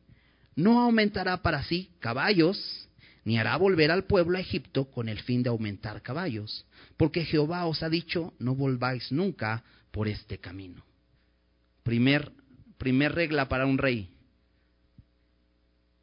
no 0.54 0.80
aumentará 0.80 1.42
para 1.42 1.62
sí 1.64 1.90
caballos, 2.00 2.88
ni 3.24 3.38
hará 3.38 3.56
volver 3.56 3.90
al 3.90 4.04
pueblo 4.04 4.38
a 4.38 4.40
Egipto 4.40 4.90
con 4.90 5.08
el 5.08 5.20
fin 5.20 5.42
de 5.42 5.48
aumentar 5.48 6.02
caballos, 6.02 6.64
porque 6.96 7.24
Jehová 7.24 7.66
os 7.66 7.82
ha 7.82 7.88
dicho, 7.88 8.34
no 8.38 8.54
volváis 8.54 9.10
nunca 9.10 9.64
por 9.90 10.08
este 10.08 10.38
camino. 10.38 10.84
Primer, 11.82 12.32
primer 12.78 13.14
regla 13.14 13.48
para 13.48 13.66
un 13.66 13.78
rey, 13.78 14.10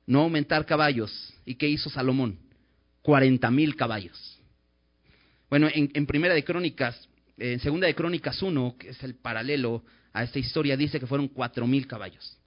no 0.05 0.21
aumentar 0.21 0.65
caballos. 0.65 1.33
¿Y 1.45 1.55
qué 1.55 1.67
hizo 1.67 1.89
Salomón? 1.89 2.39
Cuarenta 3.01 3.51
mil 3.51 3.75
caballos. 3.75 4.39
Bueno, 5.49 5.67
en, 5.73 5.91
en, 5.93 6.05
Primera 6.05 6.33
de 6.33 6.43
Crónicas, 6.43 7.07
en 7.37 7.59
Segunda 7.59 7.87
de 7.87 7.95
Crónicas 7.95 8.41
1, 8.41 8.75
que 8.77 8.89
es 8.89 9.03
el 9.03 9.15
paralelo 9.15 9.83
a 10.11 10.23
esta 10.23 10.39
historia, 10.39 10.77
dice 10.77 10.99
que 10.99 11.07
fueron 11.07 11.27
cuatro 11.27 11.65
mil 11.65 11.87
caballos. 11.87 12.37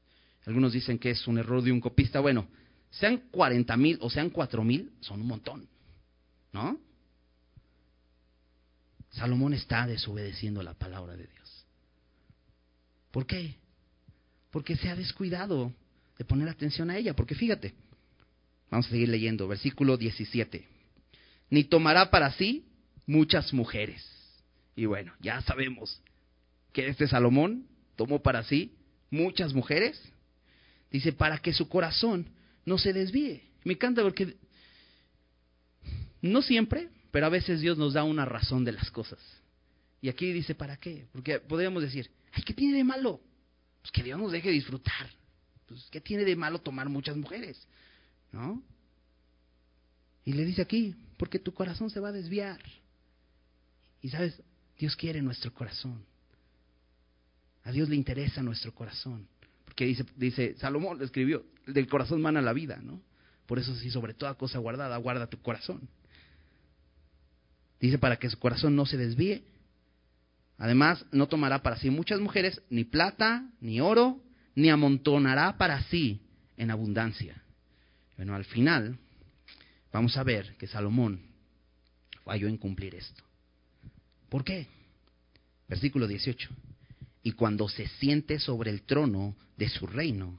Algunos 0.47 0.72
dicen 0.72 0.99
que 0.99 1.11
es 1.11 1.26
un 1.26 1.39
error 1.39 1.62
de 1.62 1.72
un 1.72 1.80
copista. 1.80 2.20
Bueno, 2.20 2.47
sean 2.91 3.18
cuarenta 3.30 3.76
mil 3.76 3.99
o 4.01 4.09
sean 4.09 4.30
cuatro 4.30 4.62
mil, 4.62 4.93
son 5.01 5.20
un 5.20 5.26
montón. 5.26 5.68
¿No? 6.53 6.78
Salomón 9.11 9.55
está 9.55 9.87
desobedeciendo 9.87 10.62
la 10.62 10.74
palabra 10.74 11.16
de 11.16 11.26
Dios. 11.26 11.66
¿Por 13.11 13.26
qué? 13.26 13.57
Porque 14.51 14.76
se 14.76 14.89
ha 14.89 14.95
descuidado 14.95 15.72
de 16.18 16.24
poner 16.24 16.49
atención 16.49 16.91
a 16.91 16.97
ella. 16.97 17.14
Porque 17.14 17.34
fíjate, 17.34 17.74
vamos 18.70 18.87
a 18.87 18.91
seguir 18.91 19.09
leyendo, 19.09 19.49
versículo 19.49 19.97
17. 19.97 20.66
Ni 21.51 21.64
tomará 21.64 22.11
para 22.11 22.30
sí 22.32 22.66
muchas 23.07 23.53
mujeres. 23.53 24.15
Y 24.77 24.85
bueno, 24.85 25.12
ya 25.20 25.41
sabemos 25.41 26.01
que 26.72 26.87
este 26.87 27.09
Salomón 27.09 27.66
tomó 27.97 28.22
para 28.22 28.45
sí 28.45 28.77
muchas 29.11 29.55
mujeres. 29.55 30.01
Dice, 30.91 31.12
para 31.12 31.39
que 31.39 31.55
su 31.55 31.68
corazón 31.68 32.29
no 32.64 32.79
se 32.79 32.93
desvíe. 32.93 33.43
Me 33.64 33.72
encanta 33.72 34.03
porque 34.03 34.37
no 36.20 36.43
siempre, 36.43 36.91
pero 37.11 37.27
a 37.27 37.31
veces 37.31 37.61
Dios 37.61 37.79
nos 37.79 37.95
da 37.95 38.05
una 38.05 38.27
razón 38.27 38.64
de 38.64 38.72
las 38.72 38.91
cosas. 38.91 39.18
Y 40.03 40.09
aquí 40.11 40.33
dice, 40.33 40.55
¿para 40.55 40.77
qué? 40.77 41.07
Porque 41.12 41.41
podríamos 41.41 41.83
decir, 41.83 42.11
ay, 42.33 42.43
¿qué 42.43 42.53
tiene 42.53 42.77
de 42.77 42.85
malo? 42.85 43.20
Pues 43.81 43.91
que 43.91 44.03
Dios 44.03 44.18
nos 44.18 44.31
deje 44.31 44.51
disfrutar. 44.51 45.11
Pues, 45.66 45.89
¿qué 45.91 46.01
tiene 46.01 46.24
de 46.24 46.37
malo 46.37 46.61
tomar 46.61 46.89
muchas 46.89 47.16
mujeres? 47.16 47.66
¿No? 48.31 48.62
Y 50.24 50.35
le 50.35 50.45
dice 50.45 50.62
aquí, 50.62 50.95
porque 51.16 51.39
tu 51.39 51.55
corazón 51.55 51.89
se 51.89 52.01
va 52.01 52.09
a 52.09 52.12
desviar. 52.12 52.61
Y 54.03 54.11
sabes, 54.11 54.41
Dios 54.79 54.97
quiere 54.97 55.22
nuestro 55.22 55.53
corazón. 55.53 56.05
A 57.64 57.72
Dios 57.72 57.89
le 57.89 57.97
interesa 57.97 58.43
nuestro 58.43 58.74
corazón. 58.74 59.27
Porque 59.64 59.97
dice, 60.16 60.55
Salomón 60.59 60.99
lo 60.99 61.05
escribió, 61.05 61.45
del 61.66 61.89
corazón 61.89 62.22
mana 62.22 62.41
la 62.41 62.53
vida, 62.53 62.79
¿no? 62.83 63.01
Por 63.47 63.59
eso 63.59 63.74
sí, 63.77 63.91
sobre 63.91 64.14
toda 64.14 64.35
cosa 64.35 64.59
guardada, 64.59 64.97
guarda 64.97 65.29
tu 65.29 65.41
corazón. 65.41 65.89
Dice 67.81 67.99
para 67.99 68.16
que 68.16 68.31
su 68.31 68.39
corazón 68.39 68.74
no 68.74 68.87
se 68.87 68.97
desvíe. 68.97 69.45
Además, 70.59 71.05
no 71.12 71.29
tomará 71.29 71.62
para 71.62 71.77
sí 71.77 71.91
muchas 71.91 72.20
mujeres, 72.20 72.62
ni 72.70 72.85
plata, 72.85 73.51
ni 73.61 73.81
oro, 73.81 74.22
ni 74.55 74.70
amontonará 74.70 75.59
para 75.59 75.83
sí 75.85 76.22
en 76.57 76.70
abundancia. 76.70 77.43
Bueno, 78.16 78.35
al 78.35 78.45
final 78.45 78.99
vamos 79.93 80.16
a 80.16 80.22
ver 80.22 80.57
que 80.57 80.66
Salomón 80.66 81.20
falló 82.24 82.49
en 82.49 82.57
cumplir 82.57 82.95
esto. 82.95 83.22
¿Por 84.29 84.45
qué? 84.45 84.66
Versículo 85.68 86.07
18. 86.07 86.49
Y 87.22 87.33
cuando 87.33 87.68
se 87.68 87.89
siente 87.89 88.39
sobre 88.39 88.70
el 88.70 88.83
trono 88.83 89.37
de 89.57 89.68
su 89.68 89.87
reino, 89.87 90.39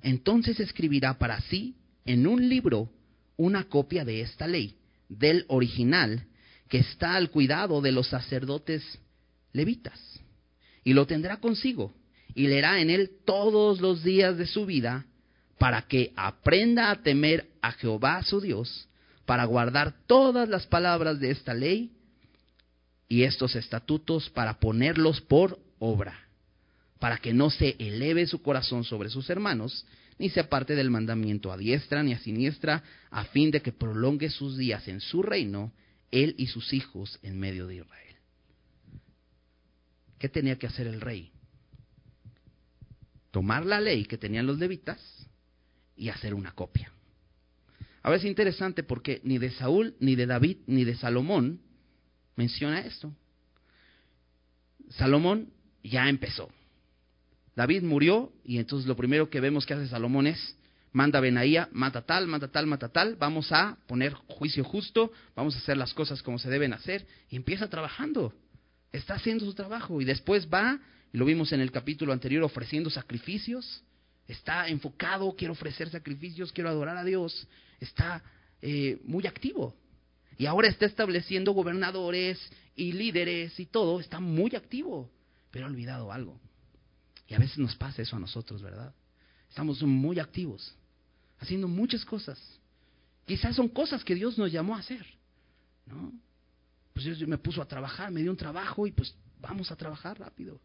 entonces 0.00 0.60
escribirá 0.60 1.18
para 1.18 1.40
sí 1.42 1.76
en 2.04 2.26
un 2.26 2.48
libro 2.48 2.90
una 3.36 3.64
copia 3.64 4.04
de 4.04 4.20
esta 4.20 4.46
ley, 4.46 4.76
del 5.08 5.44
original, 5.48 6.26
que 6.68 6.78
está 6.78 7.16
al 7.16 7.30
cuidado 7.30 7.80
de 7.80 7.90
los 7.90 8.08
sacerdotes 8.08 8.82
levitas, 9.52 9.98
y 10.84 10.92
lo 10.92 11.06
tendrá 11.06 11.38
consigo 11.38 11.92
y 12.34 12.46
leerá 12.46 12.80
en 12.80 12.90
él 12.90 13.10
todos 13.24 13.80
los 13.80 14.04
días 14.04 14.38
de 14.38 14.46
su 14.46 14.66
vida 14.66 15.04
para 15.58 15.82
que 15.82 16.12
aprenda 16.16 16.90
a 16.90 17.02
temer 17.02 17.48
a 17.60 17.72
Jehová 17.72 18.22
su 18.22 18.40
Dios, 18.40 18.88
para 19.26 19.44
guardar 19.44 19.94
todas 20.06 20.48
las 20.48 20.66
palabras 20.66 21.18
de 21.20 21.32
esta 21.32 21.54
ley 21.54 21.92
y 23.10 23.24
estos 23.24 23.54
estatutos 23.56 24.30
para 24.30 24.58
ponerlos 24.58 25.20
por 25.20 25.58
obra, 25.78 26.18
para 26.98 27.18
que 27.18 27.34
no 27.34 27.50
se 27.50 27.76
eleve 27.78 28.26
su 28.26 28.40
corazón 28.40 28.84
sobre 28.84 29.10
sus 29.10 29.28
hermanos, 29.28 29.84
ni 30.18 30.30
se 30.30 30.40
aparte 30.40 30.74
del 30.74 30.90
mandamiento 30.90 31.52
a 31.52 31.58
diestra 31.58 32.02
ni 32.02 32.14
a 32.14 32.18
siniestra, 32.20 32.82
a 33.10 33.26
fin 33.26 33.50
de 33.50 33.60
que 33.60 33.72
prolongue 33.72 34.30
sus 34.30 34.56
días 34.56 34.88
en 34.88 35.02
su 35.02 35.22
reino, 35.22 35.74
él 36.10 36.34
y 36.38 36.46
sus 36.46 36.72
hijos 36.72 37.18
en 37.22 37.38
medio 37.38 37.66
de 37.66 37.76
Israel. 37.76 38.16
¿Qué 40.18 40.30
tenía 40.30 40.56
que 40.56 40.66
hacer 40.66 40.86
el 40.86 41.02
rey? 41.02 41.30
tomar 43.30 43.64
la 43.64 43.80
ley 43.80 44.04
que 44.04 44.18
tenían 44.18 44.46
los 44.46 44.58
levitas 44.58 45.00
y 45.96 46.08
hacer 46.08 46.34
una 46.34 46.52
copia. 46.52 46.92
Ahora 48.02 48.16
es 48.16 48.24
interesante 48.24 48.82
porque 48.82 49.20
ni 49.24 49.38
de 49.38 49.50
Saúl, 49.50 49.94
ni 50.00 50.16
de 50.16 50.26
David, 50.26 50.58
ni 50.66 50.84
de 50.84 50.96
Salomón 50.96 51.60
menciona 52.40 52.80
esto. 52.80 53.12
Salomón 54.88 55.52
ya 55.84 56.08
empezó. 56.08 56.48
David 57.54 57.82
murió 57.82 58.32
y 58.44 58.56
entonces 58.56 58.88
lo 58.88 58.96
primero 58.96 59.28
que 59.28 59.40
vemos 59.40 59.66
que 59.66 59.74
hace 59.74 59.88
Salomón 59.88 60.26
es 60.26 60.56
manda 60.92 61.18
a 61.18 61.22
Benaía, 61.22 61.68
mata 61.72 62.00
tal, 62.00 62.26
mata 62.26 62.48
tal, 62.48 62.66
mata 62.66 62.88
tal, 62.88 63.16
vamos 63.16 63.52
a 63.52 63.76
poner 63.86 64.14
juicio 64.14 64.64
justo, 64.64 65.12
vamos 65.36 65.54
a 65.54 65.58
hacer 65.58 65.76
las 65.76 65.92
cosas 65.92 66.22
como 66.22 66.38
se 66.38 66.48
deben 66.48 66.72
hacer 66.72 67.06
y 67.28 67.36
empieza 67.36 67.68
trabajando. 67.68 68.32
Está 68.90 69.14
haciendo 69.14 69.44
su 69.44 69.52
trabajo 69.52 70.00
y 70.00 70.06
después 70.06 70.48
va 70.48 70.80
lo 71.12 71.26
vimos 71.26 71.52
en 71.52 71.60
el 71.60 71.70
capítulo 71.70 72.12
anterior 72.14 72.42
ofreciendo 72.42 72.88
sacrificios. 72.88 73.82
Está 74.26 74.68
enfocado, 74.68 75.34
quiero 75.36 75.52
ofrecer 75.52 75.90
sacrificios, 75.90 76.52
quiero 76.52 76.70
adorar 76.70 76.96
a 76.96 77.04
Dios. 77.04 77.46
Está 77.80 78.22
eh, 78.62 78.98
muy 79.04 79.26
activo. 79.26 79.74
Y 80.40 80.46
ahora 80.46 80.68
está 80.68 80.86
estableciendo 80.86 81.52
gobernadores 81.52 82.40
y 82.74 82.92
líderes 82.92 83.60
y 83.60 83.66
todo. 83.66 84.00
Está 84.00 84.20
muy 84.20 84.56
activo. 84.56 85.10
Pero 85.50 85.66
ha 85.66 85.68
olvidado 85.68 86.10
algo. 86.10 86.40
Y 87.28 87.34
a 87.34 87.38
veces 87.38 87.58
nos 87.58 87.76
pasa 87.76 88.00
eso 88.00 88.16
a 88.16 88.20
nosotros, 88.20 88.62
¿verdad? 88.62 88.94
Estamos 89.50 89.82
muy 89.82 90.18
activos, 90.18 90.74
haciendo 91.40 91.68
muchas 91.68 92.06
cosas. 92.06 92.40
Quizás 93.26 93.54
son 93.54 93.68
cosas 93.68 94.02
que 94.02 94.14
Dios 94.14 94.38
nos 94.38 94.50
llamó 94.50 94.76
a 94.76 94.78
hacer. 94.78 95.04
¿no? 95.84 96.10
Pues 96.94 97.04
Dios 97.04 97.20
me 97.28 97.36
puso 97.36 97.60
a 97.60 97.68
trabajar, 97.68 98.10
me 98.10 98.22
dio 98.22 98.30
un 98.30 98.38
trabajo 98.38 98.86
y 98.86 98.92
pues 98.92 99.14
vamos 99.42 99.70
a 99.70 99.76
trabajar 99.76 100.18
rápido. 100.18 100.58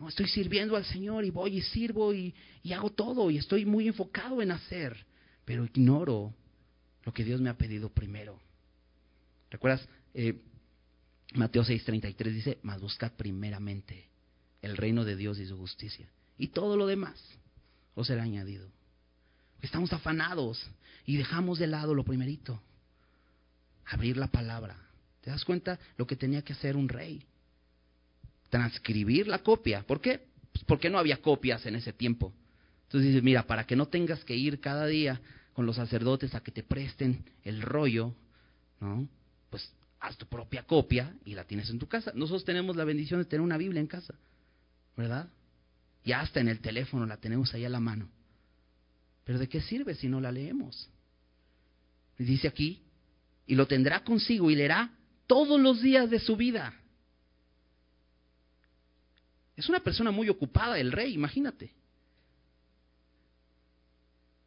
No, 0.00 0.08
estoy 0.08 0.26
sirviendo 0.26 0.74
al 0.74 0.84
Señor 0.84 1.24
y 1.24 1.30
voy 1.30 1.58
y 1.58 1.62
sirvo 1.62 2.12
y, 2.12 2.34
hago 2.74 2.90
todo 2.90 3.30
y 3.30 3.38
estoy 3.38 3.64
muy 3.64 3.86
enfocado 3.86 4.42
en 4.42 4.50
hacer, 4.50 5.06
pero 5.44 5.64
ignoro 5.64 6.34
lo 7.04 7.12
que 7.12 7.22
Dios 7.22 7.40
me 7.40 7.48
ha 7.48 7.56
pedido 7.56 7.90
primero. 7.90 8.40
¿Recuerdas? 9.50 9.88
Eh, 10.14 10.40
Mateo 11.34 11.62
6:33 11.62 12.32
dice, 12.32 12.58
mas 12.62 12.80
buscad 12.80 13.12
primeramente 13.12 14.08
el 14.62 14.76
reino 14.76 15.04
de 15.04 15.16
Dios 15.16 15.38
y 15.38 15.46
su 15.46 15.56
justicia. 15.56 16.08
Y 16.38 16.48
todo 16.48 16.76
lo 16.76 16.86
demás 16.86 17.22
os 17.94 18.06
será 18.06 18.22
añadido. 18.22 18.68
Estamos 19.60 19.92
afanados 19.92 20.70
y 21.04 21.16
dejamos 21.16 21.58
de 21.58 21.66
lado 21.66 21.94
lo 21.94 22.04
primerito. 22.04 22.62
Abrir 23.86 24.16
la 24.16 24.28
palabra. 24.28 24.76
¿Te 25.20 25.30
das 25.30 25.44
cuenta 25.44 25.78
lo 25.96 26.06
que 26.06 26.16
tenía 26.16 26.42
que 26.42 26.52
hacer 26.52 26.76
un 26.76 26.88
rey? 26.88 27.26
transcribir 28.48 29.28
la 29.28 29.38
copia. 29.38 29.82
¿Por 29.82 30.00
qué? 30.00 30.20
Pues 30.52 30.64
porque 30.64 30.90
no 30.90 30.98
había 30.98 31.18
copias 31.18 31.64
en 31.66 31.76
ese 31.76 31.92
tiempo. 31.92 32.32
Entonces 32.84 33.08
dices, 33.08 33.22
mira, 33.22 33.46
para 33.46 33.64
que 33.64 33.76
no 33.76 33.86
tengas 33.86 34.24
que 34.24 34.34
ir 34.34 34.60
cada 34.60 34.86
día 34.86 35.20
con 35.52 35.66
los 35.66 35.76
sacerdotes 35.76 36.34
a 36.34 36.40
que 36.40 36.52
te 36.52 36.62
presten 36.62 37.24
el 37.44 37.60
rollo, 37.60 38.14
¿no? 38.80 39.08
Haz 40.00 40.16
tu 40.16 40.26
propia 40.26 40.62
copia 40.62 41.14
y 41.24 41.34
la 41.34 41.44
tienes 41.44 41.70
en 41.70 41.78
tu 41.78 41.88
casa. 41.88 42.12
Nosotros 42.14 42.44
tenemos 42.44 42.76
la 42.76 42.84
bendición 42.84 43.20
de 43.20 43.26
tener 43.26 43.40
una 43.40 43.56
Biblia 43.56 43.80
en 43.80 43.86
casa, 43.86 44.14
¿verdad? 44.96 45.28
Y 46.04 46.12
hasta 46.12 46.40
en 46.40 46.48
el 46.48 46.60
teléfono 46.60 47.04
la 47.06 47.16
tenemos 47.16 47.52
ahí 47.54 47.64
a 47.64 47.68
la 47.68 47.80
mano. 47.80 48.08
Pero 49.24 49.38
¿de 49.38 49.48
qué 49.48 49.60
sirve 49.60 49.94
si 49.94 50.08
no 50.08 50.20
la 50.20 50.32
leemos? 50.32 50.88
Dice 52.16 52.48
aquí, 52.48 52.82
y 53.46 53.54
lo 53.54 53.66
tendrá 53.66 54.04
consigo 54.04 54.50
y 54.50 54.56
leerá 54.56 54.90
todos 55.26 55.60
los 55.60 55.82
días 55.82 56.10
de 56.10 56.18
su 56.20 56.36
vida. 56.36 56.74
Es 59.56 59.68
una 59.68 59.80
persona 59.80 60.10
muy 60.10 60.28
ocupada, 60.28 60.78
el 60.78 60.92
rey, 60.92 61.14
imagínate. 61.14 61.72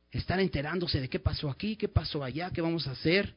Estar 0.10 0.40
enterándose 0.40 1.02
de 1.02 1.10
qué 1.10 1.20
pasó 1.20 1.50
aquí, 1.50 1.76
qué 1.76 1.90
pasó 1.90 2.24
allá, 2.24 2.50
qué 2.52 2.62
vamos 2.62 2.88
a 2.88 2.92
hacer. 2.92 3.36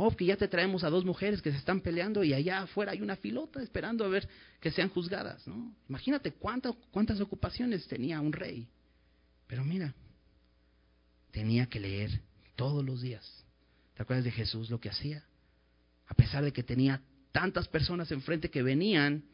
Oh, 0.00 0.14
que 0.14 0.26
ya 0.26 0.36
te 0.36 0.46
traemos 0.46 0.84
a 0.84 0.90
dos 0.90 1.04
mujeres 1.04 1.42
que 1.42 1.50
se 1.50 1.56
están 1.56 1.80
peleando 1.80 2.22
y 2.22 2.32
allá 2.32 2.60
afuera 2.60 2.92
hay 2.92 3.02
una 3.02 3.16
filota 3.16 3.60
esperando 3.60 4.04
a 4.04 4.08
ver 4.08 4.28
que 4.60 4.70
sean 4.70 4.90
juzgadas, 4.90 5.44
¿no? 5.48 5.74
Imagínate 5.88 6.34
cuántas 6.34 6.76
cuántas 6.92 7.20
ocupaciones 7.20 7.84
tenía 7.88 8.20
un 8.20 8.32
rey. 8.32 8.68
Pero 9.48 9.64
mira, 9.64 9.92
tenía 11.32 11.66
que 11.66 11.80
leer 11.80 12.22
todos 12.54 12.84
los 12.84 13.02
días. 13.02 13.44
¿Te 13.94 14.02
acuerdas 14.02 14.24
de 14.24 14.30
Jesús 14.30 14.70
lo 14.70 14.78
que 14.78 14.88
hacía? 14.88 15.24
A 16.06 16.14
pesar 16.14 16.44
de 16.44 16.52
que 16.52 16.62
tenía 16.62 17.02
tantas 17.32 17.66
personas 17.66 18.12
enfrente 18.12 18.50
que 18.50 18.62
venían 18.62 19.24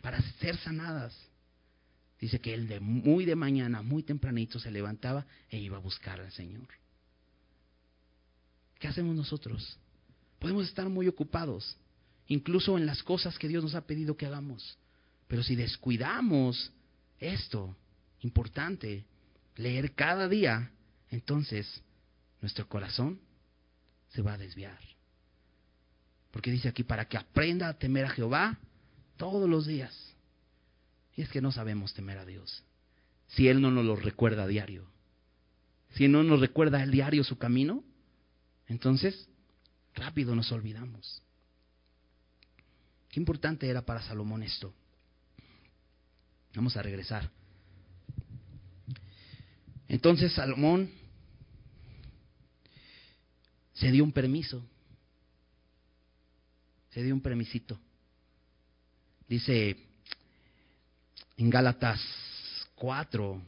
para 0.00 0.22
ser 0.38 0.56
sanadas. 0.58 1.12
Dice 2.20 2.40
que 2.40 2.54
él 2.54 2.68
de 2.68 2.78
muy 2.78 3.24
de 3.24 3.34
mañana, 3.34 3.82
muy 3.82 4.04
tempranito 4.04 4.60
se 4.60 4.70
levantaba 4.70 5.26
e 5.50 5.58
iba 5.58 5.76
a 5.76 5.80
buscar 5.80 6.20
al 6.20 6.30
Señor. 6.30 6.68
¿Qué 8.78 8.86
hacemos 8.86 9.16
nosotros? 9.16 9.76
Podemos 10.38 10.66
estar 10.66 10.88
muy 10.88 11.08
ocupados, 11.08 11.76
incluso 12.26 12.78
en 12.78 12.86
las 12.86 13.02
cosas 13.02 13.38
que 13.38 13.48
Dios 13.48 13.62
nos 13.62 13.74
ha 13.74 13.86
pedido 13.86 14.16
que 14.16 14.26
hagamos. 14.26 14.78
Pero 15.26 15.42
si 15.42 15.56
descuidamos 15.56 16.72
esto, 17.18 17.76
importante, 18.20 19.04
leer 19.56 19.94
cada 19.94 20.28
día, 20.28 20.70
entonces 21.10 21.82
nuestro 22.40 22.68
corazón 22.68 23.20
se 24.10 24.22
va 24.22 24.34
a 24.34 24.38
desviar. 24.38 24.78
Porque 26.30 26.50
dice 26.50 26.68
aquí, 26.68 26.84
para 26.84 27.06
que 27.08 27.16
aprenda 27.16 27.68
a 27.68 27.78
temer 27.78 28.04
a 28.04 28.10
Jehová 28.10 28.58
todos 29.16 29.48
los 29.48 29.66
días. 29.66 30.14
Y 31.16 31.22
es 31.22 31.28
que 31.30 31.40
no 31.40 31.50
sabemos 31.50 31.94
temer 31.94 32.18
a 32.18 32.24
Dios. 32.24 32.62
Si 33.28 33.48
Él 33.48 33.60
no 33.60 33.70
nos 33.70 33.84
lo 33.84 33.96
recuerda 33.96 34.44
a 34.44 34.46
diario. 34.46 34.86
Si 35.94 36.06
no 36.06 36.22
nos 36.22 36.40
recuerda 36.40 36.82
el 36.82 36.90
diario 36.90 37.24
su 37.24 37.38
camino, 37.38 37.82
entonces 38.66 39.28
rápido 39.98 40.34
nos 40.34 40.50
olvidamos. 40.52 41.22
Qué 43.10 43.20
importante 43.20 43.68
era 43.68 43.82
para 43.82 44.02
Salomón 44.02 44.42
esto. 44.42 44.72
Vamos 46.54 46.76
a 46.76 46.82
regresar. 46.82 47.30
Entonces 49.88 50.32
Salomón 50.32 50.90
se 53.74 53.90
dio 53.90 54.04
un 54.04 54.12
permiso. 54.12 54.64
Se 56.90 57.02
dio 57.02 57.14
un 57.14 57.20
permisito. 57.20 57.78
Dice 59.28 59.76
en 61.36 61.50
Gálatas 61.50 62.00
4, 62.74 63.40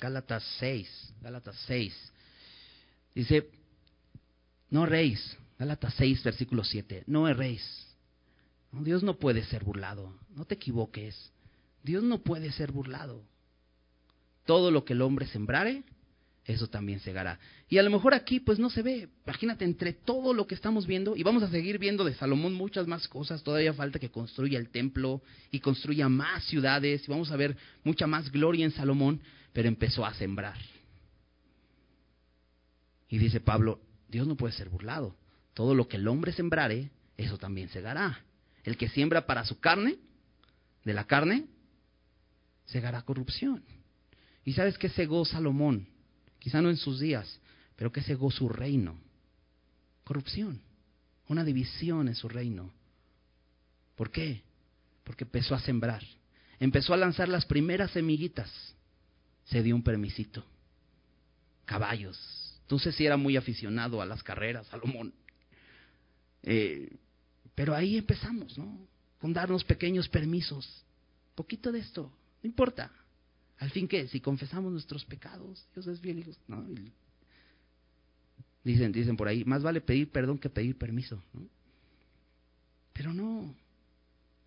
Gálatas 0.00 0.44
6, 0.58 1.14
Gálatas 1.20 1.56
6. 1.66 2.12
Dice, 3.14 3.50
no 4.70 4.84
erréis. 4.84 5.36
Gálatas 5.58 5.94
6, 5.94 6.22
versículo 6.22 6.64
7. 6.64 7.04
No 7.06 7.28
erréis. 7.28 7.86
Dios 8.72 9.02
no 9.02 9.18
puede 9.18 9.44
ser 9.44 9.64
burlado. 9.64 10.14
No 10.34 10.44
te 10.44 10.54
equivoques. 10.54 11.32
Dios 11.82 12.02
no 12.02 12.22
puede 12.22 12.52
ser 12.52 12.72
burlado. 12.72 13.22
Todo 14.46 14.70
lo 14.70 14.84
que 14.84 14.94
el 14.94 15.02
hombre 15.02 15.26
sembrare, 15.26 15.82
eso 16.44 16.68
también 16.68 17.00
segará. 17.00 17.38
Y 17.68 17.78
a 17.78 17.82
lo 17.82 17.90
mejor 17.90 18.14
aquí 18.14 18.40
pues 18.40 18.58
no 18.58 18.70
se 18.70 18.82
ve, 18.82 19.08
imagínate, 19.24 19.64
entre 19.64 19.92
todo 19.92 20.34
lo 20.34 20.46
que 20.46 20.54
estamos 20.54 20.86
viendo, 20.86 21.16
y 21.16 21.22
vamos 21.22 21.42
a 21.42 21.50
seguir 21.50 21.78
viendo 21.78 22.04
de 22.04 22.14
Salomón 22.14 22.54
muchas 22.54 22.86
más 22.86 23.06
cosas, 23.08 23.42
todavía 23.42 23.74
falta 23.74 23.98
que 23.98 24.10
construya 24.10 24.58
el 24.58 24.70
templo 24.70 25.22
y 25.50 25.60
construya 25.60 26.08
más 26.08 26.44
ciudades, 26.44 27.04
y 27.06 27.10
vamos 27.10 27.30
a 27.30 27.36
ver 27.36 27.56
mucha 27.84 28.06
más 28.06 28.30
gloria 28.30 28.64
en 28.64 28.72
Salomón, 28.72 29.20
pero 29.52 29.68
empezó 29.68 30.04
a 30.04 30.14
sembrar. 30.14 30.58
Y 33.08 33.18
dice 33.18 33.40
Pablo, 33.40 33.80
Dios 34.10 34.26
no 34.26 34.36
puede 34.36 34.52
ser 34.52 34.68
burlado. 34.68 35.16
Todo 35.54 35.74
lo 35.74 35.88
que 35.88 35.96
el 35.96 36.08
hombre 36.08 36.32
sembrare, 36.32 36.90
eso 37.16 37.38
también 37.38 37.68
segará. 37.68 38.24
El 38.64 38.76
que 38.76 38.88
siembra 38.88 39.26
para 39.26 39.44
su 39.44 39.60
carne, 39.60 39.98
de 40.84 40.94
la 40.94 41.06
carne, 41.06 41.46
segará 42.66 43.02
corrupción. 43.02 43.62
¿Y 44.44 44.54
sabes 44.54 44.78
qué 44.78 44.88
cegó 44.88 45.24
Salomón? 45.24 45.88
Quizá 46.38 46.60
no 46.60 46.70
en 46.70 46.76
sus 46.76 47.00
días, 47.00 47.40
pero 47.76 47.92
que 47.92 48.02
cegó 48.02 48.30
su 48.30 48.48
reino. 48.48 48.98
Corrupción, 50.04 50.60
una 51.28 51.44
división 51.44 52.08
en 52.08 52.14
su 52.14 52.28
reino. 52.28 52.72
¿Por 53.94 54.10
qué? 54.10 54.42
Porque 55.04 55.24
empezó 55.24 55.54
a 55.54 55.60
sembrar, 55.60 56.02
empezó 56.58 56.94
a 56.94 56.96
lanzar 56.96 57.28
las 57.28 57.44
primeras 57.44 57.90
semillitas, 57.90 58.50
se 59.44 59.62
dio 59.62 59.76
un 59.76 59.82
permisito. 59.82 60.44
Caballos. 61.64 62.39
Entonces 62.70 62.94
sí 62.94 63.04
era 63.04 63.16
muy 63.16 63.36
aficionado 63.36 64.00
a 64.00 64.06
las 64.06 64.22
carreras, 64.22 64.64
Salomón. 64.68 65.12
Eh, 66.44 66.88
pero 67.52 67.74
ahí 67.74 67.96
empezamos, 67.96 68.56
¿no? 68.56 68.86
Con 69.18 69.32
darnos 69.32 69.64
pequeños 69.64 70.08
permisos. 70.08 70.84
Poquito 71.34 71.72
de 71.72 71.80
esto, 71.80 72.12
no 72.40 72.48
importa. 72.48 72.92
Al 73.58 73.72
fin 73.72 73.88
que 73.88 74.06
si 74.06 74.20
confesamos 74.20 74.70
nuestros 74.70 75.04
pecados, 75.04 75.66
Dios 75.74 75.88
es 75.88 76.04
hijos. 76.04 76.38
¿no? 76.46 76.64
Dicen, 78.62 78.92
dicen 78.92 79.16
por 79.16 79.26
ahí, 79.26 79.44
más 79.44 79.64
vale 79.64 79.80
pedir 79.80 80.08
perdón 80.08 80.38
que 80.38 80.48
pedir 80.48 80.78
permiso. 80.78 81.20
¿no? 81.32 81.48
Pero 82.92 83.12
no, 83.12 83.52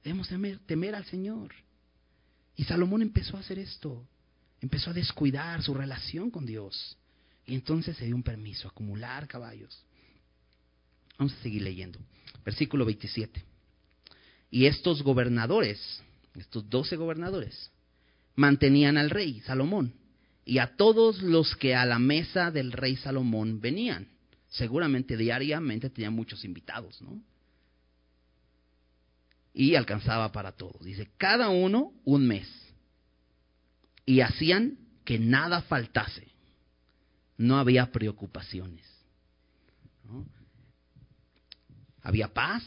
debemos 0.02 0.30
temer, 0.30 0.60
temer 0.60 0.96
al 0.96 1.04
Señor. 1.04 1.54
Y 2.56 2.64
Salomón 2.64 3.02
empezó 3.02 3.36
a 3.36 3.42
hacer 3.42 3.60
esto, 3.60 4.08
empezó 4.62 4.92
a 4.92 4.94
descuidar 4.94 5.62
su 5.62 5.74
relación 5.74 6.32
con 6.32 6.46
Dios. 6.46 6.98
Y 7.46 7.56
entonces 7.56 7.98
se 7.98 8.06
dio 8.06 8.16
un 8.16 8.24
permiso, 8.24 8.68
acumular 8.68 9.28
caballos. 9.28 9.84
Vamos 11.18 11.34
a 11.34 11.42
seguir 11.42 11.62
leyendo. 11.62 12.00
Versículo 12.46 12.86
27. 12.86 13.44
Y 14.52 14.66
estos 14.66 15.02
gobernadores, 15.04 16.02
estos 16.36 16.70
doce 16.70 16.96
gobernadores, 16.96 17.72
mantenían 18.36 18.98
al 18.98 19.10
rey 19.10 19.42
Salomón 19.42 19.94
y 20.46 20.60
a 20.60 20.76
todos 20.76 21.22
los 21.22 21.56
que 21.56 21.76
a 21.76 21.86
la 21.86 22.00
mesa 22.00 22.52
del 22.52 22.72
rey 22.72 22.96
Salomón 22.96 23.62
venían. 23.62 24.08
Seguramente 24.50 25.18
diariamente 25.18 25.90
tenía 25.90 26.12
muchos 26.12 26.46
invitados, 26.46 27.02
¿no? 27.02 27.22
Y 29.54 29.76
alcanzaba 29.76 30.32
para 30.32 30.52
todos. 30.52 30.84
Dice, 30.84 31.10
cada 31.18 31.50
uno 31.50 31.94
un 32.06 32.28
mes. 32.28 32.48
Y 34.06 34.22
hacían 34.22 34.78
que 35.06 35.20
nada 35.20 35.62
faltase. 35.62 36.33
No 37.38 37.58
había 37.58 37.92
preocupaciones. 37.92 38.86
Había 42.02 42.34
paz, 42.34 42.64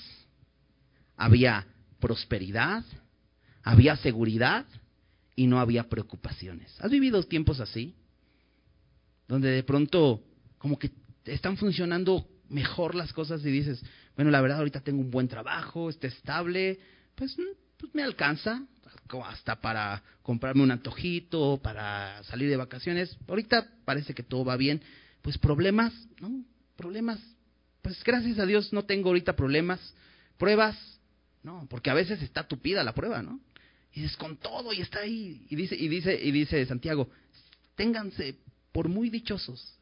había 1.17 1.67
prosperidad, 2.01 2.85
había 3.63 3.97
seguridad 3.97 4.67
y 5.35 5.47
no 5.47 5.61
había 5.61 5.89
preocupaciones. 5.89 6.75
¿Has 6.81 6.91
vivido 6.91 7.23
tiempos 7.23 7.61
así? 7.61 7.95
Donde 9.29 9.51
de 9.51 9.63
pronto 9.63 10.23
como 10.59 10.79
que 10.79 10.91
están 11.25 11.57
funcionando 11.57 12.27
mejor 12.49 12.95
las 12.95 13.13
cosas 13.13 13.45
y 13.45 13.51
dices, 13.51 13.83
bueno, 14.15 14.31
la 14.31 14.41
verdad 14.41 14.59
ahorita 14.59 14.81
tengo 14.81 15.01
un 15.01 15.11
buen 15.11 15.29
trabajo, 15.29 15.91
está 15.91 16.07
estable, 16.07 16.79
pues, 17.15 17.39
mm, 17.39 17.43
pues 17.77 17.95
me 17.95 18.03
alcanza 18.03 18.65
hasta 19.25 19.61
para 19.61 20.03
comprarme 20.23 20.63
un 20.63 20.71
antojito, 20.71 21.61
para 21.63 22.23
salir 22.25 22.49
de 22.49 22.57
vacaciones. 22.57 23.17
Ahorita 23.29 23.69
parece 23.85 24.15
que 24.15 24.23
todo 24.23 24.45
va 24.45 24.57
bien. 24.57 24.83
Pues 25.23 25.39
problemas, 25.39 25.93
¿no? 26.21 26.45
Problemas. 26.77 27.19
Pues 27.83 28.03
gracias 28.05 28.39
a 28.39 28.47
Dios 28.47 28.73
no 28.73 28.85
tengo 28.85 29.09
ahorita 29.09 29.37
problemas. 29.37 29.81
Pruebas, 30.39 30.77
no, 31.43 31.67
porque 31.71 31.91
a 31.91 31.95
veces 31.95 32.21
está 32.23 32.47
tupida 32.47 32.85
la 32.85 32.95
prueba, 32.95 33.23
¿no? 33.23 33.41
Y 33.93 34.03
dices, 34.03 34.17
con 34.17 34.37
todo, 34.37 34.73
y 34.73 34.83
está 34.83 35.01
ahí. 35.01 35.47
Y 35.49 35.57
dice, 35.57 35.75
y 35.75 35.89
dice, 35.89 36.21
y 36.23 36.31
dice 36.31 36.67
Santiago, 36.67 37.09
ténganse 37.77 38.37
por 38.73 38.89
muy 38.89 39.09
dichosos, 39.09 39.79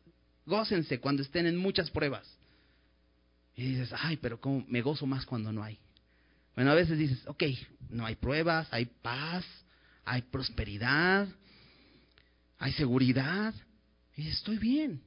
gócense 0.47 1.01
cuando 1.01 1.22
estén 1.22 1.47
en 1.47 1.57
muchas 1.57 1.91
pruebas. 1.91 2.29
Y 3.57 3.64
dices, 3.70 3.91
ay, 3.97 4.16
pero 4.18 4.41
¿cómo 4.41 4.64
me 4.68 4.83
gozo 4.83 5.07
más 5.07 5.27
cuando 5.27 5.53
no 5.53 5.64
hay? 5.64 5.79
Bueno, 6.55 6.71
a 6.71 6.75
veces 6.75 6.99
dices, 6.99 7.19
ok, 7.27 7.43
no 7.91 8.07
hay 8.07 8.17
pruebas, 8.17 8.69
hay 8.71 8.87
paz, 8.87 9.45
hay 10.05 10.23
prosperidad, 10.23 11.29
hay 12.59 12.73
seguridad. 12.73 13.55
Y 14.17 14.29
estoy 14.29 14.59
bien. 14.59 15.03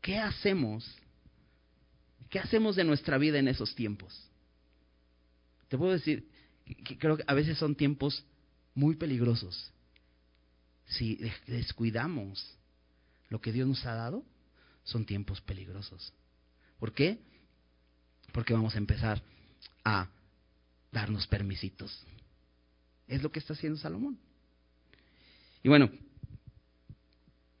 ¿Qué 0.00 0.18
hacemos? 0.18 0.88
¿Qué 2.30 2.38
hacemos 2.38 2.76
de 2.76 2.84
nuestra 2.84 3.18
vida 3.18 3.38
en 3.38 3.48
esos 3.48 3.74
tiempos? 3.74 4.28
Te 5.68 5.78
puedo 5.78 5.92
decir 5.92 6.28
que 6.84 6.98
creo 6.98 7.16
que 7.16 7.24
a 7.26 7.34
veces 7.34 7.58
son 7.58 7.74
tiempos 7.74 8.24
muy 8.74 8.96
peligrosos. 8.96 9.72
Si 10.86 11.16
descuidamos 11.46 12.56
lo 13.28 13.40
que 13.40 13.52
Dios 13.52 13.66
nos 13.66 13.84
ha 13.86 13.94
dado, 13.94 14.24
son 14.84 15.06
tiempos 15.06 15.40
peligrosos. 15.40 16.12
¿Por 16.78 16.92
qué? 16.92 17.18
Porque 18.32 18.52
vamos 18.52 18.74
a 18.74 18.78
empezar 18.78 19.22
a 19.84 20.08
darnos 20.94 21.26
permisitos. 21.26 22.06
Es 23.06 23.22
lo 23.22 23.30
que 23.30 23.40
está 23.40 23.52
haciendo 23.52 23.78
Salomón. 23.78 24.18
Y 25.62 25.68
bueno, 25.68 25.90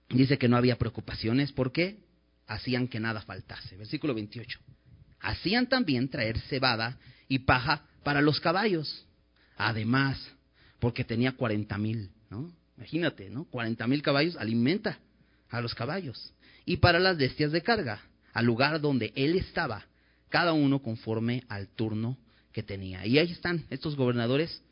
dice 0.08 0.38
que 0.38 0.48
no 0.48 0.56
había 0.56 0.78
preocupaciones 0.78 1.52
porque 1.52 1.98
hacían 2.46 2.88
que 2.88 3.00
nada 3.00 3.20
faltase. 3.20 3.76
Versículo 3.76 4.14
28. 4.14 4.58
Hacían 5.20 5.68
también 5.68 6.08
traer 6.08 6.38
cebada 6.40 6.98
y 7.28 7.40
paja 7.40 7.86
para 8.02 8.22
los 8.22 8.40
caballos. 8.40 9.04
Además, 9.56 10.18
porque 10.78 11.04
tenía 11.04 11.32
40 11.32 11.76
mil, 11.78 12.10
¿no? 12.30 12.50
Imagínate, 12.76 13.30
¿no? 13.30 13.44
40 13.44 13.86
mil 13.86 14.02
caballos 14.02 14.36
alimenta 14.36 14.98
a 15.50 15.60
los 15.60 15.74
caballos. 15.74 16.32
Y 16.64 16.78
para 16.78 16.98
las 16.98 17.16
bestias 17.16 17.52
de 17.52 17.62
carga, 17.62 18.00
al 18.32 18.46
lugar 18.46 18.80
donde 18.80 19.12
él 19.16 19.36
estaba, 19.36 19.86
cada 20.28 20.52
uno 20.52 20.80
conforme 20.82 21.44
al 21.48 21.68
turno 21.68 22.18
que 22.54 22.62
tenía. 22.62 23.04
Y 23.04 23.18
ahí 23.18 23.30
están 23.30 23.66
estos 23.68 23.96
gobernadores 23.96 24.62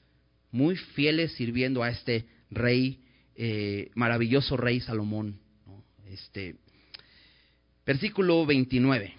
muy 0.52 0.76
fieles 0.76 1.32
sirviendo 1.32 1.82
a 1.82 1.90
este 1.90 2.24
rey, 2.50 3.00
eh, 3.34 3.90
maravilloso 3.94 4.56
rey 4.56 4.80
Salomón. 4.80 5.40
Este, 6.06 6.56
versículo 7.84 8.46
29. 8.46 9.14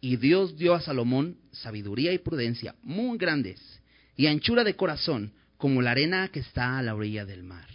Y 0.00 0.16
Dios 0.16 0.56
dio 0.56 0.74
a 0.74 0.80
Salomón 0.80 1.38
sabiduría 1.50 2.12
y 2.12 2.18
prudencia 2.18 2.74
muy 2.82 3.16
grandes 3.18 3.60
y 4.16 4.26
anchura 4.26 4.64
de 4.64 4.76
corazón 4.76 5.32
como 5.56 5.80
la 5.80 5.92
arena 5.92 6.28
que 6.28 6.40
está 6.40 6.78
a 6.78 6.82
la 6.82 6.94
orilla 6.94 7.24
del 7.24 7.42
mar. 7.42 7.68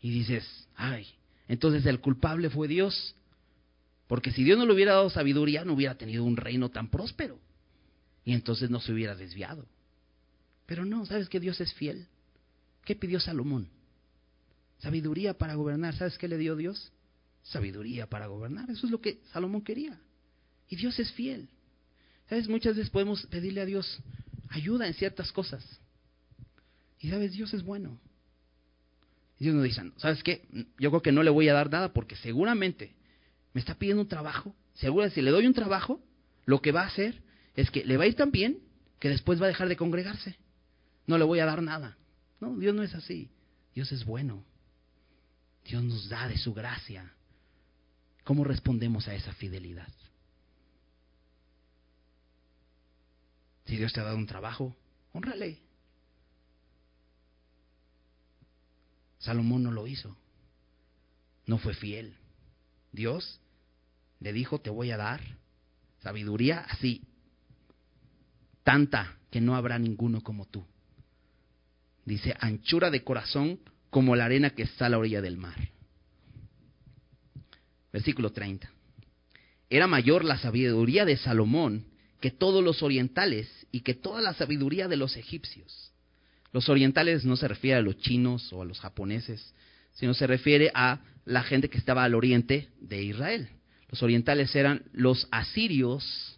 Y 0.00 0.10
dices, 0.10 0.44
ay, 0.76 1.06
entonces 1.48 1.84
el 1.86 2.00
culpable 2.00 2.48
fue 2.48 2.68
Dios. 2.68 3.16
Porque 4.06 4.30
si 4.30 4.44
Dios 4.44 4.58
no 4.58 4.66
le 4.66 4.74
hubiera 4.74 4.92
dado 4.92 5.10
sabiduría, 5.10 5.64
no 5.64 5.72
hubiera 5.72 5.96
tenido 5.96 6.24
un 6.24 6.36
reino 6.36 6.68
tan 6.68 6.88
próspero. 6.88 7.40
Y 8.24 8.32
entonces 8.32 8.70
no 8.70 8.80
se 8.80 8.92
hubiera 8.92 9.14
desviado. 9.14 9.66
Pero 10.66 10.84
no, 10.84 11.04
¿sabes 11.06 11.28
que 11.28 11.40
Dios 11.40 11.60
es 11.60 11.72
fiel? 11.74 12.06
¿Qué 12.84 12.94
pidió 12.94 13.20
Salomón? 13.20 13.68
Sabiduría 14.78 15.34
para 15.34 15.54
gobernar. 15.54 15.94
¿Sabes 15.94 16.18
qué 16.18 16.28
le 16.28 16.38
dio 16.38 16.56
Dios? 16.56 16.92
Sabiduría 17.42 18.08
para 18.08 18.26
gobernar. 18.26 18.70
Eso 18.70 18.86
es 18.86 18.92
lo 18.92 19.00
que 19.00 19.20
Salomón 19.32 19.62
quería. 19.62 20.00
Y 20.68 20.76
Dios 20.76 20.98
es 20.98 21.12
fiel. 21.12 21.48
¿Sabes? 22.28 22.48
Muchas 22.48 22.76
veces 22.76 22.90
podemos 22.90 23.26
pedirle 23.26 23.60
a 23.60 23.66
Dios 23.66 24.00
ayuda 24.48 24.86
en 24.86 24.94
ciertas 24.94 25.32
cosas. 25.32 25.64
Y 27.00 27.10
sabes, 27.10 27.32
Dios 27.32 27.52
es 27.52 27.62
bueno. 27.62 27.98
Y 29.38 29.44
Dios 29.44 29.56
nos 29.56 29.64
dice, 29.64 29.82
¿sabes 29.96 30.22
qué? 30.22 30.46
Yo 30.78 30.90
creo 30.90 31.02
que 31.02 31.12
no 31.12 31.22
le 31.22 31.30
voy 31.30 31.48
a 31.48 31.54
dar 31.54 31.70
nada 31.70 31.92
porque 31.92 32.16
seguramente 32.16 32.94
me 33.52 33.60
está 33.60 33.74
pidiendo 33.74 34.02
un 34.02 34.08
trabajo. 34.08 34.54
Seguro 34.74 35.10
si 35.10 35.20
le 35.20 35.30
doy 35.30 35.46
un 35.46 35.54
trabajo, 35.54 36.00
lo 36.44 36.62
que 36.62 36.72
va 36.72 36.82
a 36.82 36.86
hacer 36.86 37.20
es 37.54 37.70
que 37.70 37.84
le 37.84 37.96
va 37.96 38.04
a 38.04 38.06
ir 38.06 38.16
tan 38.16 38.30
bien 38.30 38.58
que 38.98 39.08
después 39.08 39.40
va 39.40 39.46
a 39.46 39.48
dejar 39.48 39.68
de 39.68 39.76
congregarse. 39.76 40.36
No 41.06 41.18
le 41.18 41.24
voy 41.24 41.40
a 41.40 41.46
dar 41.46 41.62
nada. 41.62 41.96
No, 42.40 42.56
Dios 42.56 42.74
no 42.74 42.82
es 42.82 42.94
así. 42.94 43.30
Dios 43.74 43.90
es 43.92 44.04
bueno. 44.04 44.44
Dios 45.64 45.82
nos 45.82 46.08
da 46.08 46.28
de 46.28 46.38
su 46.38 46.54
gracia. 46.54 47.12
¿Cómo 48.24 48.44
respondemos 48.44 49.08
a 49.08 49.14
esa 49.14 49.32
fidelidad? 49.32 49.88
Si 53.66 53.76
Dios 53.76 53.92
te 53.92 54.00
ha 54.00 54.04
dado 54.04 54.16
un 54.16 54.26
trabajo, 54.26 54.76
honrale. 55.12 55.58
Salomón 59.18 59.62
no 59.62 59.70
lo 59.70 59.86
hizo. 59.86 60.16
No 61.46 61.58
fue 61.58 61.74
fiel. 61.74 62.16
Dios 62.92 63.40
le 64.20 64.32
dijo, 64.32 64.60
te 64.60 64.70
voy 64.70 64.90
a 64.90 64.96
dar 64.96 65.20
sabiduría 66.02 66.60
así, 66.60 67.06
tanta 68.64 69.18
que 69.30 69.40
no 69.40 69.56
habrá 69.56 69.78
ninguno 69.78 70.20
como 70.20 70.46
tú. 70.46 70.64
Dice, 72.04 72.34
anchura 72.40 72.90
de 72.90 73.04
corazón 73.04 73.60
como 73.90 74.16
la 74.16 74.24
arena 74.24 74.50
que 74.50 74.62
está 74.62 74.86
a 74.86 74.88
la 74.88 74.98
orilla 74.98 75.20
del 75.20 75.36
mar. 75.36 75.70
Versículo 77.92 78.32
30. 78.32 78.70
Era 79.70 79.86
mayor 79.86 80.24
la 80.24 80.38
sabiduría 80.38 81.04
de 81.04 81.16
Salomón 81.16 81.86
que 82.20 82.30
todos 82.30 82.62
los 82.62 82.82
orientales 82.82 83.48
y 83.70 83.80
que 83.80 83.94
toda 83.94 84.20
la 84.20 84.34
sabiduría 84.34 84.88
de 84.88 84.96
los 84.96 85.16
egipcios. 85.16 85.92
Los 86.52 86.68
orientales 86.68 87.24
no 87.24 87.36
se 87.36 87.48
refiere 87.48 87.78
a 87.78 87.82
los 87.82 87.98
chinos 87.98 88.52
o 88.52 88.62
a 88.62 88.64
los 88.64 88.80
japoneses, 88.80 89.54
sino 89.92 90.14
se 90.14 90.26
refiere 90.26 90.70
a 90.74 91.00
la 91.24 91.42
gente 91.42 91.68
que 91.68 91.78
estaba 91.78 92.04
al 92.04 92.14
oriente 92.14 92.68
de 92.80 93.02
Israel. 93.02 93.48
Los 93.88 94.02
orientales 94.02 94.54
eran 94.54 94.84
los 94.92 95.28
asirios, 95.30 96.31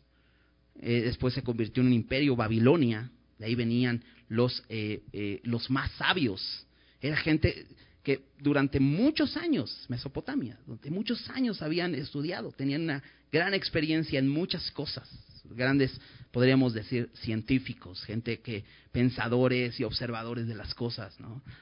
eh, 0.80 1.02
después 1.02 1.34
se 1.34 1.42
convirtió 1.42 1.82
en 1.82 1.88
un 1.88 1.92
imperio 1.92 2.36
Babilonia, 2.36 3.10
de 3.38 3.46
ahí 3.46 3.54
venían 3.54 4.02
los, 4.28 4.62
eh, 4.68 5.02
eh, 5.12 5.40
los 5.44 5.70
más 5.70 5.90
sabios. 5.92 6.66
Era 7.00 7.16
gente 7.16 7.66
que 8.02 8.22
durante 8.38 8.80
muchos 8.80 9.36
años, 9.36 9.86
Mesopotamia, 9.88 10.58
durante 10.66 10.90
muchos 10.90 11.28
años 11.30 11.62
habían 11.62 11.94
estudiado, 11.94 12.52
tenían 12.52 12.82
una 12.82 13.02
gran 13.32 13.54
experiencia 13.54 14.18
en 14.18 14.28
muchas 14.28 14.70
cosas, 14.70 15.08
grandes, 15.44 15.98
podríamos 16.30 16.74
decir, 16.74 17.10
científicos, 17.14 18.02
gente 18.04 18.40
que, 18.40 18.64
pensadores 18.92 19.80
y 19.80 19.84
observadores 19.84 20.46
de 20.46 20.54
las 20.54 20.74
cosas. 20.74 21.16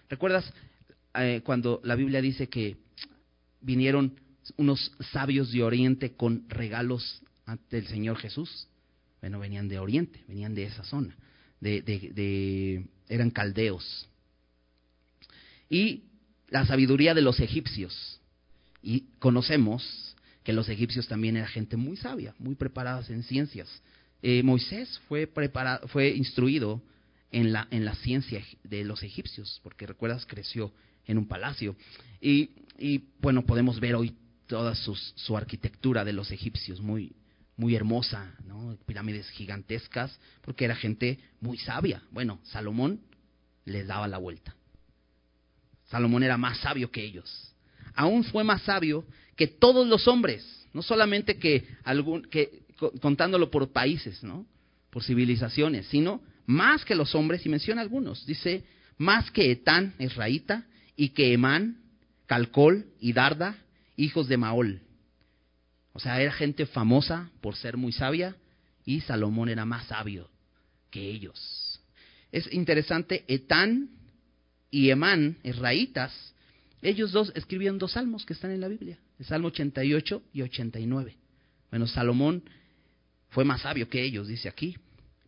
¿Recuerdas 0.09 0.53
eh, 1.15 1.43
cuando 1.45 1.81
la 1.85 1.95
Biblia 1.95 2.21
dice 2.21 2.49
que 2.49 2.77
vinieron 3.61 4.19
unos 4.57 4.93
sabios 5.13 5.53
de 5.53 5.63
Oriente 5.63 6.17
con 6.17 6.49
regalos 6.49 7.23
ante 7.47 7.79
el 7.79 7.87
Señor 7.87 8.19
Jesús? 8.19 8.69
Bueno, 9.23 9.39
venían 9.39 9.69
de 9.69 9.79
Oriente, 9.79 10.21
venían 10.27 10.53
de 10.55 10.65
esa 10.65 10.83
zona, 10.83 11.17
de, 11.61 11.81
de 11.81 12.85
eran 13.09 13.31
caldeos. 13.31 14.09
Y 15.71 16.03
la 16.49 16.67
sabiduría 16.67 17.15
de 17.15 17.23
los 17.23 17.39
egipcios. 17.39 18.21
Y 18.83 19.05
conocemos 19.21 20.17
que 20.43 20.53
los 20.53 20.69
egipcios 20.69 21.07
también 21.07 21.37
eran 21.37 21.49
gente 21.49 21.77
muy 21.77 21.97
sabia, 21.97 22.35
muy 22.41 22.57
preparadas 22.57 23.11
en 23.11 23.23
ciencias. 23.23 23.69
Eh, 24.23 24.43
Moisés 24.43 25.01
fue, 25.09 25.29
preparado, 25.29 25.87
fue 25.87 26.11
instruido 26.11 26.83
en 27.31 27.53
la, 27.53 27.69
en 27.71 27.85
la 27.85 27.95
ciencia 27.95 28.45
de 28.65 28.85
los 28.85 29.05
egipcios, 29.05 29.61
porque 29.63 29.87
recuerdas, 29.87 30.27
creció 30.27 30.73
en 31.07 31.17
un 31.17 31.29
palacio. 31.29 31.77
Y, 32.21 32.51
y 32.77 33.05
bueno, 33.21 33.47
podemos 33.47 33.79
ver 33.79 33.95
hoy 33.95 34.17
toda 34.49 34.75
su 34.75 35.37
arquitectura 35.37 36.05
de 36.05 36.13
los 36.13 36.33
egipcios, 36.33 36.81
muy, 36.81 37.13
muy 37.57 37.75
hermosa, 37.75 38.35
¿no? 38.47 38.77
pirámides 38.87 39.29
gigantescas, 39.31 40.19
porque 40.43 40.65
era 40.65 40.75
gente 40.75 41.19
muy 41.41 41.59
sabia. 41.59 42.03
Bueno, 42.11 42.41
Salomón 42.45 43.01
les 43.65 43.87
daba 43.87 44.09
la 44.09 44.19
vuelta. 44.19 44.55
Salomón 45.87 46.23
era 46.23 46.37
más 46.37 46.59
sabio 46.59 46.91
que 46.91 47.05
ellos. 47.05 47.55
Aún 47.95 48.25
fue 48.25 48.45
más 48.45 48.63
sabio 48.63 49.05
que 49.37 49.47
todos 49.47 49.87
los 49.87 50.09
hombres, 50.09 50.67
no 50.73 50.83
solamente 50.83 51.39
que, 51.39 51.67
algún, 51.85 52.23
que 52.23 52.63
contándolo 53.01 53.51
por 53.51 53.73
países, 53.73 54.23
¿no? 54.23 54.47
por 54.91 55.03
civilizaciones, 55.03 55.87
sino 55.87 56.21
más 56.47 56.85
que 56.85 56.95
los 56.95 57.15
hombres, 57.15 57.45
y 57.47 57.49
menciona 57.49 57.81
algunos. 57.81 58.27
Dice, 58.27 58.65
más 58.99 59.31
que 59.31 59.51
Etán, 59.51 59.95
Esraíta, 59.99 60.67
y 60.97 61.11
que 61.11 61.33
Emán, 61.33 61.79
Calcol 62.27 62.87
y 63.01 63.13
Darda, 63.13 63.57
hijos 63.97 64.29
de 64.29 64.37
Maol. 64.37 64.81
O 65.93 66.01
sea, 66.01 66.21
era 66.21 66.33
gente 66.33 66.67
famosa 66.67 67.31
por 67.41 67.57
ser 67.57 67.77
muy 67.77 67.93
sabia, 67.93 68.37
y 68.85 69.01
Salomón 69.01 69.49
era 69.49 69.65
más 69.65 69.87
sabio 69.87 70.31
que 70.91 71.09
ellos. 71.09 71.81
Es 72.31 72.53
interesante, 72.53 73.25
Etán 73.29 73.91
y 74.71 74.91
Emán, 74.91 75.39
israelitas, 75.43 76.35
ellos 76.81 77.13
dos 77.13 77.33
escribieron 77.37 77.79
dos 77.79 77.93
salmos 77.93 78.27
que 78.27 78.33
están 78.33 78.51
en 78.51 78.61
la 78.61 78.69
Biblia, 78.69 78.99
el 79.19 79.25
Salmo 79.25 79.49
88 79.49 80.23
y 80.33 80.43
89. 80.43 81.17
Bueno, 81.71 81.87
Salomón 81.87 82.43
fue 83.29 83.45
más 83.45 83.63
sabio 83.63 83.89
que 83.89 84.03
ellos, 84.03 84.29
dice 84.29 84.49
aquí. 84.49 84.77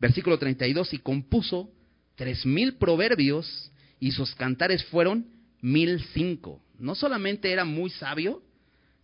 Versículo 0.00 0.38
32, 0.38 0.94
y 0.94 0.98
compuso 0.98 1.70
tres 2.16 2.44
mil 2.44 2.74
proverbios 2.74 3.70
y 4.00 4.10
sus 4.10 4.34
cantares 4.34 4.84
fueron 4.86 5.26
mil 5.60 6.00
cinco. 6.12 6.60
No 6.78 6.94
solamente 6.94 7.52
era 7.52 7.64
muy 7.64 7.90
sabio, 7.90 8.42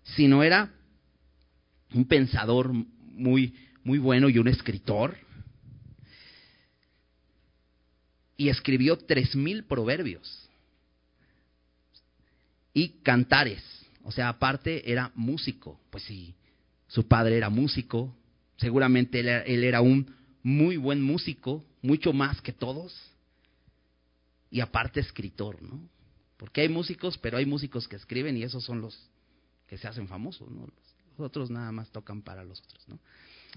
sino 0.02 0.42
era 0.42 0.72
un 1.95 2.05
pensador 2.05 2.72
muy, 2.72 3.55
muy 3.84 3.99
bueno 3.99 4.28
y 4.28 4.38
un 4.38 4.49
escritor 4.49 5.16
y 8.36 8.49
escribió 8.49 8.97
tres 8.97 9.36
mil 9.36 9.64
proverbios 9.64 10.49
y 12.72 12.88
cantares. 13.03 13.62
O 14.03 14.12
sea, 14.12 14.30
aparte 14.30 14.91
era 14.91 15.12
músico. 15.14 15.78
Pues 15.91 16.05
sí, 16.05 16.34
su 16.86 17.07
padre 17.07 17.36
era 17.36 17.51
músico. 17.51 18.16
Seguramente 18.57 19.20
él 19.20 19.64
era, 19.64 19.82
un 19.82 20.14
muy 20.43 20.78
buen 20.78 21.03
músico, 21.03 21.64
mucho 21.82 22.14
más 22.14 22.41
que 22.41 22.53
todos. 22.53 22.99
Y 24.51 24.61
aparte 24.61 25.01
escritor, 25.01 25.62
¿no? 25.62 25.80
Porque 26.38 26.62
hay 26.62 26.68
músicos, 26.68 27.18
pero 27.18 27.36
hay 27.36 27.45
músicos 27.45 27.86
que 27.86 27.97
escriben 27.97 28.36
y 28.36 28.43
esos 28.43 28.64
son 28.64 28.80
los 28.80 28.99
que 29.68 29.76
se 29.76 29.86
hacen 29.86 30.09
famosos, 30.09 30.51
¿no? 30.51 30.62
Los 30.62 30.89
otros 31.20 31.50
nada 31.50 31.70
más 31.72 31.90
tocan 31.90 32.22
para 32.22 32.44
los 32.44 32.60
otros, 32.60 32.88
¿no? 32.88 32.98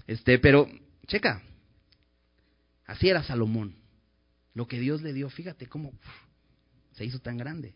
Este, 0.06 0.38
pero, 0.38 0.68
checa, 1.06 1.42
así 2.86 3.08
era 3.08 3.22
Salomón. 3.22 3.76
Lo 4.54 4.68
que 4.68 4.78
Dios 4.78 5.02
le 5.02 5.12
dio, 5.12 5.28
fíjate 5.30 5.66
cómo 5.66 5.92
se 6.92 7.04
hizo 7.04 7.18
tan 7.18 7.36
grande. 7.36 7.74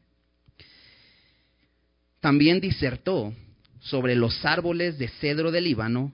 También 2.20 2.60
disertó 2.60 3.34
sobre 3.80 4.14
los 4.14 4.44
árboles 4.44 4.98
de 4.98 5.08
cedro 5.08 5.50
del 5.50 5.64
Líbano 5.64 6.12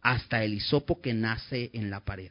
hasta 0.00 0.44
el 0.44 0.54
hisopo 0.54 1.00
que 1.00 1.14
nace 1.14 1.70
en 1.72 1.90
la 1.90 2.00
pared. 2.04 2.30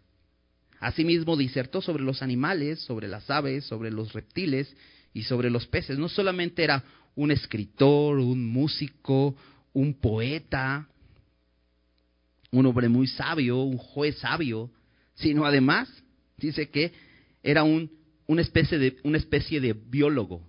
Asimismo 0.80 1.38
disertó 1.38 1.82
sobre 1.82 2.04
los 2.04 2.22
animales, 2.22 2.80
sobre 2.82 3.08
las 3.08 3.30
aves, 3.30 3.66
sobre 3.66 3.90
los 3.90 4.14
reptiles 4.14 4.76
y 5.14 5.24
sobre 5.24 5.50
los 5.50 5.66
peces. 5.68 5.98
No 5.98 6.10
solamente 6.10 6.64
era 6.64 6.84
un 7.16 7.32
escritor, 7.32 8.20
un 8.20 8.46
músico, 8.46 9.36
un 9.74 9.94
poeta, 9.94 10.88
un 12.52 12.66
hombre 12.66 12.88
muy 12.88 13.08
sabio, 13.08 13.62
un 13.62 13.78
juez 13.78 14.18
sabio, 14.20 14.70
sino 15.16 15.46
además 15.46 15.90
dice 16.38 16.70
que 16.70 16.94
era 17.42 17.64
un, 17.64 17.92
una, 18.28 18.42
especie 18.42 18.78
de, 18.78 18.98
una 19.04 19.18
especie 19.18 19.60
de 19.60 19.74
biólogo, 19.74 20.48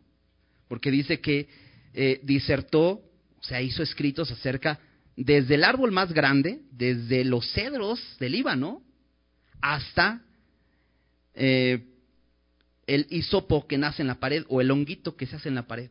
porque 0.68 0.91
dice 0.91 1.20
que 1.20 1.49
eh, 1.95 2.20
disertó, 2.22 3.03
o 3.39 3.43
sea, 3.43 3.62
hizo 3.62 3.83
escritos 3.83 4.31
acerca 4.31 4.79
desde 5.16 5.55
el 5.55 5.64
árbol 5.64 5.93
más 5.93 6.12
grande, 6.12 6.61
desde 6.72 7.25
los 7.25 7.51
cedros 7.53 8.01
del 8.18 8.33
Líbano, 8.33 8.83
hasta 9.61 10.22
eh, 11.35 11.85
el 12.87 13.07
hisopo 13.11 13.66
que 13.66 13.79
nace 13.79 14.03
en 14.03 14.09
la 14.09 14.20
pared 14.20 14.45
o 14.49 14.61
el 14.61 14.70
honguito 14.70 15.16
que 15.16 15.27
se 15.27 15.37
hace 15.37 15.49
en 15.49 15.55
la 15.55 15.66
pared. 15.66 15.91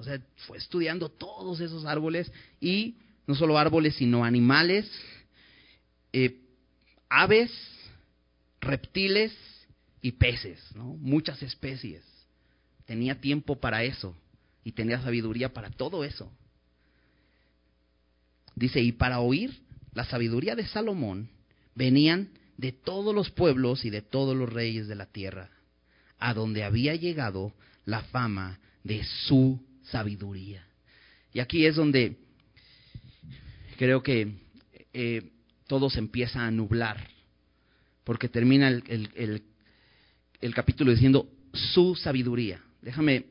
O 0.00 0.02
sea, 0.02 0.18
fue 0.46 0.56
estudiando 0.56 1.10
todos 1.10 1.60
esos 1.60 1.84
árboles 1.84 2.32
y 2.58 2.96
no 3.26 3.34
solo 3.34 3.58
árboles, 3.58 3.96
sino 3.96 4.24
animales, 4.24 4.90
eh, 6.14 6.40
aves, 7.10 7.52
reptiles 8.62 9.36
y 10.00 10.12
peces, 10.12 10.58
¿no? 10.74 10.96
muchas 10.96 11.42
especies. 11.42 12.02
Tenía 12.86 13.20
tiempo 13.20 13.60
para 13.60 13.84
eso 13.84 14.16
y 14.64 14.72
tenía 14.72 15.02
sabiduría 15.02 15.52
para 15.52 15.68
todo 15.68 16.02
eso. 16.02 16.32
Dice, 18.56 18.80
y 18.80 18.92
para 18.92 19.20
oír 19.20 19.60
la 19.92 20.06
sabiduría 20.06 20.56
de 20.56 20.66
Salomón 20.66 21.28
venían 21.74 22.30
de 22.56 22.72
todos 22.72 23.14
los 23.14 23.30
pueblos 23.30 23.84
y 23.84 23.90
de 23.90 24.00
todos 24.00 24.34
los 24.34 24.50
reyes 24.50 24.88
de 24.88 24.94
la 24.94 25.04
tierra, 25.04 25.50
a 26.18 26.32
donde 26.32 26.64
había 26.64 26.94
llegado 26.94 27.52
la 27.84 28.00
fama 28.04 28.60
de 28.82 29.04
su 29.04 29.60
sabiduría. 29.90 30.64
Y 31.32 31.40
aquí 31.40 31.66
es 31.66 31.76
donde 31.76 32.16
creo 33.76 34.02
que 34.02 34.32
eh, 34.92 35.30
todo 35.66 35.88
se 35.88 35.98
empieza 35.98 36.44
a 36.44 36.50
nublar, 36.50 37.08
porque 38.04 38.28
termina 38.28 38.68
el, 38.68 39.42
el, 40.40 40.54
capítulo 40.54 40.90
diciendo 40.90 41.30
su 41.52 41.94
sabiduría. 41.94 42.60
Déjame 42.82 43.26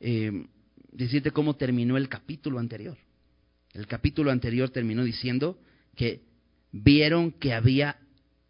eh, 0.00 0.46
decirte 0.92 1.30
cómo 1.30 1.56
terminó 1.56 1.96
el 1.96 2.08
capítulo 2.08 2.58
anterior. 2.58 2.96
El 3.74 3.86
capítulo 3.86 4.30
anterior 4.30 4.70
terminó 4.70 5.04
diciendo 5.04 5.60
que 5.94 6.22
vieron 6.72 7.32
que 7.32 7.52
había 7.52 7.98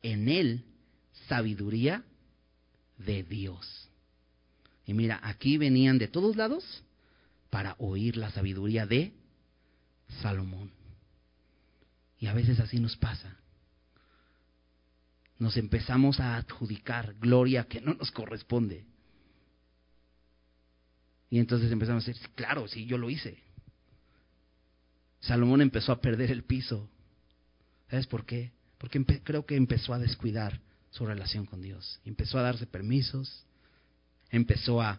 en 0.02 0.28
él 0.28 0.64
sabiduría 1.28 2.04
de 2.98 3.22
Dios. 3.24 3.88
Y 4.86 4.94
mira, 4.94 5.20
aquí 5.22 5.58
venían 5.58 5.98
de 5.98 6.08
todos 6.08 6.36
lados 6.36 6.82
para 7.50 7.76
oír 7.78 8.16
la 8.16 8.30
sabiduría 8.30 8.86
de 8.86 9.12
Salomón. 10.22 10.70
Y 12.18 12.26
a 12.26 12.34
veces 12.34 12.60
así 12.60 12.80
nos 12.80 12.96
pasa. 12.96 13.36
Nos 15.38 15.56
empezamos 15.56 16.18
a 16.18 16.36
adjudicar 16.36 17.14
gloria 17.20 17.64
que 17.64 17.80
no 17.80 17.94
nos 17.94 18.10
corresponde. 18.10 18.84
Y 21.30 21.38
entonces 21.38 21.70
empezamos 21.70 22.04
a 22.04 22.10
decir, 22.10 22.28
claro, 22.34 22.66
sí, 22.66 22.86
yo 22.86 22.98
lo 22.98 23.10
hice. 23.10 23.38
Salomón 25.20 25.60
empezó 25.60 25.92
a 25.92 26.00
perder 26.00 26.30
el 26.30 26.44
piso. 26.44 26.88
¿Sabes 27.90 28.06
por 28.06 28.24
qué? 28.24 28.52
Porque 28.78 29.04
creo 29.22 29.46
que 29.46 29.56
empezó 29.56 29.94
a 29.94 29.98
descuidar 29.98 30.60
su 30.90 31.06
relación 31.06 31.46
con 31.46 31.60
Dios. 31.60 32.00
Empezó 32.04 32.38
a 32.38 32.42
darse 32.42 32.66
permisos. 32.66 33.44
Empezó 34.30 34.80
a, 34.80 34.98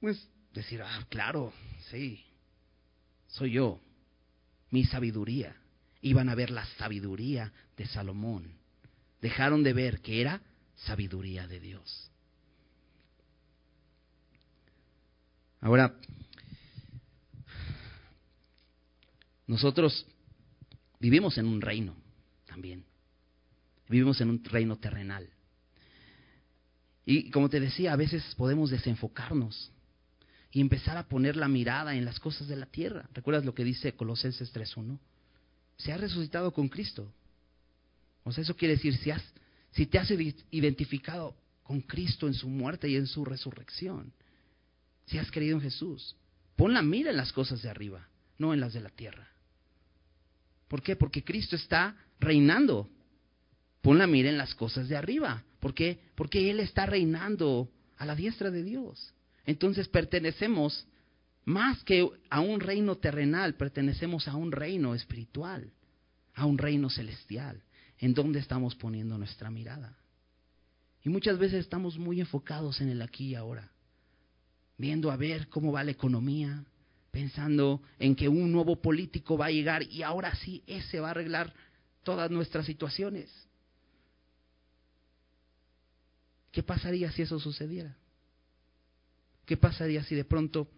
pues, 0.00 0.28
decir, 0.56 0.82
ah, 0.82 1.06
claro, 1.08 1.52
sí, 1.90 2.24
soy 3.28 3.52
yo, 3.52 3.80
mi 4.70 4.84
sabiduría. 4.84 5.56
Iban 6.02 6.28
a 6.28 6.34
ver 6.34 6.50
la 6.50 6.64
sabiduría 6.76 7.52
de 7.76 7.86
Salomón. 7.86 8.52
Dejaron 9.20 9.62
de 9.62 9.72
ver 9.72 10.00
que 10.00 10.20
era 10.20 10.40
sabiduría 10.76 11.46
de 11.46 11.60
Dios. 11.60 12.10
Ahora, 15.60 15.96
nosotros 19.46 20.06
vivimos 21.00 21.38
en 21.38 21.46
un 21.46 21.60
reino 21.60 21.96
también. 22.46 22.84
Vivimos 23.88 24.20
en 24.20 24.30
un 24.30 24.44
reino 24.44 24.76
terrenal. 24.76 25.28
Y 27.04 27.30
como 27.30 27.48
te 27.48 27.60
decía, 27.60 27.92
a 27.92 27.96
veces 27.96 28.34
podemos 28.36 28.70
desenfocarnos 28.70 29.72
y 30.56 30.62
empezar 30.62 30.96
a 30.96 31.06
poner 31.06 31.36
la 31.36 31.48
mirada 31.48 31.96
en 31.96 32.06
las 32.06 32.18
cosas 32.18 32.48
de 32.48 32.56
la 32.56 32.64
tierra. 32.64 33.10
¿Recuerdas 33.12 33.44
lo 33.44 33.54
que 33.54 33.62
dice 33.62 33.92
Colosenses 33.92 34.54
3.1? 34.54 34.98
Se 35.76 35.92
ha 35.92 35.98
resucitado 35.98 36.50
con 36.50 36.70
Cristo. 36.70 37.12
O 38.24 38.32
sea, 38.32 38.40
eso 38.40 38.56
quiere 38.56 38.76
decir, 38.76 38.96
si, 38.96 39.10
has, 39.10 39.22
si 39.72 39.84
te 39.84 39.98
has 39.98 40.10
identificado 40.50 41.36
con 41.62 41.82
Cristo 41.82 42.26
en 42.26 42.32
su 42.32 42.48
muerte 42.48 42.88
y 42.88 42.96
en 42.96 43.06
su 43.06 43.22
resurrección, 43.22 44.14
si 45.04 45.18
has 45.18 45.30
creído 45.30 45.56
en 45.56 45.60
Jesús, 45.60 46.16
pon 46.56 46.72
la 46.72 46.80
mira 46.80 47.10
en 47.10 47.18
las 47.18 47.34
cosas 47.34 47.60
de 47.60 47.68
arriba, 47.68 48.08
no 48.38 48.54
en 48.54 48.60
las 48.60 48.72
de 48.72 48.80
la 48.80 48.88
tierra. 48.88 49.28
¿Por 50.68 50.80
qué? 50.82 50.96
Porque 50.96 51.22
Cristo 51.22 51.54
está 51.56 51.96
reinando. 52.18 52.88
Pon 53.82 53.98
la 53.98 54.06
mira 54.06 54.30
en 54.30 54.38
las 54.38 54.54
cosas 54.54 54.88
de 54.88 54.96
arriba. 54.96 55.44
¿Por 55.60 55.74
qué? 55.74 56.00
Porque 56.14 56.50
Él 56.50 56.60
está 56.60 56.86
reinando 56.86 57.70
a 57.98 58.06
la 58.06 58.16
diestra 58.16 58.50
de 58.50 58.62
Dios. 58.62 59.12
Entonces 59.46 59.88
pertenecemos 59.88 60.86
más 61.44 61.82
que 61.84 62.10
a 62.28 62.40
un 62.40 62.60
reino 62.60 62.96
terrenal, 62.96 63.54
pertenecemos 63.54 64.26
a 64.26 64.34
un 64.34 64.50
reino 64.50 64.94
espiritual, 64.94 65.72
a 66.34 66.44
un 66.44 66.58
reino 66.58 66.90
celestial, 66.90 67.62
en 67.98 68.12
donde 68.12 68.40
estamos 68.40 68.74
poniendo 68.74 69.16
nuestra 69.16 69.48
mirada. 69.48 69.96
Y 71.04 71.08
muchas 71.08 71.38
veces 71.38 71.60
estamos 71.60 71.96
muy 71.96 72.20
enfocados 72.20 72.80
en 72.80 72.88
el 72.88 73.00
aquí 73.00 73.28
y 73.28 73.34
ahora, 73.36 73.70
viendo 74.76 75.12
a 75.12 75.16
ver 75.16 75.48
cómo 75.48 75.70
va 75.70 75.84
la 75.84 75.92
economía, 75.92 76.64
pensando 77.12 77.80
en 78.00 78.16
que 78.16 78.28
un 78.28 78.50
nuevo 78.50 78.82
político 78.82 79.38
va 79.38 79.46
a 79.46 79.52
llegar 79.52 79.84
y 79.84 80.02
ahora 80.02 80.34
sí, 80.34 80.64
ese 80.66 80.98
va 80.98 81.08
a 81.08 81.10
arreglar 81.12 81.54
todas 82.02 82.28
nuestras 82.30 82.66
situaciones. 82.66 83.30
¿Qué 86.50 86.64
pasaría 86.64 87.12
si 87.12 87.22
eso 87.22 87.38
sucediera? 87.38 87.96
¿Qué 89.46 89.56
pasaría 89.56 90.02
si 90.02 90.16
de 90.16 90.24
pronto 90.24 90.68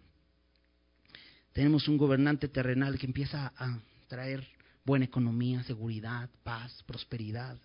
tenemos 1.53 1.87
un 1.87 1.97
gobernante 1.97 2.47
terrenal 2.47 2.99
que 2.99 3.07
empieza 3.07 3.51
a 3.57 3.79
traer 4.07 4.47
buena 4.85 5.05
economía, 5.05 5.63
seguridad, 5.63 6.29
paz, 6.43 6.83
prosperidad? 6.83 7.57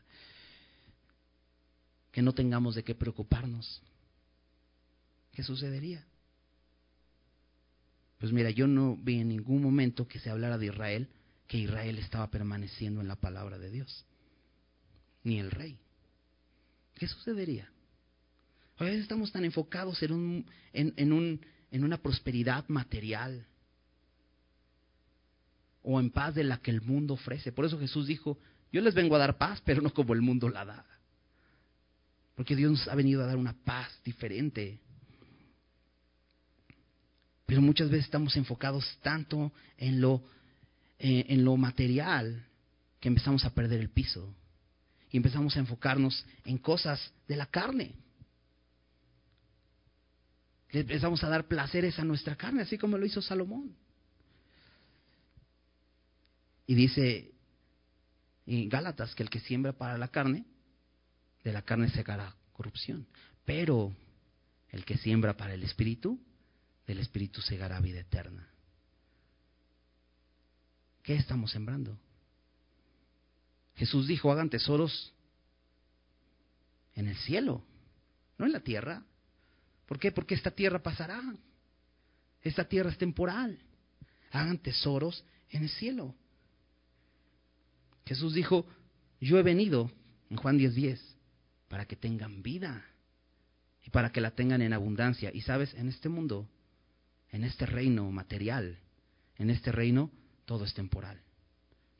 Que 2.10 2.22
no 2.22 2.32
tengamos 2.32 2.74
de 2.74 2.84
qué 2.84 2.94
preocuparnos. 2.94 3.82
¿Qué 5.32 5.42
sucedería? 5.42 6.06
Pues 8.18 8.32
mira, 8.32 8.48
yo 8.48 8.66
no 8.66 8.96
vi 8.96 9.20
en 9.20 9.28
ningún 9.28 9.60
momento 9.60 10.08
que 10.08 10.20
se 10.20 10.30
hablara 10.30 10.56
de 10.56 10.66
Israel, 10.66 11.10
que 11.46 11.58
Israel 11.58 11.98
estaba 11.98 12.30
permaneciendo 12.30 13.02
en 13.02 13.08
la 13.08 13.16
palabra 13.16 13.58
de 13.58 13.70
Dios, 13.70 14.06
ni 15.22 15.38
el 15.38 15.50
rey. 15.50 15.76
¿Qué 16.94 17.06
sucedería? 17.06 17.73
A 18.76 18.84
veces 18.84 19.02
estamos 19.02 19.30
tan 19.30 19.44
enfocados 19.44 20.02
en, 20.02 20.12
un, 20.12 20.46
en, 20.72 21.12
un, 21.12 21.40
en 21.70 21.84
una 21.84 21.98
prosperidad 21.98 22.64
material 22.68 23.46
o 25.82 26.00
en 26.00 26.10
paz 26.10 26.34
de 26.34 26.44
la 26.44 26.58
que 26.58 26.70
el 26.70 26.80
mundo 26.80 27.14
ofrece. 27.14 27.52
Por 27.52 27.66
eso 27.66 27.78
Jesús 27.78 28.06
dijo, 28.06 28.38
yo 28.72 28.80
les 28.80 28.94
vengo 28.94 29.14
a 29.14 29.18
dar 29.18 29.38
paz, 29.38 29.62
pero 29.64 29.80
no 29.80 29.92
como 29.92 30.14
el 30.14 30.22
mundo 30.22 30.48
la 30.48 30.64
da. 30.64 30.84
Porque 32.34 32.56
Dios 32.56 32.72
nos 32.72 32.88
ha 32.88 32.94
venido 32.96 33.22
a 33.22 33.26
dar 33.26 33.36
una 33.36 33.52
paz 33.52 33.96
diferente. 34.04 34.80
Pero 37.46 37.60
muchas 37.62 37.90
veces 37.90 38.06
estamos 38.06 38.36
enfocados 38.36 38.98
tanto 39.02 39.52
en 39.76 40.00
lo, 40.00 40.24
eh, 40.98 41.26
en 41.28 41.44
lo 41.44 41.56
material 41.56 42.44
que 42.98 43.08
empezamos 43.08 43.44
a 43.44 43.54
perder 43.54 43.78
el 43.80 43.90
piso. 43.90 44.34
Y 45.10 45.18
empezamos 45.18 45.54
a 45.56 45.60
enfocarnos 45.60 46.26
en 46.44 46.58
cosas 46.58 47.12
de 47.28 47.36
la 47.36 47.46
carne. 47.46 47.94
Le 50.74 50.80
empezamos 50.80 51.22
a 51.22 51.28
dar 51.28 51.46
placeres 51.46 52.00
a 52.00 52.04
nuestra 52.04 52.34
carne, 52.34 52.62
así 52.62 52.76
como 52.78 52.98
lo 52.98 53.06
hizo 53.06 53.22
Salomón. 53.22 53.76
Y 56.66 56.74
dice 56.74 57.30
en 58.44 58.68
Gálatas 58.68 59.14
que 59.14 59.22
el 59.22 59.30
que 59.30 59.38
siembra 59.38 59.74
para 59.74 59.96
la 59.98 60.08
carne, 60.08 60.44
de 61.44 61.52
la 61.52 61.62
carne 61.62 61.90
secará 61.90 62.34
corrupción. 62.54 63.06
Pero 63.44 63.94
el 64.70 64.84
que 64.84 64.98
siembra 64.98 65.36
para 65.36 65.54
el 65.54 65.62
espíritu, 65.62 66.20
del 66.88 66.98
espíritu 66.98 67.40
segará 67.40 67.78
vida 67.78 68.00
eterna. 68.00 68.50
¿Qué 71.04 71.14
estamos 71.14 71.52
sembrando? 71.52 71.96
Jesús 73.76 74.08
dijo, 74.08 74.32
hagan 74.32 74.50
tesoros 74.50 75.14
en 76.96 77.06
el 77.06 77.16
cielo, 77.18 77.62
no 78.38 78.46
en 78.46 78.52
la 78.52 78.60
tierra. 78.60 79.04
¿Por 79.86 79.98
qué? 79.98 80.12
Porque 80.12 80.34
esta 80.34 80.50
tierra 80.50 80.82
pasará. 80.82 81.22
Esta 82.42 82.64
tierra 82.64 82.90
es 82.90 82.98
temporal. 82.98 83.58
Hagan 84.30 84.58
tesoros 84.58 85.24
en 85.50 85.62
el 85.62 85.68
cielo. 85.68 86.14
Jesús 88.06 88.34
dijo, 88.34 88.66
yo 89.20 89.38
he 89.38 89.42
venido, 89.42 89.90
en 90.30 90.36
Juan 90.36 90.58
10:10, 90.58 90.74
10, 90.74 91.16
para 91.68 91.86
que 91.86 91.96
tengan 91.96 92.42
vida 92.42 92.84
y 93.82 93.90
para 93.90 94.12
que 94.12 94.20
la 94.20 94.32
tengan 94.32 94.62
en 94.62 94.72
abundancia. 94.72 95.30
Y 95.32 95.40
sabes, 95.40 95.72
en 95.74 95.88
este 95.88 96.08
mundo, 96.08 96.48
en 97.30 97.44
este 97.44 97.66
reino 97.66 98.10
material, 98.10 98.78
en 99.36 99.50
este 99.50 99.72
reino, 99.72 100.10
todo 100.44 100.64
es 100.64 100.74
temporal. 100.74 101.20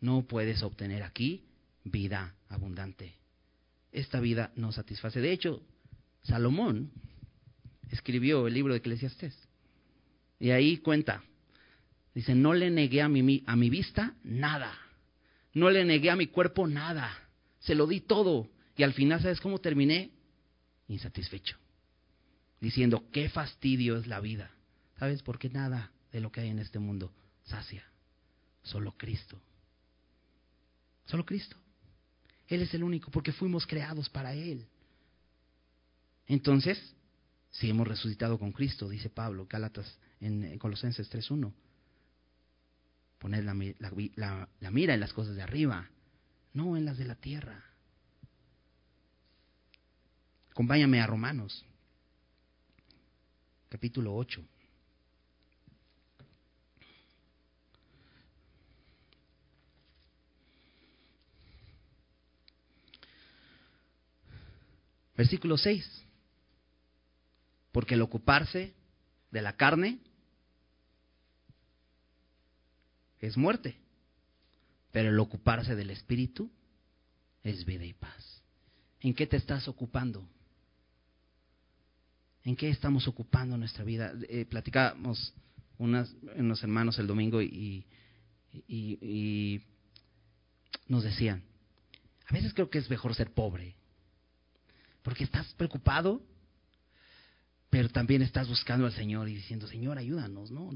No 0.00 0.26
puedes 0.26 0.62
obtener 0.62 1.02
aquí 1.02 1.44
vida 1.84 2.34
abundante. 2.48 3.14
Esta 3.92 4.20
vida 4.20 4.52
no 4.56 4.72
satisface. 4.72 5.20
De 5.20 5.32
hecho, 5.32 5.62
Salomón 6.22 6.90
escribió 7.94 8.46
el 8.46 8.54
libro 8.54 8.72
de 8.72 8.78
Eclesiastés. 8.78 9.34
Y 10.38 10.50
ahí 10.50 10.78
cuenta, 10.78 11.22
dice, 12.14 12.34
no 12.34 12.52
le 12.52 12.70
negué 12.70 13.02
a 13.02 13.08
mi, 13.08 13.42
a 13.46 13.56
mi 13.56 13.70
vista 13.70 14.14
nada, 14.22 14.76
no 15.52 15.70
le 15.70 15.84
negué 15.84 16.10
a 16.10 16.16
mi 16.16 16.26
cuerpo 16.26 16.66
nada, 16.66 17.16
se 17.60 17.74
lo 17.74 17.86
di 17.86 18.00
todo. 18.00 18.48
Y 18.76 18.82
al 18.82 18.92
final, 18.92 19.22
¿sabes 19.22 19.40
cómo 19.40 19.60
terminé? 19.60 20.10
Insatisfecho. 20.88 21.56
Diciendo, 22.60 23.04
qué 23.12 23.28
fastidio 23.28 23.96
es 23.96 24.06
la 24.06 24.20
vida. 24.20 24.50
¿Sabes? 24.98 25.22
Porque 25.22 25.48
nada 25.48 25.92
de 26.12 26.20
lo 26.20 26.30
que 26.30 26.40
hay 26.40 26.48
en 26.48 26.58
este 26.58 26.78
mundo 26.78 27.12
sacia. 27.44 27.84
Solo 28.62 28.92
Cristo. 28.96 29.40
Solo 31.06 31.24
Cristo. 31.24 31.56
Él 32.48 32.62
es 32.62 32.74
el 32.74 32.82
único, 32.82 33.10
porque 33.10 33.32
fuimos 33.32 33.66
creados 33.66 34.08
para 34.08 34.34
Él. 34.34 34.66
Entonces, 36.26 36.94
si 37.54 37.70
hemos 37.70 37.86
resucitado 37.86 38.38
con 38.38 38.50
Cristo, 38.50 38.88
dice 38.88 39.10
Pablo, 39.10 39.46
Gálatas 39.48 39.98
en 40.20 40.58
Colosenses 40.58 41.08
3.1, 41.10 41.52
poner 43.18 43.44
la, 43.44 44.48
la 44.60 44.70
mira 44.70 44.94
en 44.94 45.00
las 45.00 45.12
cosas 45.12 45.36
de 45.36 45.42
arriba, 45.42 45.88
no 46.52 46.76
en 46.76 46.84
las 46.84 46.98
de 46.98 47.04
la 47.04 47.14
tierra. 47.14 47.64
Acompáñame 50.50 51.00
a 51.00 51.06
Romanos, 51.06 51.64
capítulo 53.68 54.14
8. 54.16 54.44
Versículo 65.16 65.56
6. 65.56 66.03
Porque 67.74 67.94
el 67.94 68.02
ocuparse 68.02 68.72
de 69.32 69.42
la 69.42 69.56
carne 69.56 69.98
es 73.18 73.36
muerte, 73.36 73.76
pero 74.92 75.08
el 75.08 75.18
ocuparse 75.18 75.74
del 75.74 75.90
espíritu 75.90 76.48
es 77.42 77.64
vida 77.64 77.84
y 77.84 77.92
paz. 77.92 78.42
¿En 79.00 79.12
qué 79.12 79.26
te 79.26 79.36
estás 79.36 79.66
ocupando? 79.66 80.24
¿En 82.44 82.54
qué 82.54 82.68
estamos 82.68 83.08
ocupando 83.08 83.58
nuestra 83.58 83.82
vida? 83.82 84.12
Eh, 84.28 84.44
platicábamos 84.44 85.34
unos 85.78 86.62
hermanos 86.62 86.96
el 87.00 87.08
domingo 87.08 87.42
y 87.42 87.84
nos 90.86 91.02
decían, 91.02 91.42
a 92.28 92.32
veces 92.34 92.54
creo 92.54 92.70
que 92.70 92.78
es 92.78 92.88
mejor 92.88 93.16
ser 93.16 93.32
pobre 93.32 93.74
porque 95.02 95.24
estás 95.24 95.52
preocupado, 95.54 96.22
pero 97.74 97.88
también 97.88 98.22
estás 98.22 98.46
buscando 98.46 98.86
al 98.86 98.92
Señor 98.92 99.28
y 99.28 99.34
diciendo, 99.34 99.66
Señor, 99.66 99.98
ayúdanos, 99.98 100.52
¿no? 100.52 100.70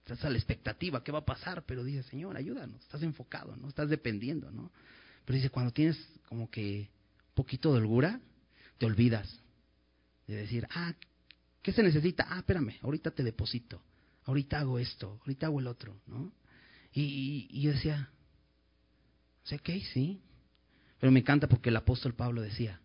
Estás 0.00 0.22
a 0.26 0.28
la 0.28 0.36
expectativa, 0.36 1.02
¿qué 1.02 1.10
va 1.10 1.20
a 1.20 1.24
pasar? 1.24 1.64
Pero 1.64 1.82
dice, 1.82 2.02
Señor, 2.02 2.36
ayúdanos, 2.36 2.78
estás 2.82 3.02
enfocado, 3.02 3.56
¿no? 3.56 3.70
Estás 3.70 3.88
dependiendo, 3.88 4.50
¿no? 4.50 4.70
Pero 5.24 5.36
dice, 5.36 5.48
cuando 5.48 5.72
tienes 5.72 5.96
como 6.28 6.50
que 6.50 6.90
poquito 7.32 7.72
de 7.72 7.78
holgura, 7.78 8.20
te 8.76 8.84
olvidas 8.84 9.34
de 10.26 10.34
decir, 10.34 10.68
ah, 10.74 10.92
¿qué 11.62 11.72
se 11.72 11.82
necesita? 11.82 12.26
Ah, 12.28 12.40
espérame, 12.40 12.74
ahorita 12.82 13.12
te 13.12 13.22
deposito, 13.22 13.82
ahorita 14.24 14.60
hago 14.60 14.78
esto, 14.78 15.20
ahorita 15.20 15.46
hago 15.46 15.58
el 15.58 15.66
otro, 15.66 16.02
¿no? 16.06 16.34
Y, 16.92 17.48
y 17.48 17.62
yo 17.62 17.70
decía, 17.70 18.10
sé 19.44 19.58
que 19.58 19.80
sí, 19.94 20.20
pero 21.00 21.10
me 21.12 21.20
encanta 21.20 21.48
porque 21.48 21.70
el 21.70 21.76
apóstol 21.76 22.12
Pablo 22.12 22.42
decía, 22.42 22.81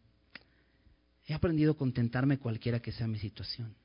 He 1.27 1.33
aprendido 1.33 1.73
a 1.73 1.77
contentarme 1.77 2.39
cualquiera 2.39 2.79
que 2.79 2.93
sea 2.93 3.05
mi 3.05 3.19
situación. 3.19 3.75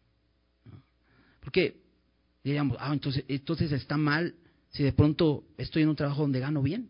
Porque 1.41 1.83
diríamos, 2.45 2.77
ah, 2.81 2.93
entonces, 2.93 3.25
entonces 3.27 3.73
está 3.73 3.97
mal 3.97 4.35
si 4.71 4.85
de 4.85 4.93
pronto 4.93 5.45
estoy 5.59 5.83
en 5.83 5.89
un 5.89 5.97
trabajo 5.97 6.23
donde 6.23 6.39
gano 6.39 6.63
bien. 6.63 6.89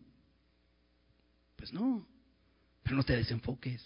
Pues 1.57 1.73
no, 1.73 2.07
pero 2.83 2.97
no 2.97 3.03
te 3.03 3.17
desenfoques. 3.17 3.83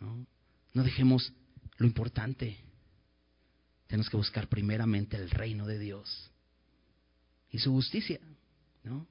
No, 0.00 0.26
no 0.72 0.82
dejemos 0.82 1.32
lo 1.76 1.86
importante. 1.86 2.56
Tenemos 3.88 4.08
que 4.08 4.16
buscar 4.16 4.48
primeramente 4.48 5.18
el 5.18 5.30
reino 5.30 5.66
de 5.66 5.78
Dios 5.78 6.30
y 7.50 7.58
su 7.58 7.72
justicia, 7.72 8.20
¿no? 8.84 9.06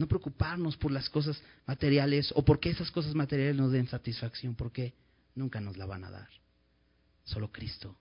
No 0.00 0.08
preocuparnos 0.08 0.78
por 0.78 0.90
las 0.92 1.10
cosas 1.10 1.42
materiales 1.66 2.32
o 2.34 2.42
porque 2.42 2.70
esas 2.70 2.90
cosas 2.90 3.14
materiales 3.14 3.54
nos 3.54 3.70
den 3.70 3.86
satisfacción, 3.86 4.54
porque 4.54 4.94
nunca 5.34 5.60
nos 5.60 5.76
la 5.76 5.84
van 5.84 6.04
a 6.04 6.10
dar. 6.10 6.30
Solo 7.24 7.52
Cristo 7.52 7.94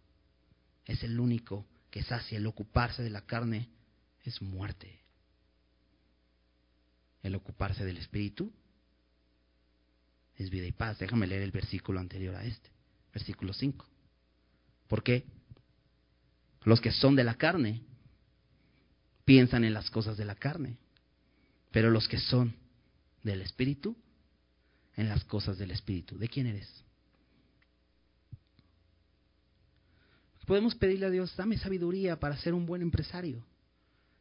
es 0.86 1.04
el 1.04 1.20
único 1.20 1.66
que 1.92 2.02
sacia. 2.02 2.38
El 2.38 2.48
ocuparse 2.48 3.04
de 3.04 3.10
la 3.10 3.26
carne 3.26 3.68
es 4.24 4.42
muerte. 4.42 5.02
El 7.22 7.36
ocuparse 7.36 7.84
del 7.84 7.98
Espíritu 7.98 8.50
es 10.38 10.50
vida 10.50 10.68
y 10.68 10.72
paz. 10.72 11.00
Déjame 11.00 11.28
leer 11.28 11.42
el 11.42 11.52
versículo 11.52 12.00
anterior 12.00 12.34
a 12.34 12.46
este, 12.46 12.70
versículo 13.14 13.52
5. 13.52 13.86
¿Por 14.88 15.04
qué? 15.04 15.26
Los 16.64 16.80
que 16.80 16.94
son 16.94 17.18
de 17.18 17.26
la 17.26 17.36
carne 17.36 17.82
piensan 19.26 19.66
en 19.66 19.74
las 19.74 19.90
cosas 19.90 20.16
de 20.16 20.24
la 20.24 20.36
carne 20.36 20.78
pero 21.72 21.92
los 21.92 22.08
que 22.08 22.18
son 22.18 22.54
del 23.24 23.42
Espíritu, 23.42 23.96
en 24.96 25.08
las 25.08 25.24
cosas 25.24 25.58
del 25.58 25.72
Espíritu. 25.72 26.18
¿De 26.18 26.28
quién 26.28 26.48
eres? 26.48 26.68
Podemos 30.46 30.74
pedirle 30.76 31.06
a 31.06 31.10
Dios, 31.12 31.36
dame 31.38 31.58
sabiduría 31.58 32.20
para 32.20 32.36
ser 32.38 32.54
un 32.54 32.66
buen 32.66 32.82
empresario. 32.82 33.46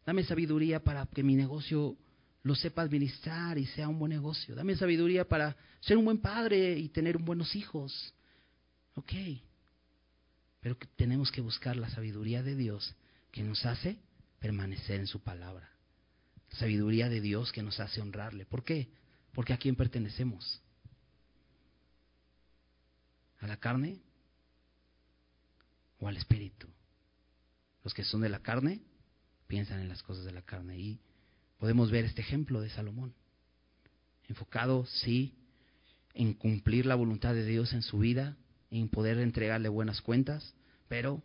Dame 0.04 0.24
sabiduría 0.24 0.82
para 0.82 1.06
que 1.06 1.22
mi 1.22 1.34
negocio 1.34 1.96
lo 2.42 2.54
sepa 2.54 2.82
administrar 2.82 3.58
y 3.58 3.66
sea 3.66 3.88
un 3.88 3.98
buen 3.98 4.10
negocio. 4.10 4.54
Dame 4.54 4.76
sabiduría 4.76 5.26
para 5.26 5.56
ser 5.80 5.96
un 5.96 6.04
buen 6.04 6.18
padre 6.18 6.78
y 6.78 6.90
tener 6.90 7.16
buenos 7.18 7.56
hijos. 7.56 8.14
Ok. 8.94 9.12
Pero 10.60 10.76
tenemos 10.96 11.32
que 11.32 11.40
buscar 11.40 11.76
la 11.76 11.88
sabiduría 11.88 12.42
de 12.42 12.56
Dios 12.56 12.94
que 13.30 13.42
nos 13.42 13.64
hace 13.64 13.98
permanecer 14.38 15.00
en 15.00 15.06
su 15.06 15.20
palabra 15.20 15.77
sabiduría 16.50 17.08
de 17.08 17.20
Dios 17.20 17.52
que 17.52 17.62
nos 17.62 17.80
hace 17.80 18.00
honrarle. 18.00 18.46
¿Por 18.46 18.64
qué? 18.64 18.88
Porque 19.32 19.52
a 19.52 19.58
quién 19.58 19.76
pertenecemos. 19.76 20.62
¿A 23.40 23.46
la 23.46 23.58
carne 23.58 24.00
o 26.00 26.08
al 26.08 26.16
espíritu? 26.16 26.68
Los 27.84 27.94
que 27.94 28.04
son 28.04 28.20
de 28.22 28.28
la 28.28 28.40
carne 28.40 28.80
piensan 29.46 29.80
en 29.80 29.88
las 29.88 30.02
cosas 30.02 30.24
de 30.24 30.32
la 30.32 30.42
carne. 30.42 30.78
Y 30.78 31.00
podemos 31.58 31.90
ver 31.90 32.04
este 32.04 32.22
ejemplo 32.22 32.60
de 32.60 32.70
Salomón. 32.70 33.14
Enfocado, 34.28 34.84
sí, 34.86 35.34
en 36.14 36.34
cumplir 36.34 36.84
la 36.86 36.96
voluntad 36.96 37.34
de 37.34 37.44
Dios 37.44 37.72
en 37.72 37.82
su 37.82 37.98
vida, 37.98 38.36
en 38.70 38.88
poder 38.88 39.18
entregarle 39.18 39.68
buenas 39.68 40.02
cuentas, 40.02 40.54
pero 40.88 41.22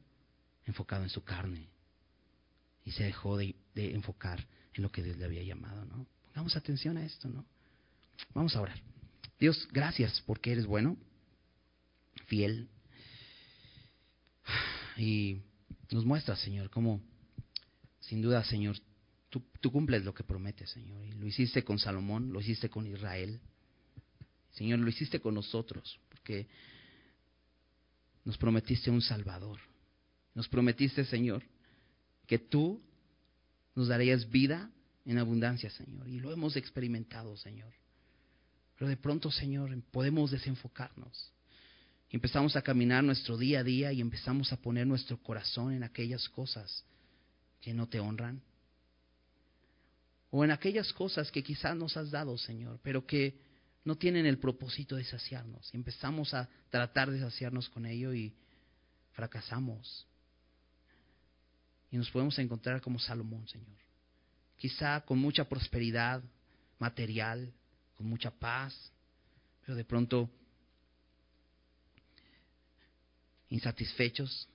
enfocado 0.66 1.04
en 1.04 1.10
su 1.10 1.24
carne. 1.24 1.68
Y 2.86 2.92
se 2.92 3.04
dejó 3.04 3.38
de, 3.38 3.56
de 3.76 3.94
enfocar 3.94 4.46
en 4.76 4.84
lo 4.84 4.92
que 4.92 5.04
Dios 5.04 5.18
le 5.18 5.26
había 5.26 5.44
llamado, 5.44 5.86
¿no? 5.86 6.08
Pongamos 6.26 6.56
atención 6.56 6.98
a 6.98 7.06
esto, 7.06 7.28
¿no? 7.30 7.46
Vamos 8.34 8.56
a 8.56 8.62
orar. 8.62 8.80
Dios, 9.40 9.68
gracias 9.72 10.22
porque 10.26 10.52
eres 10.52 10.66
bueno, 10.66 10.98
fiel, 12.28 12.70
y 14.98 15.42
nos 15.92 16.06
muestras, 16.06 16.40
Señor, 16.40 16.70
cómo, 16.70 17.02
sin 18.00 18.22
duda, 18.22 18.44
Señor, 18.44 18.78
tú, 19.30 19.44
tú 19.60 19.72
cumples 19.72 20.04
lo 20.04 20.14
que 20.14 20.24
prometes, 20.24 20.70
Señor, 20.70 21.04
y 21.06 21.12
lo 21.14 21.26
hiciste 21.26 21.64
con 21.64 21.80
Salomón, 21.80 22.32
lo 22.32 22.42
hiciste 22.42 22.70
con 22.70 22.88
Israel, 22.88 23.40
Señor, 24.52 24.80
lo 24.80 24.90
hiciste 24.90 25.20
con 25.20 25.34
nosotros, 25.34 26.00
porque 26.10 26.48
nos 28.24 28.38
prometiste 28.38 28.92
un 28.92 29.02
Salvador, 29.02 29.60
nos 30.36 30.48
prometiste, 30.48 31.06
Señor, 31.06 31.44
que 32.28 32.40
tú 32.40 32.82
nos 33.76 33.88
darías 33.88 34.30
vida 34.30 34.70
en 35.06 35.18
abundancia, 35.18 35.70
Señor. 35.70 36.08
Y 36.08 36.20
lo 36.20 36.32
hemos 36.32 36.56
experimentado, 36.56 37.36
Señor. 37.38 37.74
Pero 38.78 38.90
de 38.90 38.98
pronto, 38.98 39.32
Señor, 39.32 39.76
podemos 39.92 40.32
desenfocarnos. 40.32 41.32
empezamos 42.10 42.56
a 42.56 42.62
caminar 42.62 43.04
nuestro 43.04 43.38
día 43.38 43.60
a 43.60 43.64
día 43.64 43.92
y 43.92 44.00
empezamos 44.00 44.54
a 44.54 44.58
poner 44.58 44.86
nuestro 44.86 45.18
corazón 45.18 45.74
en 45.74 45.84
aquellas 45.84 46.30
cosas 46.30 46.86
que 47.60 47.74
no 47.74 47.88
te 47.88 48.00
honran. 48.00 48.42
o 50.30 50.44
en 50.44 50.50
aquellas 50.50 50.92
cosas 50.94 51.32
que 51.32 51.44
quizás 51.44 51.76
nos 51.76 51.96
has 51.96 52.10
dado, 52.10 52.38
Señor, 52.40 52.80
pero 52.82 53.06
que 53.06 53.38
no 53.86 53.98
tienen 53.98 54.26
el 54.26 54.40
propósito 54.40 54.96
de 54.96 55.04
saciarnos. 55.04 55.72
Y 55.74 55.78
empezamos 55.78 56.34
a 56.34 56.50
tratar 56.72 57.12
de 57.12 57.20
saciarnos 57.20 57.70
con 57.70 57.86
ello 57.86 58.14
y 58.14 58.34
fracasamos. 59.12 60.08
Y 61.94 61.98
nos 61.98 62.10
podemos 62.10 62.39
encontrar 62.39 62.82
como 62.82 62.98
Salomón, 62.98 63.48
Señor. 63.48 63.78
Quizá 64.58 65.02
con 65.02 65.20
mucha 65.20 65.48
prosperidad 65.48 66.24
material, 66.80 67.54
con 67.96 68.08
mucha 68.08 68.32
paz, 68.32 68.91
pero 69.62 69.76
de 69.76 69.86
pronto 69.86 70.28
insatisfechos, 73.50 74.50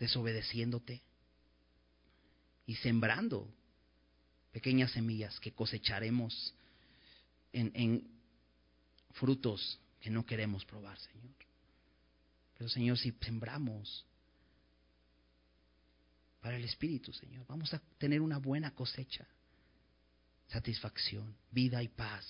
desobedeciéndote 0.00 1.00
y 2.66 2.74
sembrando 2.74 3.48
pequeñas 4.50 4.90
semillas 4.90 5.38
que 5.38 5.52
cosecharemos 5.52 6.54
en, 7.52 7.70
en, 7.74 8.10
frutos 9.12 9.78
que 10.00 10.10
no 10.10 10.26
queremos 10.26 10.64
probar, 10.64 10.98
Señor. 10.98 11.30
Pero 12.58 12.68
Señor, 12.68 12.98
si 12.98 13.12
sembramos 13.20 14.04
para 16.46 16.58
el 16.58 16.64
Espíritu, 16.64 17.12
Señor, 17.12 17.44
vamos 17.48 17.74
a 17.74 17.82
tener 17.98 18.20
una 18.20 18.38
buena 18.38 18.70
cosecha, 18.70 19.26
satisfacción, 20.46 21.34
vida 21.50 21.82
y 21.82 21.88
paz. 21.88 22.24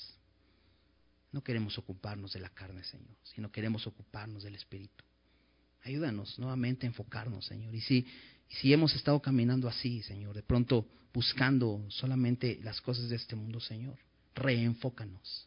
No 1.32 1.44
queremos 1.44 1.76
ocuparnos 1.76 2.32
de 2.32 2.40
la 2.40 2.48
carne, 2.48 2.82
Señor, 2.84 3.14
sino 3.24 3.52
queremos 3.52 3.86
ocuparnos 3.86 4.42
del 4.42 4.54
Espíritu. 4.54 5.04
Ayúdanos 5.84 6.38
nuevamente 6.38 6.86
a 6.86 6.88
enfocarnos, 6.88 7.44
Señor. 7.44 7.74
Y 7.74 7.82
si, 7.82 8.06
si 8.48 8.72
hemos 8.72 8.94
estado 8.94 9.20
caminando 9.20 9.68
así, 9.68 10.02
Señor, 10.02 10.34
de 10.34 10.42
pronto 10.42 10.88
buscando 11.12 11.84
solamente 11.90 12.58
las 12.62 12.80
cosas 12.80 13.10
de 13.10 13.16
este 13.16 13.36
mundo, 13.36 13.60
Señor, 13.60 13.98
reenfócanos. 14.34 15.46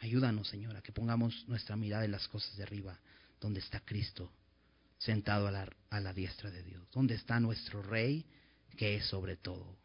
Ayúdanos, 0.00 0.46
Señor, 0.48 0.76
a 0.76 0.82
que 0.82 0.92
pongamos 0.92 1.48
nuestra 1.48 1.74
mirada 1.74 2.04
en 2.04 2.12
las 2.12 2.28
cosas 2.28 2.54
de 2.58 2.64
arriba, 2.64 3.00
donde 3.40 3.60
está 3.60 3.80
Cristo, 3.80 4.30
sentado 5.04 5.48
a 5.48 6.00
la, 6.00 6.12
diestra 6.14 6.50
de 6.50 6.62
Dios, 6.62 6.82
donde 6.90 7.14
está 7.14 7.38
nuestro 7.38 7.82
Rey, 7.82 8.24
que 8.76 8.96
es 8.96 9.06
sobre 9.06 9.36
todo. 9.36 9.76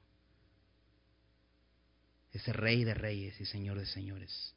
Ese 2.31 2.53
Rey 2.53 2.83
de 2.83 2.93
reyes 2.93 3.39
y 3.41 3.45
Señor 3.45 3.79
de 3.79 3.85
señores, 3.85 4.55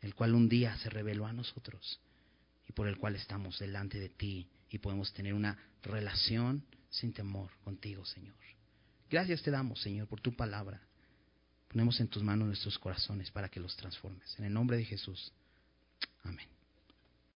el 0.00 0.14
cual 0.14 0.34
un 0.34 0.48
día 0.48 0.76
se 0.78 0.88
reveló 0.88 1.26
a 1.26 1.32
nosotros 1.32 2.00
y 2.66 2.72
por 2.72 2.88
el 2.88 2.96
cual 2.96 3.16
estamos 3.16 3.58
delante 3.58 3.98
de 3.98 4.08
ti 4.08 4.48
y 4.70 4.78
podemos 4.78 5.12
tener 5.12 5.34
una 5.34 5.58
relación 5.82 6.64
sin 6.88 7.12
temor 7.12 7.50
contigo, 7.62 8.04
Señor. 8.06 8.34
Gracias 9.10 9.42
te 9.42 9.50
damos, 9.50 9.82
Señor, 9.82 10.08
por 10.08 10.20
tu 10.20 10.34
palabra. 10.34 10.80
Ponemos 11.68 12.00
en 12.00 12.08
tus 12.08 12.22
manos 12.22 12.46
nuestros 12.46 12.78
corazones 12.78 13.30
para 13.30 13.48
que 13.48 13.60
los 13.60 13.76
transformes. 13.76 14.34
En 14.38 14.46
el 14.46 14.52
nombre 14.52 14.76
de 14.76 14.84
Jesús. 14.84 15.32
Amén. 16.22 16.48